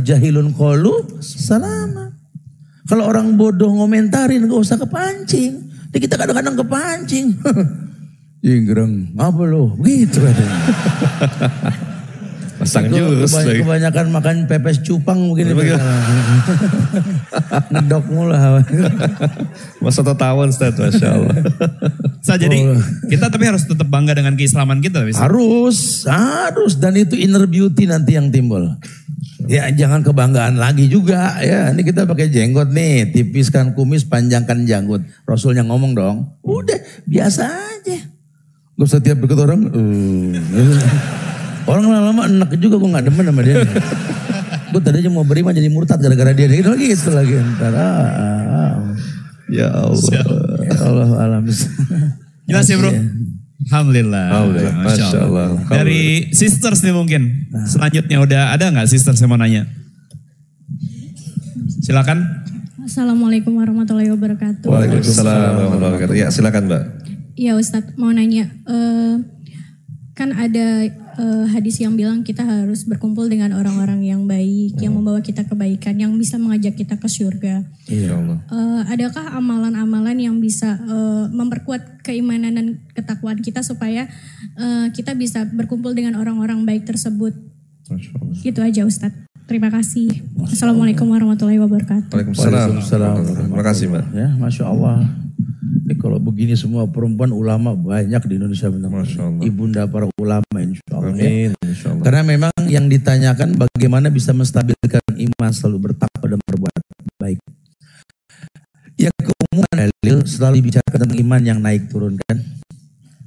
jahilun 0.03 0.51
qalu 0.51 0.91
salama. 1.23 2.11
Kalau 2.87 3.03
orang 3.07 3.35
bodoh 3.35 3.71
ngomentarin 3.71 4.47
nggak 4.47 4.61
usah 4.61 4.79
kepancing. 4.79 5.67
Jadi 5.91 5.99
kita 6.03 6.15
kadang-kadang 6.19 6.55
kepancing. 6.55 7.31
Inggreng, 8.47 9.17
apa 9.17 9.43
lo? 9.43 9.75
Gitu 9.81 10.21
katanya. 10.21 10.57
Pasang 12.57 12.89
Itu 12.89 12.97
jurus 12.97 13.29
kebany- 13.29 13.47
lagi. 13.47 13.59
Kebanyakan 13.61 14.05
makan 14.09 14.35
pepes 14.49 14.77
cupang 14.81 15.19
mungkin. 15.21 15.53
Ngedok 17.69 18.05
mula. 18.09 18.61
Masa 19.83 20.01
tahun 20.01 20.49
Ustaz, 20.49 20.73
Masya 20.73 21.07
Allah. 21.07 21.35
Sa, 22.19 22.33
jadi 22.35 22.57
Oh. 22.67 22.81
kita 23.07 23.29
tapi 23.29 23.45
harus 23.45 23.63
tetap 23.63 23.85
bangga 23.87 24.11
dengan 24.11 24.33
keislaman 24.33 24.81
kita. 24.81 25.05
Bisa. 25.05 25.23
Harus, 25.23 26.03
harus. 26.09 26.75
Dan 26.75 26.97
itu 26.97 27.13
inner 27.13 27.45
beauty 27.45 27.85
nanti 27.85 28.17
yang 28.17 28.33
timbul. 28.33 28.73
Ya 29.47 29.69
jangan 29.69 30.03
kebanggaan 30.03 30.57
lagi 30.57 30.89
juga 30.89 31.39
ya. 31.39 31.71
Ini 31.71 31.81
kita 31.81 32.03
pakai 32.03 32.27
jenggot 32.27 32.67
nih, 32.67 33.13
tipiskan 33.13 33.71
kumis, 33.71 34.03
panjangkan 34.03 34.65
janggut. 34.65 35.05
Rasulnya 35.23 35.63
ngomong 35.63 35.93
dong, 35.93 36.17
udah 36.41 36.75
biasa 37.05 37.47
aja. 37.47 37.97
Gak 38.75 38.85
usah 38.85 38.99
tiap 38.99 39.21
deket 39.21 39.37
orang. 39.39 39.61
"Eh." 39.71 40.35
orang 41.67 41.83
lama-lama 41.91 42.23
enak 42.25 42.49
juga 42.57 42.79
gue 42.79 42.89
gak 42.89 43.05
demen 43.11 43.25
sama 43.27 43.41
dia. 43.43 43.55
gue 44.71 44.81
tadi 44.83 44.97
aja 45.03 45.09
mau 45.11 45.27
beriman 45.27 45.51
jadi 45.51 45.69
murtad 45.69 45.99
gara-gara 45.99 46.31
dia. 46.31 46.47
Gitu 46.47 46.69
lagi, 46.71 46.85
gitu 46.95 47.11
lagi. 47.11 47.35
Ntar, 47.35 47.73
ah, 47.75 47.83
ah. 47.83 48.73
Ya 49.51 49.69
Allah. 49.71 50.23
Ya 50.63 50.77
Allah 50.83 51.09
alam. 51.19 51.43
Jelas 52.47 52.67
ya 52.67 52.75
bro? 52.79 52.91
Iya. 52.91 53.03
Alhamdulillah. 53.67 54.25
Alhamdulillah. 54.31 54.75
Masya 54.87 55.19
Allah. 55.23 55.47
Dari 55.67 56.31
sisters 56.31 56.79
nih 56.83 56.95
mungkin. 56.95 57.51
Selanjutnya 57.67 58.17
udah 58.23 58.41
ada 58.55 58.65
nggak 58.71 58.87
sisters 58.87 59.19
yang 59.19 59.31
mau 59.31 59.39
nanya? 59.39 59.67
Silakan. 61.83 62.47
Assalamualaikum 62.87 63.51
warahmatullahi 63.59 64.07
wabarakatuh. 64.15 64.67
Waalaikumsalam 64.71 65.27
warahmatullahi 65.27 65.75
wabarakatuh. 65.75 66.15
Ya 66.15 66.27
silakan 66.31 66.71
Mbak. 66.71 66.83
Iya 67.37 67.53
Ustadz 67.53 67.93
mau 68.01 68.09
nanya, 68.09 68.49
eh, 68.65 69.15
kan 70.17 70.33
ada 70.33 70.89
eh, 71.17 71.45
hadis 71.51 71.81
yang 71.81 71.97
bilang 71.97 72.21
kita 72.21 72.45
harus 72.45 72.85
berkumpul 72.85 73.27
dengan 73.27 73.57
orang-orang 73.57 74.05
yang 74.05 74.23
baik, 74.29 74.77
yang 74.79 74.93
membawa 74.95 75.19
kita 75.19 75.43
kebaikan, 75.43 75.97
yang 75.97 76.13
bisa 76.15 76.37
mengajak 76.37 76.77
kita 76.77 76.95
ke 76.95 77.09
surga. 77.09 77.65
Ya 77.89 78.13
Allah. 78.15 78.37
Eh, 78.47 78.81
adakah 78.93 79.35
amalan-amalan 79.35 80.17
yang 80.17 80.37
bisa 80.37 80.77
eh, 80.77 81.25
memperkuat 81.33 82.05
keimanan 82.05 82.53
dan 82.55 82.67
ketakwaan 82.93 83.41
kita 83.41 83.65
supaya 83.65 84.07
eh, 84.55 84.87
kita 84.93 85.17
bisa 85.17 85.43
berkumpul 85.49 85.91
dengan 85.97 86.15
orang-orang 86.21 86.63
baik 86.63 86.85
tersebut? 86.85 87.33
Masya 87.89 88.11
Allah. 88.15 88.35
Gitu 88.37 88.59
aja 88.61 88.81
Ustadz. 88.85 89.27
Terima 89.47 89.71
kasih. 89.71 90.11
Assalamualaikum 90.43 91.07
warahmatullahi 91.07 91.55
wabarakatuh. 91.63 92.11
Waalaikumsalam. 92.11 92.83
Waalaikumsalam. 92.83 93.15
Terima 93.47 93.63
kasih 93.63 93.85
Mbak. 93.87 94.05
Ya, 94.11 94.27
masya 94.35 94.63
Allah. 94.67 95.07
Ini 95.87 95.95
kalau 96.03 96.19
begini 96.19 96.51
semua 96.59 96.83
perempuan 96.83 97.31
ulama 97.31 97.71
banyak 97.71 98.19
di 98.27 98.35
Indonesia 98.35 98.67
benar. 98.67 98.91
Masya 98.91 99.23
Allah. 99.23 99.43
Ibunda 99.47 99.87
para 99.87 100.11
ulama 100.19 100.57
insya 100.59 100.83
Allah. 100.91 101.15
ya. 101.15 101.31
Amin. 101.31 101.51
Insya 101.63 101.87
Allah. 101.95 102.03
Karena 102.03 102.21
memang 102.27 102.51
yang 102.67 102.91
ditanyakan 102.91 103.55
bagaimana 103.55 104.11
bisa 104.11 104.35
menstabilkan 104.35 104.99
iman 105.15 105.51
selalu 105.55 105.87
bertakwa 105.87 106.35
dan 106.35 106.43
berbuat 106.43 106.81
baik. 107.23 107.39
Ya 108.99 109.15
keumuman 109.15 109.75
dalil 109.79 110.27
selalu 110.27 110.59
dibicarakan 110.59 110.99
tentang 111.07 111.19
iman 111.23 111.41
yang 111.47 111.59
naik 111.63 111.87
turun 111.87 112.19
kan. 112.19 112.35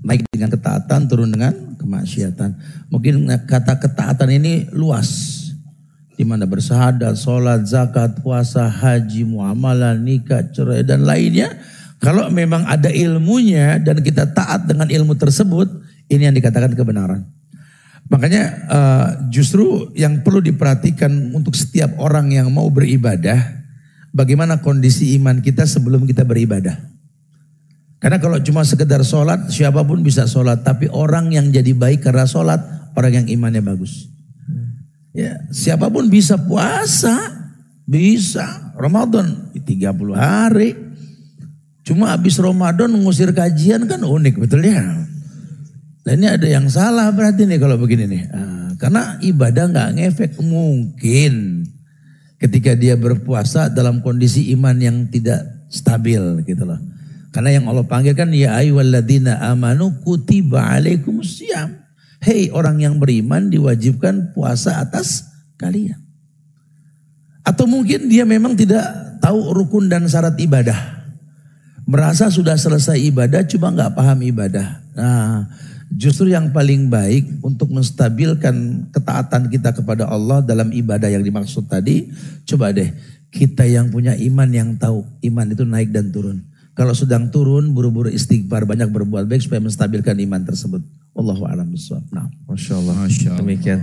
Naik 0.05 0.29
dengan 0.29 0.53
ketaatan, 0.53 1.01
turun 1.09 1.33
dengan 1.33 1.57
kemaksiatan. 1.81 2.61
Mungkin 2.93 3.25
kata 3.49 3.81
ketaatan 3.81 4.37
ini 4.37 4.69
luas. 4.77 5.41
Di 6.13 6.29
mana 6.29 6.45
bersahadat, 6.45 7.17
sholat, 7.17 7.65
zakat, 7.65 8.21
puasa, 8.21 8.69
haji, 8.69 9.25
muamalah, 9.25 9.97
nikah, 9.97 10.45
cerai, 10.53 10.85
dan 10.85 11.09
lainnya. 11.09 11.57
Kalau 12.01 12.33
memang 12.33 12.65
ada 12.65 12.89
ilmunya 12.89 13.77
dan 13.77 14.01
kita 14.01 14.33
taat 14.33 14.65
dengan 14.65 14.89
ilmu 14.89 15.21
tersebut, 15.21 15.69
ini 16.09 16.25
yang 16.25 16.33
dikatakan 16.33 16.73
kebenaran. 16.73 17.29
Makanya 18.11 18.43
eh, 18.67 19.09
justru 19.31 19.93
yang 19.95 20.25
perlu 20.25 20.41
diperhatikan 20.41 21.37
untuk 21.37 21.55
setiap 21.55 22.01
orang 22.01 22.33
yang 22.33 22.49
mau 22.51 22.67
beribadah, 22.73 23.39
bagaimana 24.11 24.65
kondisi 24.65 25.15
iman 25.21 25.45
kita 25.45 25.69
sebelum 25.69 26.09
kita 26.09 26.27
beribadah. 26.27 26.91
Karena 28.01 28.17
kalau 28.17 28.41
cuma 28.41 28.65
sekedar 28.65 29.05
sholat, 29.05 29.53
siapa 29.53 29.85
pun 29.85 30.01
bisa 30.01 30.25
sholat. 30.25 30.65
Tapi 30.65 30.89
orang 30.89 31.31
yang 31.37 31.53
jadi 31.53 31.77
baik 31.77 32.01
karena 32.09 32.25
sholat, 32.25 32.59
orang 32.97 33.23
yang 33.23 33.27
imannya 33.29 33.61
bagus. 33.61 34.09
Ya, 35.13 35.45
siapa 35.53 35.93
pun 35.93 36.09
bisa 36.09 36.41
puasa, 36.41 37.13
bisa. 37.85 38.73
Ramadan 38.81 39.53
30 39.53 40.17
hari. 40.17 40.90
Cuma 41.91 42.15
habis 42.15 42.39
Ramadan 42.39 42.95
ngusir 42.95 43.35
kajian 43.35 43.83
kan 43.91 44.07
unik 44.07 44.39
betul 44.39 44.63
ya. 44.63 44.79
Nah 46.07 46.13
ini 46.15 46.27
ada 46.31 46.47
yang 46.47 46.71
salah 46.71 47.11
berarti 47.11 47.51
nih 47.51 47.59
kalau 47.59 47.75
begini 47.83 48.07
nih. 48.07 48.23
Ah, 48.31 48.71
karena 48.79 49.19
ibadah 49.19 49.67
nggak 49.75 49.91
ngefek 49.99 50.39
mungkin 50.39 51.67
ketika 52.39 52.79
dia 52.79 52.95
berpuasa 52.95 53.75
dalam 53.75 54.07
kondisi 54.07 54.55
iman 54.55 54.79
yang 54.79 55.11
tidak 55.11 55.67
stabil 55.67 56.47
gitu 56.47 56.63
loh. 56.63 56.79
Karena 57.35 57.59
yang 57.59 57.67
Allah 57.67 57.83
panggil 57.83 58.15
kan 58.15 58.31
ya 58.31 58.55
ayyuhalladzina 58.63 59.43
amanu 59.51 59.99
kutiba 60.07 60.71
alaikumusiyam. 60.71 61.75
Hei 62.23 62.55
orang 62.55 62.79
yang 62.79 63.03
beriman 63.03 63.51
diwajibkan 63.51 64.31
puasa 64.31 64.79
atas 64.79 65.27
kalian. 65.59 65.99
Atau 67.43 67.67
mungkin 67.67 68.07
dia 68.07 68.23
memang 68.23 68.55
tidak 68.55 68.87
tahu 69.19 69.59
rukun 69.59 69.91
dan 69.91 70.07
syarat 70.07 70.39
ibadah. 70.39 71.00
Merasa 71.91 72.31
sudah 72.31 72.55
selesai 72.55 73.03
ibadah 73.03 73.43
cuma 73.51 73.75
nggak 73.75 73.99
paham 73.99 74.23
ibadah. 74.23 74.79
Nah, 74.95 75.51
justru 75.91 76.31
yang 76.31 76.55
paling 76.55 76.87
baik 76.87 77.43
untuk 77.43 77.75
menstabilkan 77.75 78.87
ketaatan 78.95 79.51
kita 79.51 79.75
kepada 79.75 80.07
Allah 80.07 80.39
dalam 80.39 80.71
ibadah 80.71 81.11
yang 81.11 81.27
dimaksud 81.27 81.67
tadi, 81.67 82.07
coba 82.47 82.71
deh 82.71 82.95
kita 83.35 83.67
yang 83.67 83.91
punya 83.91 84.15
iman 84.15 84.51
yang 84.55 84.71
tahu 84.79 85.03
iman 85.03 85.47
itu 85.51 85.67
naik 85.67 85.91
dan 85.91 86.15
turun. 86.15 86.47
Kalau 86.79 86.95
sedang 86.95 87.29
turun, 87.29 87.75
buru-buru 87.75 88.09
istighfar, 88.09 88.65
banyak 88.65 88.89
berbuat 88.89 89.27
baik 89.27 89.43
supaya 89.43 89.59
menstabilkan 89.59 90.15
iman 90.23 90.47
tersebut. 90.47 90.81
Allahu 91.13 91.43
a'lam 91.45 91.69
bishawab. 91.75 92.07
Nah. 92.15 92.31
Masya 92.47 92.79
Allah. 92.79 92.95
Demikian. 93.43 93.83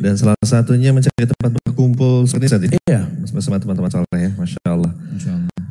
Dan 0.00 0.14
salah 0.16 0.38
satunya 0.46 0.94
mencari 0.94 1.26
tempat 1.26 1.52
berkumpul 1.60 2.24
seperti 2.24 2.46
saat 2.48 2.64
ini. 2.64 2.78
Iya. 2.88 3.04
Bersama 3.34 3.60
teman-teman 3.60 3.90
soleh 3.90 4.20
ya. 4.22 4.30
Masya 4.38 4.56
Allah. 4.70 4.92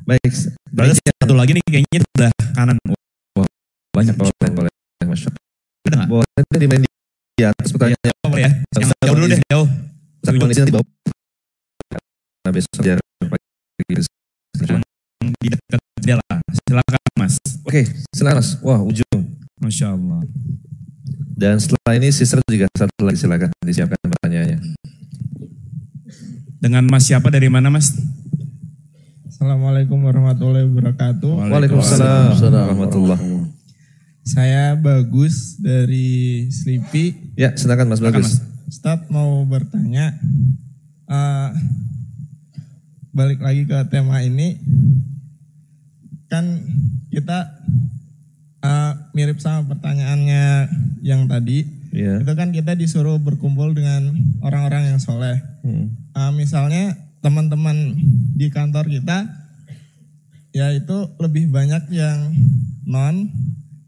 Baik. 0.08 0.32
Berarti 0.74 0.94
satu 1.06 1.34
lagi 1.38 1.52
nih 1.56 1.64
kayaknya 1.66 2.00
udah 2.18 2.32
kanan. 2.58 2.78
Banyak 3.94 4.16
boleh, 4.16 4.50
boleh. 4.54 4.72
Masya 5.06 5.32
Allah. 5.32 5.42
Ada 5.90 5.96
nggak? 5.96 6.10
Boleh 6.10 6.60
dimain 6.60 6.82
di 6.86 7.44
atas 7.44 7.70
pertanyaan. 7.74 8.14
Oh, 8.26 8.30
boleh 8.30 8.44
ya. 8.46 8.52
Yang 8.78 8.90
jauh 9.02 9.16
dulu 9.16 9.28
deh, 9.32 9.40
jauh. 9.50 9.68
Tapi 10.20 10.36
kondisi 10.38 10.60
nanti 10.62 10.74
bawa. 10.76 10.86
Nah 12.46 12.52
besok 12.56 12.82
biar 12.84 12.98
pagi. 13.00 13.46
Di 15.40 15.48
dekat. 15.50 15.80
Silakan 16.66 17.02
mas. 17.18 17.36
Oke, 17.66 17.82
silakan 18.14 18.38
Mas. 18.42 18.50
Wah, 18.62 18.80
ujung. 18.82 19.22
Masya 19.60 19.94
Allah. 19.94 20.22
Dan 21.40 21.58
setelah 21.60 21.96
ini 21.98 22.12
sister 22.12 22.40
juga 22.46 22.68
satu 22.76 23.08
lagi 23.08 23.20
silakan 23.22 23.50
disiapkan 23.64 23.98
pertanyaannya. 24.00 24.60
Dengan 26.60 26.84
mas 26.92 27.08
siapa 27.08 27.32
dari 27.32 27.48
mana 27.48 27.72
mas? 27.72 27.96
Assalamualaikum 29.40 30.04
warahmatullahi 30.04 30.68
wabarakatuh. 30.68 31.48
Waalaikumsalam 31.48 32.36
warahmatullahi 32.44 33.48
Saya 34.28 34.76
Bagus 34.76 35.56
dari 35.64 36.52
Sleepy. 36.52 37.40
Ya, 37.40 37.56
silakan 37.56 37.88
Mas 37.88 38.04
Silakan, 38.04 38.20
Bagus. 38.20 38.44
Ustadz 38.68 39.08
mau 39.08 39.40
bertanya, 39.48 40.12
eh, 41.08 41.50
balik 43.16 43.40
lagi 43.40 43.64
ke 43.64 43.80
tema 43.88 44.20
ini, 44.28 44.60
kan 46.28 46.60
kita 47.08 47.64
eh, 48.60 48.92
mirip 49.16 49.40
sama 49.40 49.72
pertanyaannya 49.72 50.68
yang 51.00 51.32
tadi. 51.32 51.64
Iya. 51.96 52.28
Itu 52.28 52.36
kan 52.36 52.52
kita 52.52 52.76
disuruh 52.76 53.24
berkumpul 53.24 53.72
dengan 53.72 54.20
orang-orang 54.44 54.92
yang 54.92 55.00
soleh. 55.00 55.40
Hmm. 55.64 55.96
Eh, 55.96 56.32
misalnya 56.36 57.08
teman-teman 57.20 57.96
di 58.36 58.48
kantor 58.48 58.88
kita, 58.88 59.28
ya 60.56 60.72
itu 60.72 60.98
lebih 61.20 61.52
banyak 61.52 61.92
yang 61.92 62.34
non, 62.88 63.30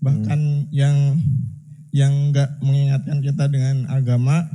bahkan 0.04 0.68
yang 0.72 1.20
yang 1.92 2.32
nggak 2.32 2.60
mengingatkan 2.64 3.20
kita 3.20 3.48
dengan 3.52 3.88
agama. 3.92 4.48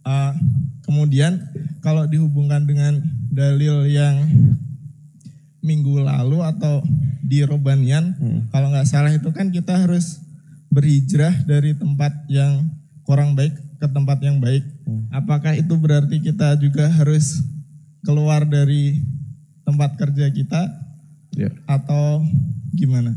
Uh, 0.00 0.32
kemudian 0.88 1.44
kalau 1.84 2.08
dihubungkan 2.08 2.64
dengan 2.64 3.04
dalil 3.28 3.84
yang 3.84 4.16
minggu 5.60 6.00
lalu 6.00 6.40
atau 6.40 6.80
di 7.20 7.44
Robanian 7.44 8.16
hmm. 8.16 8.40
kalau 8.50 8.72
nggak 8.72 8.88
salah 8.88 9.12
itu 9.12 9.28
kan 9.30 9.52
kita 9.52 9.76
harus 9.76 10.18
berhijrah 10.72 11.44
dari 11.44 11.76
tempat 11.76 12.10
yang 12.26 12.66
kurang 13.04 13.36
baik 13.36 13.54
ke 13.76 13.86
tempat 13.86 14.18
yang 14.24 14.40
baik. 14.40 14.64
Hmm. 14.88 15.06
Apakah 15.12 15.54
itu 15.54 15.72
berarti 15.76 16.18
kita 16.20 16.56
juga 16.58 16.88
harus 16.88 17.44
keluar 18.04 18.44
dari 18.48 19.00
tempat 19.64 19.96
kerja 19.96 20.26
kita 20.32 20.62
ya. 21.36 21.50
atau 21.68 22.24
gimana? 22.74 23.14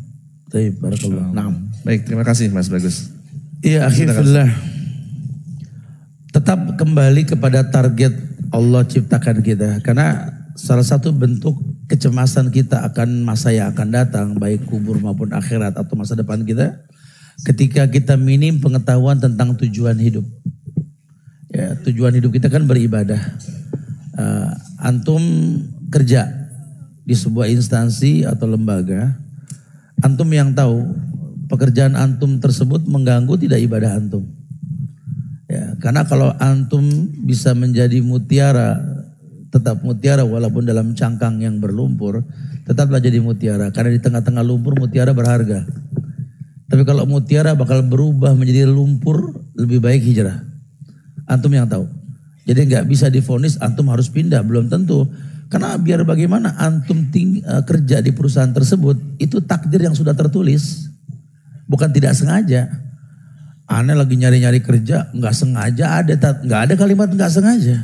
Baik, 0.54 0.78
barakallah. 0.78 1.28
Nah, 1.34 1.50
baik, 1.82 2.06
terima 2.06 2.22
kasih 2.22 2.54
Mas 2.54 2.70
Bagus. 2.70 3.10
Iya, 3.64 3.88
akhirnya 3.88 4.52
tetap 6.34 6.60
kembali 6.82 7.30
kepada 7.30 7.70
target 7.70 8.12
Allah 8.50 8.84
ciptakan 8.86 9.46
kita 9.46 9.82
karena 9.86 10.34
salah 10.58 10.86
satu 10.86 11.14
bentuk 11.14 11.58
kecemasan 11.90 12.50
kita 12.50 12.86
akan 12.90 13.22
masa 13.22 13.54
yang 13.54 13.74
akan 13.74 13.90
datang, 13.94 14.28
baik 14.38 14.66
kubur 14.66 14.98
maupun 14.98 15.34
akhirat 15.34 15.78
atau 15.78 15.94
masa 15.94 16.18
depan 16.18 16.42
kita, 16.42 16.82
ketika 17.46 17.86
kita 17.90 18.18
minim 18.18 18.58
pengetahuan 18.62 19.18
tentang 19.22 19.54
tujuan 19.58 19.98
hidup. 19.98 20.26
Ya, 21.54 21.78
tujuan 21.86 22.18
hidup 22.18 22.34
kita 22.34 22.50
kan 22.50 22.66
beribadah. 22.66 23.22
Uh, 24.14 24.54
antum 24.78 25.22
kerja 25.90 26.30
di 27.02 27.18
sebuah 27.18 27.50
instansi 27.50 28.24
atau 28.30 28.46
lembaga, 28.46 29.18
antum 30.06 30.30
yang 30.30 30.54
tahu 30.54 30.86
pekerjaan 31.50 31.98
antum 31.98 32.38
tersebut 32.38 32.86
mengganggu 32.86 33.34
tidak 33.42 33.60
ibadah 33.62 33.98
antum. 33.98 34.26
Ya, 35.50 35.78
karena 35.78 36.06
kalau 36.06 36.34
antum 36.42 36.86
bisa 37.26 37.54
menjadi 37.54 38.02
mutiara 38.02 38.82
tetap 39.54 39.86
mutiara 39.86 40.26
walaupun 40.26 40.66
dalam 40.66 40.98
cangkang 40.98 41.38
yang 41.46 41.62
berlumpur, 41.62 42.26
tetaplah 42.66 42.98
jadi 42.98 43.22
mutiara 43.22 43.70
karena 43.70 43.94
di 43.94 44.02
tengah-tengah 44.02 44.42
lumpur 44.42 44.74
mutiara 44.74 45.14
berharga. 45.14 45.62
Tapi 46.74 46.82
kalau 46.90 47.06
mutiara 47.06 47.54
bakal 47.54 47.86
berubah 47.86 48.34
menjadi 48.34 48.66
lumpur, 48.66 49.46
lebih 49.54 49.78
baik 49.78 50.02
hijrah. 50.02 50.42
Antum 51.30 51.54
yang 51.54 51.70
tahu. 51.70 51.86
Jadi 52.44 52.60
nggak 52.68 52.86
bisa 52.88 53.08
difonis 53.08 53.56
antum 53.64 53.88
harus 53.92 54.12
pindah, 54.12 54.44
belum 54.44 54.68
tentu. 54.68 55.08
Karena 55.48 55.78
biar 55.78 56.04
bagaimana 56.04 56.58
antum 56.60 57.08
ting, 57.14 57.40
uh, 57.46 57.64
kerja 57.64 58.04
di 58.04 58.12
perusahaan 58.12 58.52
tersebut, 58.52 59.22
itu 59.22 59.40
takdir 59.44 59.86
yang 59.86 59.96
sudah 59.96 60.12
tertulis. 60.12 60.92
Bukan 61.70 61.94
tidak 61.96 62.18
sengaja. 62.20 62.68
Aneh 63.64 63.96
lagi 63.96 64.20
nyari-nyari 64.20 64.60
kerja, 64.60 65.08
nggak 65.16 65.34
sengaja 65.34 66.04
ada, 66.04 66.14
nggak 66.20 66.62
ada 66.68 66.74
kalimat 66.76 67.08
nggak 67.08 67.32
sengaja. 67.32 67.80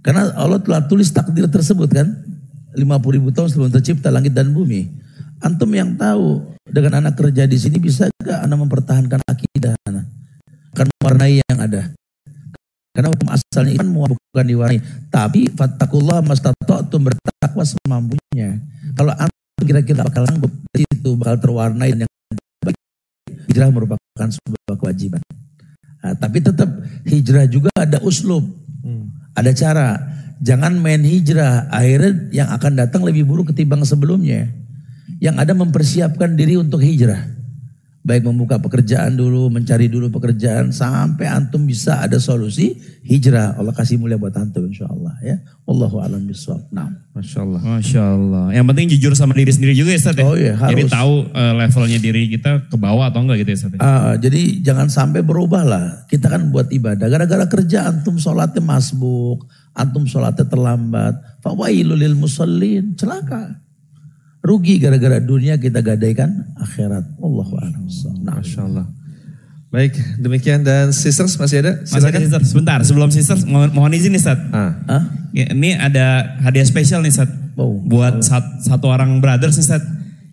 Karena 0.00 0.32
Allah 0.32 0.62
telah 0.64 0.88
tulis 0.88 1.12
takdir 1.12 1.44
tersebut 1.52 1.90
kan. 1.92 2.08
50 2.72 3.16
ribu 3.16 3.28
tahun 3.34 3.48
sebelum 3.50 3.70
tercipta 3.74 4.08
langit 4.08 4.32
dan 4.32 4.54
bumi. 4.54 4.88
Antum 5.42 5.68
yang 5.74 5.98
tahu 5.98 6.54
dengan 6.64 7.02
anak 7.02 7.18
kerja 7.18 7.44
di 7.44 7.58
sini 7.58 7.82
bisa 7.82 8.06
gak 8.22 8.44
anak 8.46 8.58
mempertahankan 8.62 9.20
akidah 9.26 9.74
anak? 9.86 10.06
Akan 10.72 10.86
mewarnai 11.02 11.42
yang 11.42 11.58
ada. 11.58 11.90
Karena 12.98 13.14
hukum 13.14 13.30
asalnya 13.30 13.78
iman 13.78 14.10
bukan 14.10 14.46
diwarnai. 14.50 14.82
Tapi 15.06 15.54
fattakullah 15.54 16.18
mastata'tum 16.18 17.06
bertakwa 17.06 17.62
semampunya. 17.62 18.58
Kalau 18.98 19.14
antum 19.14 19.62
kira-kira 19.62 20.02
bakal 20.02 20.26
sanggup 20.26 20.50
itu 20.74 21.14
bakal 21.14 21.38
terwarnai 21.38 21.94
dan 21.94 22.10
yang 22.10 22.42
baik. 22.66 22.74
Hijrah 23.46 23.70
merupakan 23.70 24.02
sebuah 24.18 24.74
kewajiban. 24.82 25.22
Nah, 26.02 26.18
tapi 26.18 26.42
tetap 26.42 26.66
hijrah 27.06 27.46
juga 27.46 27.70
ada 27.78 28.02
uslub. 28.02 28.42
Hmm. 28.82 29.14
Ada 29.38 29.54
cara. 29.54 29.88
Jangan 30.42 30.82
main 30.82 31.06
hijrah. 31.06 31.70
Akhirnya 31.70 32.34
yang 32.34 32.50
akan 32.50 32.82
datang 32.82 33.06
lebih 33.06 33.22
buruk 33.30 33.54
ketimbang 33.54 33.86
sebelumnya. 33.86 34.50
Yang 35.22 35.46
ada 35.46 35.54
mempersiapkan 35.54 36.34
diri 36.34 36.58
untuk 36.58 36.82
hijrah. 36.82 37.30
Baik 38.08 38.24
membuka 38.24 38.56
pekerjaan 38.56 39.20
dulu, 39.20 39.52
mencari 39.52 39.92
dulu 39.92 40.08
pekerjaan. 40.08 40.72
Sampai 40.72 41.28
antum 41.28 41.68
bisa 41.68 42.00
ada 42.00 42.16
solusi 42.16 42.72
hijrah. 43.04 43.60
Allah 43.60 43.76
kasih 43.76 44.00
mulia 44.00 44.16
buat 44.16 44.32
antum 44.32 44.64
insya 44.64 44.88
Allah 44.88 45.12
ya. 45.20 45.36
Allahu 45.68 46.00
alam 46.00 46.24
biswab. 46.24 46.64
Nah. 46.72 46.88
Masya 47.12 47.44
Allah. 47.44 47.60
Masya 47.60 48.00
Allah. 48.00 48.46
Yang 48.56 48.66
penting 48.72 48.86
jujur 48.96 49.12
sama 49.12 49.36
diri 49.36 49.52
sendiri 49.52 49.76
juga 49.76 49.92
ya 49.92 50.00
Ustaz 50.00 50.16
ya. 50.16 50.24
Oh 50.24 50.32
iya 50.40 50.56
harus. 50.56 50.72
Jadi 50.72 50.82
tahu 50.88 51.14
uh, 51.36 51.52
levelnya 51.60 51.98
diri 52.00 52.22
kita 52.32 52.50
ke 52.72 52.76
bawah 52.80 53.12
atau 53.12 53.20
enggak 53.20 53.44
gitu 53.44 53.50
ya 53.52 53.58
Ustaz 53.60 53.72
ya. 53.76 53.80
Uh, 53.84 54.14
jadi 54.16 54.42
jangan 54.64 54.88
sampai 54.88 55.20
berubah 55.20 55.68
lah. 55.68 56.08
Kita 56.08 56.32
kan 56.32 56.48
buat 56.48 56.72
ibadah. 56.72 57.12
Gara-gara 57.12 57.44
kerja 57.44 57.92
antum 57.92 58.16
sholatnya 58.16 58.64
masbuk. 58.64 59.44
Antum 59.76 60.08
sholatnya 60.08 60.48
terlambat. 60.48 61.44
Fawailul 61.44 62.00
lil 62.00 62.16
musallin. 62.16 62.96
Celaka. 62.96 63.67
Rugi 64.38 64.78
gara-gara 64.78 65.18
dunia 65.18 65.58
kita 65.58 65.82
gadaikan 65.82 66.30
akhirat. 66.56 67.04
Allahu 67.18 67.54
a'lam. 67.58 67.84
Nah, 68.22 68.38
Masya 68.38 68.60
Allah. 68.64 68.86
Baik, 69.68 70.00
demikian 70.16 70.64
dan 70.64 70.96
sisters 70.96 71.36
masih 71.36 71.60
ada? 71.60 71.84
Silakan. 71.84 71.92
Masih 71.92 72.08
ada 72.08 72.20
sisters. 72.24 72.46
Sebentar, 72.48 72.78
sebelum 72.80 73.08
sisters 73.12 73.44
mohon, 73.44 73.68
mohon 73.76 73.92
izin 73.92 74.16
nih 74.16 74.22
Sat. 74.24 74.40
Ah. 74.48 74.80
ah? 74.88 75.02
Ini 75.36 75.76
ada 75.76 76.38
hadiah 76.40 76.64
spesial 76.64 77.04
nih 77.04 77.12
Sat. 77.12 77.28
Oh. 77.58 77.76
Buat 77.84 78.24
sat, 78.24 78.64
satu 78.64 78.88
orang 78.88 79.20
brothers 79.20 79.60
nih 79.60 79.68
Sat. 79.68 79.84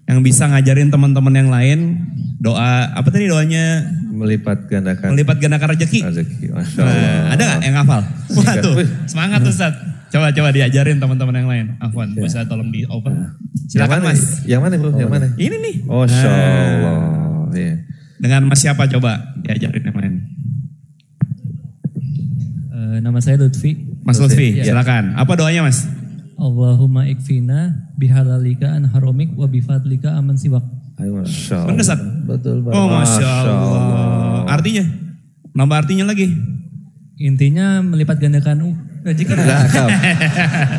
Yang 0.08 0.20
bisa 0.24 0.48
ngajarin 0.48 0.88
teman-teman 0.88 1.34
yang 1.36 1.50
lain 1.52 2.00
doa 2.40 2.94
apa 2.94 3.10
tadi 3.10 3.26
doanya 3.26 3.90
melipat 4.14 4.70
gandakan 4.70 5.18
melipat 5.18 5.38
gandakan 5.42 5.68
rezeki. 5.76 6.00
Rezeki. 6.06 6.46
Masya 6.56 6.80
Allah. 6.80 6.96
Nah, 6.96 7.24
ada 7.36 7.44
gak 7.44 7.60
yang 7.66 7.78
hafal? 7.82 8.02
Wah 8.40 8.54
tuh, 8.64 8.74
semangat 9.10 9.40
tuh 9.44 9.52
Sat. 9.52 9.76
Coba 10.16 10.32
coba 10.32 10.50
diajarin 10.56 10.96
teman-teman 10.96 11.36
yang 11.36 11.50
lain. 11.52 11.66
Afwan, 11.84 12.16
ya. 12.16 12.24
bisa 12.24 12.48
tolong 12.48 12.72
di 12.72 12.88
open. 12.88 13.12
Nah. 13.12 13.36
Silakan 13.68 14.00
yang 14.00 14.08
Mas. 14.08 14.24
Yang 14.48 14.62
mana 14.64 14.74
Bro? 14.80 14.90
Oh, 14.96 15.00
yang 15.04 15.12
mana? 15.12 15.28
Ini 15.36 15.56
nih. 15.60 15.76
Oh, 15.92 16.08
Allah. 16.08 17.52
Iya. 17.52 17.84
Dengan 18.24 18.48
Mas 18.48 18.64
siapa 18.64 18.88
coba 18.88 19.36
diajarin 19.44 19.84
yang 19.84 19.98
lain? 20.00 20.14
Uh, 22.72 22.98
nama 23.04 23.20
saya 23.20 23.44
Lutfi. 23.44 23.76
Mas 24.08 24.16
Lutfi, 24.16 24.64
ya. 24.64 24.72
silakan. 24.72 25.20
Apa 25.20 25.36
doanya 25.36 25.68
Mas? 25.68 25.84
Allahumma 26.40 27.12
ikfina 27.12 27.92
bihalalika 28.00 28.72
an 28.72 28.88
haromik 28.88 29.36
wa 29.36 29.52
bifadlika 29.52 30.16
aman 30.16 30.40
siwak. 30.40 30.64
Masya 30.96 31.68
Allah. 31.68 31.76
Benar, 31.76 32.00
Betul 32.24 32.64
banget. 32.64 32.80
Oh, 32.80 32.88
Masya 32.88 33.28
Allah. 33.52 33.84
Artinya? 34.48 34.84
Nambah 35.52 35.76
artinya 35.84 36.08
lagi? 36.08 36.32
Intinya 37.20 37.84
melipat 37.84 38.16
gandakan 38.24 38.85
Cakep. 39.06 39.88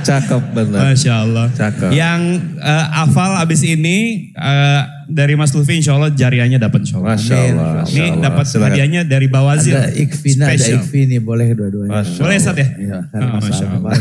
Cakep 0.03 0.43
benar. 0.51 0.91
Masya 0.91 1.12
Allah. 1.22 1.47
Cakep. 1.55 1.95
Yang 1.95 2.43
uh, 2.59 2.87
hafal 2.91 3.39
abis 3.39 3.62
ini 3.62 4.31
uh, 4.35 4.83
dari 5.07 5.39
Mas 5.39 5.55
Lufi 5.55 5.79
insya 5.79 5.95
Allah 5.95 6.11
jariahnya 6.11 6.59
dapat 6.59 6.83
insya 6.83 6.99
Allah. 6.99 7.14
Masya 7.14 7.37
Allah. 7.55 7.87
Ini 7.87 8.18
dapat 8.18 8.45
hadiahnya 8.51 9.07
dari 9.07 9.31
Bawazir. 9.31 9.79
Ada 9.79 9.95
Ikvina, 9.95 10.51
ada 10.51 10.59
Ikvini, 10.59 11.22
boleh 11.22 11.55
dua-duanya. 11.55 12.03
Boleh 12.03 12.37
Sat 12.43 12.59
ya? 12.59 12.66
Iya. 12.66 12.99
Oh, 13.14 13.39
Masya 13.39 13.66
Allah. 13.79 13.95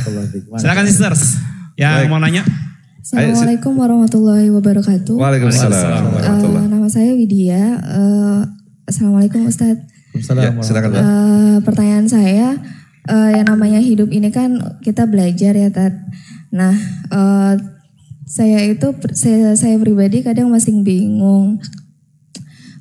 Silakan 0.58 0.86
sisters. 0.90 1.38
Yang 1.78 1.94
Baik. 1.94 2.10
mau 2.10 2.18
nanya? 2.18 2.42
Assalamualaikum 3.06 3.78
warahmatullahi 3.78 4.50
wabarakatuh. 4.50 5.14
Waalaikumsalam 5.22 6.02
warahmatullahi 6.18 6.66
uh, 6.66 6.72
Nama 6.74 6.88
saya 6.90 7.14
Widya. 7.14 7.62
Uh, 7.78 8.42
Assalamualaikum 8.90 9.46
Ustadz. 9.46 9.86
Ya, 10.18 10.50
silakan. 10.66 10.90
Uh, 10.98 11.58
pertanyaan 11.62 12.10
saya, 12.10 12.58
uh, 13.10 13.30
yang 13.32 13.46
namanya 13.50 13.82
hidup 13.82 14.10
ini 14.10 14.30
kan 14.30 14.80
kita 14.82 15.06
belajar 15.10 15.54
ya 15.54 15.70
Tat. 15.70 15.94
Nah, 16.54 16.74
uh, 17.12 17.54
saya 18.26 18.66
itu 18.66 18.94
saya, 19.14 19.54
saya 19.54 19.78
pribadi 19.78 20.26
kadang 20.26 20.50
masih 20.50 20.82
bingung 20.82 21.62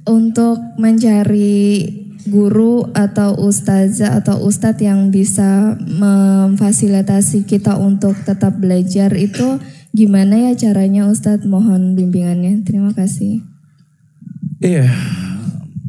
untuk 0.05 0.61
mencari 0.81 1.85
guru 2.25 2.89
atau 2.97 3.37
ustazah 3.37 4.25
atau 4.25 4.41
ustadz 4.41 4.81
yang 4.81 5.13
bisa 5.13 5.77
memfasilitasi 5.77 7.45
kita 7.45 7.77
untuk 7.77 8.17
tetap 8.25 8.57
belajar 8.57 9.13
itu 9.13 9.61
gimana 9.95 10.51
ya 10.51 10.53
caranya 10.59 11.07
Ustadz? 11.07 11.47
Mohon 11.47 11.95
bimbingannya. 11.95 12.67
Terima 12.67 12.91
kasih. 12.97 13.47
Iya 14.59 14.89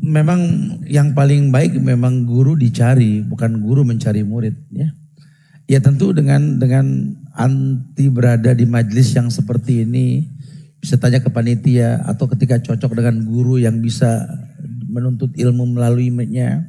memang 0.06 0.40
yang 0.86 1.18
paling 1.18 1.50
baik 1.50 1.82
memang 1.82 2.30
guru 2.30 2.54
dicari, 2.54 3.26
bukan 3.26 3.58
guru 3.60 3.82
mencari 3.82 4.22
murid 4.22 4.54
ya. 4.70 4.94
Ya 5.66 5.82
tentu 5.82 6.14
dengan 6.14 6.62
dengan 6.62 7.18
anti 7.34 8.06
berada 8.14 8.54
di 8.54 8.70
majlis 8.70 9.18
yang 9.18 9.34
seperti 9.34 9.82
ini 9.82 10.30
bisa 10.78 11.02
tanya 11.02 11.18
ke 11.18 11.34
panitia 11.34 12.06
atau 12.06 12.30
ketika 12.30 12.62
cocok 12.62 12.94
dengan 12.94 13.26
guru 13.26 13.58
yang 13.58 13.82
bisa 13.82 14.30
menuntut 14.86 15.34
ilmu 15.34 15.66
melaluinya 15.74 16.62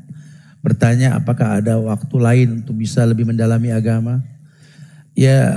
bertanya 0.64 1.20
apakah 1.20 1.61
ada 1.61 1.76
waktu 1.76 2.16
lain 2.16 2.49
untuk 2.64 2.80
bisa 2.80 3.05
lebih 3.05 3.28
mendalami 3.28 3.70
agama. 3.70 4.24
Ya 5.12 5.53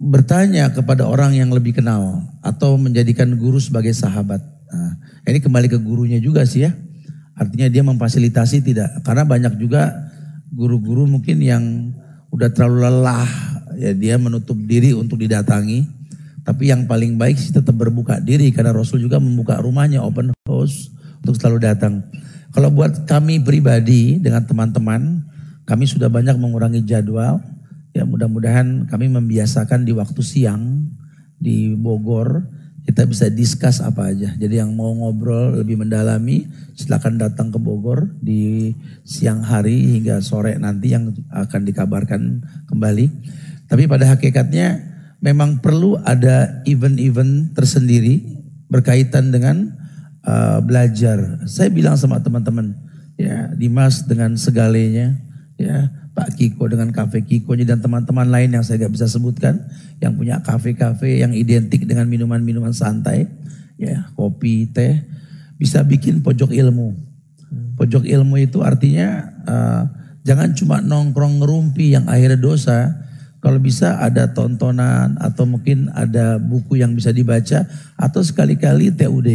bertanya 0.00 0.72
kepada 0.72 1.04
orang 1.04 1.36
yang 1.36 1.52
lebih 1.52 1.76
kenal 1.76 2.24
atau 2.40 2.80
menjadikan 2.80 3.28
guru 3.36 3.60
sebagai 3.60 3.92
sahabat. 3.92 4.53
Nah, 4.74 5.30
ini 5.30 5.38
kembali 5.38 5.70
ke 5.70 5.78
gurunya 5.78 6.18
juga 6.18 6.42
sih 6.42 6.66
ya. 6.66 6.74
Artinya 7.38 7.70
dia 7.70 7.82
memfasilitasi 7.86 8.66
tidak. 8.66 9.02
Karena 9.06 9.22
banyak 9.22 9.54
juga 9.58 9.90
guru-guru 10.50 11.06
mungkin 11.06 11.38
yang 11.42 11.94
udah 12.34 12.50
terlalu 12.50 12.90
lelah 12.90 13.30
ya 13.78 13.94
dia 13.94 14.18
menutup 14.18 14.58
diri 14.58 14.94
untuk 14.94 15.22
didatangi. 15.22 15.86
Tapi 16.44 16.68
yang 16.68 16.84
paling 16.84 17.16
baik 17.16 17.40
sih 17.40 17.56
tetap 17.56 17.72
berbuka 17.72 18.20
diri 18.20 18.52
karena 18.52 18.74
Rasul 18.74 19.00
juga 19.00 19.16
membuka 19.16 19.56
rumahnya 19.62 20.04
open 20.04 20.34
house 20.44 20.92
untuk 21.24 21.40
selalu 21.40 21.64
datang. 21.64 22.04
Kalau 22.52 22.68
buat 22.70 23.08
kami 23.08 23.40
pribadi 23.40 24.20
dengan 24.20 24.44
teman-teman, 24.44 25.24
kami 25.64 25.88
sudah 25.88 26.12
banyak 26.12 26.36
mengurangi 26.36 26.84
jadwal. 26.84 27.40
Ya 27.96 28.04
mudah-mudahan 28.04 28.90
kami 28.90 29.08
membiasakan 29.08 29.88
di 29.88 29.94
waktu 29.96 30.20
siang 30.20 30.90
di 31.40 31.72
Bogor 31.72 32.44
kita 32.84 33.08
bisa 33.08 33.32
diskus 33.32 33.80
apa 33.80 34.12
aja. 34.12 34.36
Jadi 34.36 34.60
yang 34.60 34.76
mau 34.76 34.92
ngobrol 34.92 35.56
lebih 35.64 35.80
mendalami 35.80 36.44
silakan 36.76 37.16
datang 37.16 37.48
ke 37.48 37.56
Bogor 37.56 38.12
di 38.20 38.76
siang 39.08 39.40
hari 39.40 39.96
hingga 39.96 40.20
sore 40.20 40.60
nanti 40.60 40.92
yang 40.92 41.08
akan 41.32 41.64
dikabarkan 41.64 42.44
kembali. 42.68 43.06
Tapi 43.72 43.88
pada 43.88 44.12
hakikatnya 44.12 44.84
memang 45.24 45.64
perlu 45.64 45.96
ada 46.04 46.60
event-event 46.68 47.56
tersendiri 47.56 48.20
berkaitan 48.68 49.32
dengan 49.32 49.72
uh, 50.28 50.60
belajar. 50.60 51.40
Saya 51.48 51.72
bilang 51.72 51.96
sama 51.96 52.20
teman-teman, 52.20 52.76
ya 53.16 53.48
Dimas 53.56 54.04
dengan 54.04 54.36
segalanya, 54.36 55.16
ya 55.58 55.90
Pak 56.14 56.38
Kiko 56.38 56.70
dengan 56.70 56.94
kafe 56.94 57.26
Kiko 57.26 57.58
dan 57.58 57.82
teman-teman 57.82 58.30
lain 58.30 58.54
yang 58.54 58.62
saya 58.62 58.86
gak 58.86 58.94
bisa 58.94 59.10
sebutkan 59.10 59.66
yang 59.98 60.14
punya 60.14 60.38
kafe-kafe 60.46 61.18
yang 61.18 61.34
identik 61.34 61.82
dengan 61.90 62.06
minuman-minuman 62.06 62.70
santai 62.70 63.26
ya 63.74 64.06
kopi 64.14 64.70
teh 64.70 65.02
bisa 65.58 65.82
bikin 65.82 66.22
pojok 66.22 66.54
ilmu. 66.54 66.94
Pojok 67.74 68.06
ilmu 68.06 68.38
itu 68.38 68.62
artinya 68.62 69.34
uh, 69.46 69.82
jangan 70.22 70.54
cuma 70.54 70.78
nongkrong 70.78 71.42
ngerumpi 71.42 71.98
yang 71.98 72.06
akhirnya 72.06 72.38
dosa. 72.38 73.02
Kalau 73.42 73.60
bisa 73.60 74.00
ada 74.00 74.32
tontonan 74.32 75.20
atau 75.20 75.44
mungkin 75.44 75.92
ada 75.92 76.40
buku 76.40 76.80
yang 76.80 76.96
bisa 76.96 77.12
dibaca 77.12 77.68
atau 77.92 78.24
sekali-kali 78.24 78.88
TUD 78.88 79.28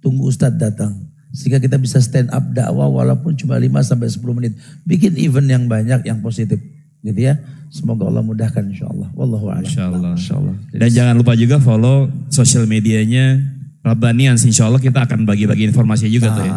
tunggu 0.00 0.32
Ustadz 0.32 0.56
datang 0.56 1.09
sehingga 1.30 1.62
kita 1.62 1.78
bisa 1.78 2.02
stand 2.02 2.26
up 2.34 2.42
dakwah 2.50 2.90
walaupun 2.90 3.38
cuma 3.38 3.54
5 3.54 3.70
sampai 3.86 4.10
10 4.10 4.38
menit. 4.38 4.52
Bikin 4.82 5.14
event 5.14 5.46
yang 5.46 5.64
banyak 5.70 6.02
yang 6.02 6.18
positif. 6.18 6.58
Gitu 7.00 7.20
ya. 7.22 7.38
Semoga 7.70 8.10
Allah 8.10 8.26
mudahkan 8.26 8.66
insya 8.66 8.90
Allah. 8.90 9.08
Wallahu 9.14 9.46
a'lam. 9.46 9.62
Insya 9.62 9.84
Allah. 9.86 10.12
Insya 10.18 10.34
Allah. 10.42 10.54
Dan 10.74 10.88
jangan 10.90 11.14
lupa 11.14 11.38
juga 11.38 11.62
follow 11.62 12.10
sosial 12.34 12.66
medianya 12.66 13.38
Rabbanian. 13.86 14.34
Insya 14.34 14.66
Allah 14.66 14.82
kita 14.82 15.06
akan 15.06 15.22
bagi-bagi 15.22 15.70
informasi 15.70 16.10
juga 16.10 16.34
ah, 16.34 16.36
tuh 16.36 16.44
ya. 16.44 16.54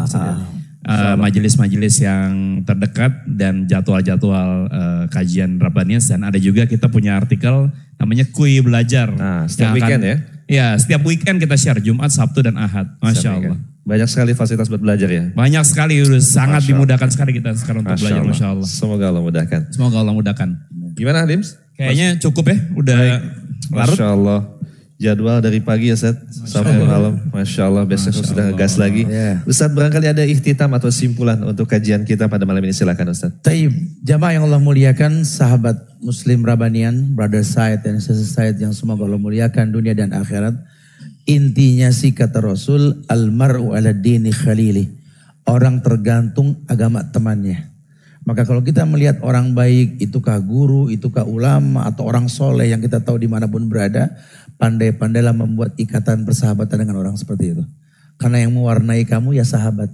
Uh, 0.83 1.15
majelis-majelis 1.15 2.03
yang 2.03 2.59
terdekat 2.67 3.23
dan 3.23 3.63
jadwal-jadwal 3.71 4.67
uh, 4.67 5.03
kajian 5.07 5.55
Rabbanian 5.55 6.03
dan 6.03 6.27
ada 6.27 6.35
juga 6.35 6.67
kita 6.67 6.91
punya 6.91 7.15
artikel 7.15 7.71
namanya 7.95 8.27
Kui 8.27 8.59
Belajar. 8.59 9.07
Nah, 9.15 9.47
setiap 9.47 9.79
weekend 9.79 10.03
ya? 10.03 10.17
Ya, 10.43 10.67
setiap 10.75 11.07
weekend 11.07 11.39
kita 11.39 11.55
share 11.55 11.79
Jumat, 11.79 12.11
Sabtu 12.11 12.43
dan 12.43 12.59
Ahad. 12.59 12.99
Masya 12.99 13.31
Allah. 13.31 13.55
Banyak 13.83 14.07
sekali 14.07 14.31
fasilitas 14.31 14.71
buat 14.71 14.79
belajar 14.79 15.11
ya. 15.11 15.27
Banyak 15.35 15.63
sekali, 15.67 15.99
udah 15.99 16.23
sangat 16.23 16.63
dimudahkan 16.63 17.11
sekali 17.11 17.35
kita 17.35 17.51
sekarang 17.59 17.83
untuk 17.83 17.99
Masya 17.99 18.03
belajar, 18.07 18.19
Allah. 18.23 18.31
Masya 18.31 18.47
Allah. 18.55 18.67
Semoga 18.67 19.05
Allah 19.11 19.23
mudahkan. 19.23 19.61
Semoga 19.75 19.95
Allah 19.99 20.15
mudahkan. 20.15 20.49
Gimana 20.95 21.27
Dims? 21.27 21.59
Kayaknya 21.75 22.07
cukup 22.23 22.53
ya, 22.53 22.57
udah 22.79 22.95
Baik. 22.95 23.21
larut. 23.75 23.97
Masya 23.99 24.07
Allah. 24.07 24.39
Jadwal 25.03 25.43
dari 25.43 25.59
pagi 25.59 25.91
ya 25.91 25.99
Ustaz 25.99 26.15
sampai 26.47 26.79
malam. 26.79 27.19
Masya 27.27 27.67
Allah 27.67 27.83
besok 27.83 28.15
Masya 28.15 28.23
sudah 28.23 28.47
gas 28.55 28.79
lagi. 28.79 29.03
Yeah. 29.03 29.43
Ustaz 29.43 29.75
barangkali 29.75 30.07
ada 30.07 30.23
ikhtitam 30.23 30.71
atau 30.71 30.87
simpulan 30.93 31.43
untuk 31.43 31.67
kajian 31.67 32.07
kita 32.07 32.31
pada 32.31 32.47
malam 32.47 32.63
ini 32.63 32.71
silakan 32.71 33.11
Ustaz. 33.11 33.35
Taib, 33.43 33.73
jamaah 33.99 34.39
yang 34.39 34.47
Allah 34.47 34.63
muliakan, 34.63 35.27
sahabat 35.27 35.75
muslim 35.99 36.47
Rabanian, 36.47 37.19
brother 37.19 37.43
Said 37.43 37.83
dan 37.83 37.99
sister 37.99 38.23
Said 38.23 38.55
yang 38.63 38.71
semoga 38.71 39.03
Allah 39.03 39.19
muliakan 39.19 39.75
dunia 39.75 39.91
dan 39.91 40.15
akhirat. 40.15 40.55
Intinya 41.23 41.87
sih 41.95 42.11
kata 42.11 42.43
Rasul, 42.43 43.07
almaru 43.07 43.71
ala 43.71 43.95
dini 43.95 44.31
khalili. 44.35 44.91
Orang 45.47 45.79
tergantung 45.79 46.63
agama 46.67 47.03
temannya. 47.11 47.71
Maka 48.23 48.47
kalau 48.47 48.63
kita 48.63 48.87
melihat 48.87 49.19
orang 49.19 49.51
baik, 49.51 49.99
itukah 49.99 50.39
guru, 50.39 50.87
itukah 50.87 51.27
ulama, 51.27 51.83
atau 51.83 52.07
orang 52.07 52.31
soleh 52.31 52.71
yang 52.71 52.79
kita 52.79 53.03
tahu 53.03 53.19
di 53.19 53.27
mana 53.27 53.51
pun 53.51 53.67
berada, 53.67 54.15
pandai-pandailah 54.55 55.35
membuat 55.35 55.75
ikatan 55.75 56.23
persahabatan 56.23 56.87
dengan 56.87 57.03
orang 57.03 57.15
seperti 57.19 57.51
itu. 57.51 57.63
Karena 58.15 58.47
yang 58.47 58.55
mewarnai 58.55 59.03
kamu 59.03 59.35
ya 59.35 59.43
sahabat. 59.43 59.91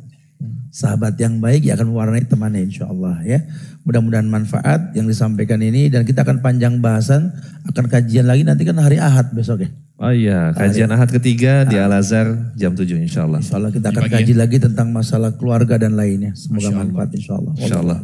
Sahabat 0.72 1.20
yang 1.20 1.44
baik 1.44 1.68
ya 1.68 1.76
akan 1.76 1.92
mewarnai 1.92 2.24
temannya 2.24 2.64
insya 2.64 2.88
Allah 2.88 3.20
ya. 3.28 3.44
Mudah-mudahan 3.84 4.24
manfaat 4.24 4.96
yang 4.96 5.10
disampaikan 5.10 5.60
ini 5.60 5.92
dan 5.92 6.08
kita 6.08 6.24
akan 6.24 6.40
panjang 6.40 6.80
bahasan, 6.80 7.36
akan 7.68 7.86
kajian 7.92 8.24
lagi 8.24 8.48
nanti 8.48 8.64
kan 8.64 8.80
hari 8.80 9.02
Ahad 9.02 9.36
besok 9.36 9.68
ya. 9.68 9.70
Oh 10.00 10.16
iya, 10.16 10.56
kajian 10.56 10.88
Ahad 10.96 11.12
ketiga 11.12 11.68
di 11.68 11.76
Al 11.76 11.92
Azhar 11.92 12.56
jam 12.56 12.72
7 12.72 12.88
insya 13.04 13.28
Allah. 13.28 13.44
Insya 13.44 13.60
Allah 13.60 13.72
kita 13.76 13.92
akan 13.92 14.04
kaji 14.08 14.34
lagi 14.38 14.58
tentang 14.64 14.96
masalah 14.96 15.36
keluarga 15.36 15.76
dan 15.76 16.00
lainnya. 16.00 16.32
Semoga 16.40 16.72
manfaat 16.72 17.12
insya 17.12 17.36
Allah. 17.36 17.54
Insya 17.60 17.78
Allah. 17.84 17.98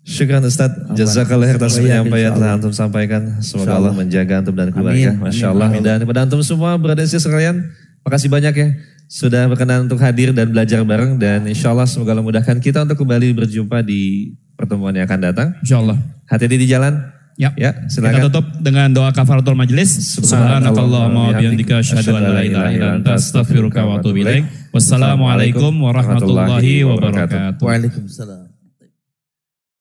Syukran 0.00 0.40
Ustaz, 0.48 0.72
jazakallah 0.96 1.60
atas 1.60 1.76
penyampaian 1.76 2.32
telah 2.32 2.56
antum 2.56 2.72
sampaikan. 2.72 3.36
Semoga 3.44 3.76
Allah 3.76 3.92
menjaga 3.92 4.40
antum 4.40 4.56
dan 4.56 4.72
keluarga. 4.72 5.12
Masya 5.12 5.52
Allah. 5.52 5.68
Dan 5.76 6.08
kepada 6.08 6.24
antum 6.24 6.40
semua 6.40 6.80
berada 6.80 7.04
di 7.04 7.12
sekalian, 7.12 7.68
makasih 8.00 8.32
banyak 8.32 8.54
ya 8.56 8.68
sudah 9.10 9.50
berkenan 9.50 9.90
untuk 9.90 9.98
hadir 9.98 10.30
dan 10.30 10.54
belajar 10.54 10.86
bareng 10.86 11.18
dan 11.18 11.42
insya 11.50 11.74
Allah 11.74 11.82
semoga 11.82 12.14
Allah 12.14 12.22
mudahkan 12.22 12.62
kita 12.62 12.86
untuk 12.86 13.02
kembali 13.02 13.34
berjumpa 13.42 13.82
di 13.82 14.30
pertemuan 14.54 14.94
yang 14.94 15.10
akan 15.10 15.18
datang. 15.18 15.48
Insya 15.66 15.82
Allah. 15.82 15.98
Hati-hati 16.30 16.56
di 16.62 16.70
jalan. 16.70 17.10
Ya, 17.34 17.50
ya 17.58 17.74
silakan. 17.90 18.20
Kita 18.20 18.26
tutup 18.30 18.46
dengan 18.62 18.92
doa 18.94 19.10
kafaratul 19.10 19.58
majlis. 19.58 20.14
Subhanakallahumma 20.14 21.20
wa 21.26 21.32
bihamdika 21.34 21.82
asyhadu 21.82 22.20
an 22.20 22.22
la 22.36 22.42
ilaha 22.44 22.70
illa 22.70 22.88
anta 23.00 23.18
astaghfiruka 23.18 23.82
wa 23.82 23.98
atubu 23.98 24.22
ilaik. 24.22 24.46
Wassalamualaikum 24.70 25.72
warahmatullahi 25.74 26.86
wabarakatuh. 26.86 27.58
Waalaikumsalam. 27.58 28.59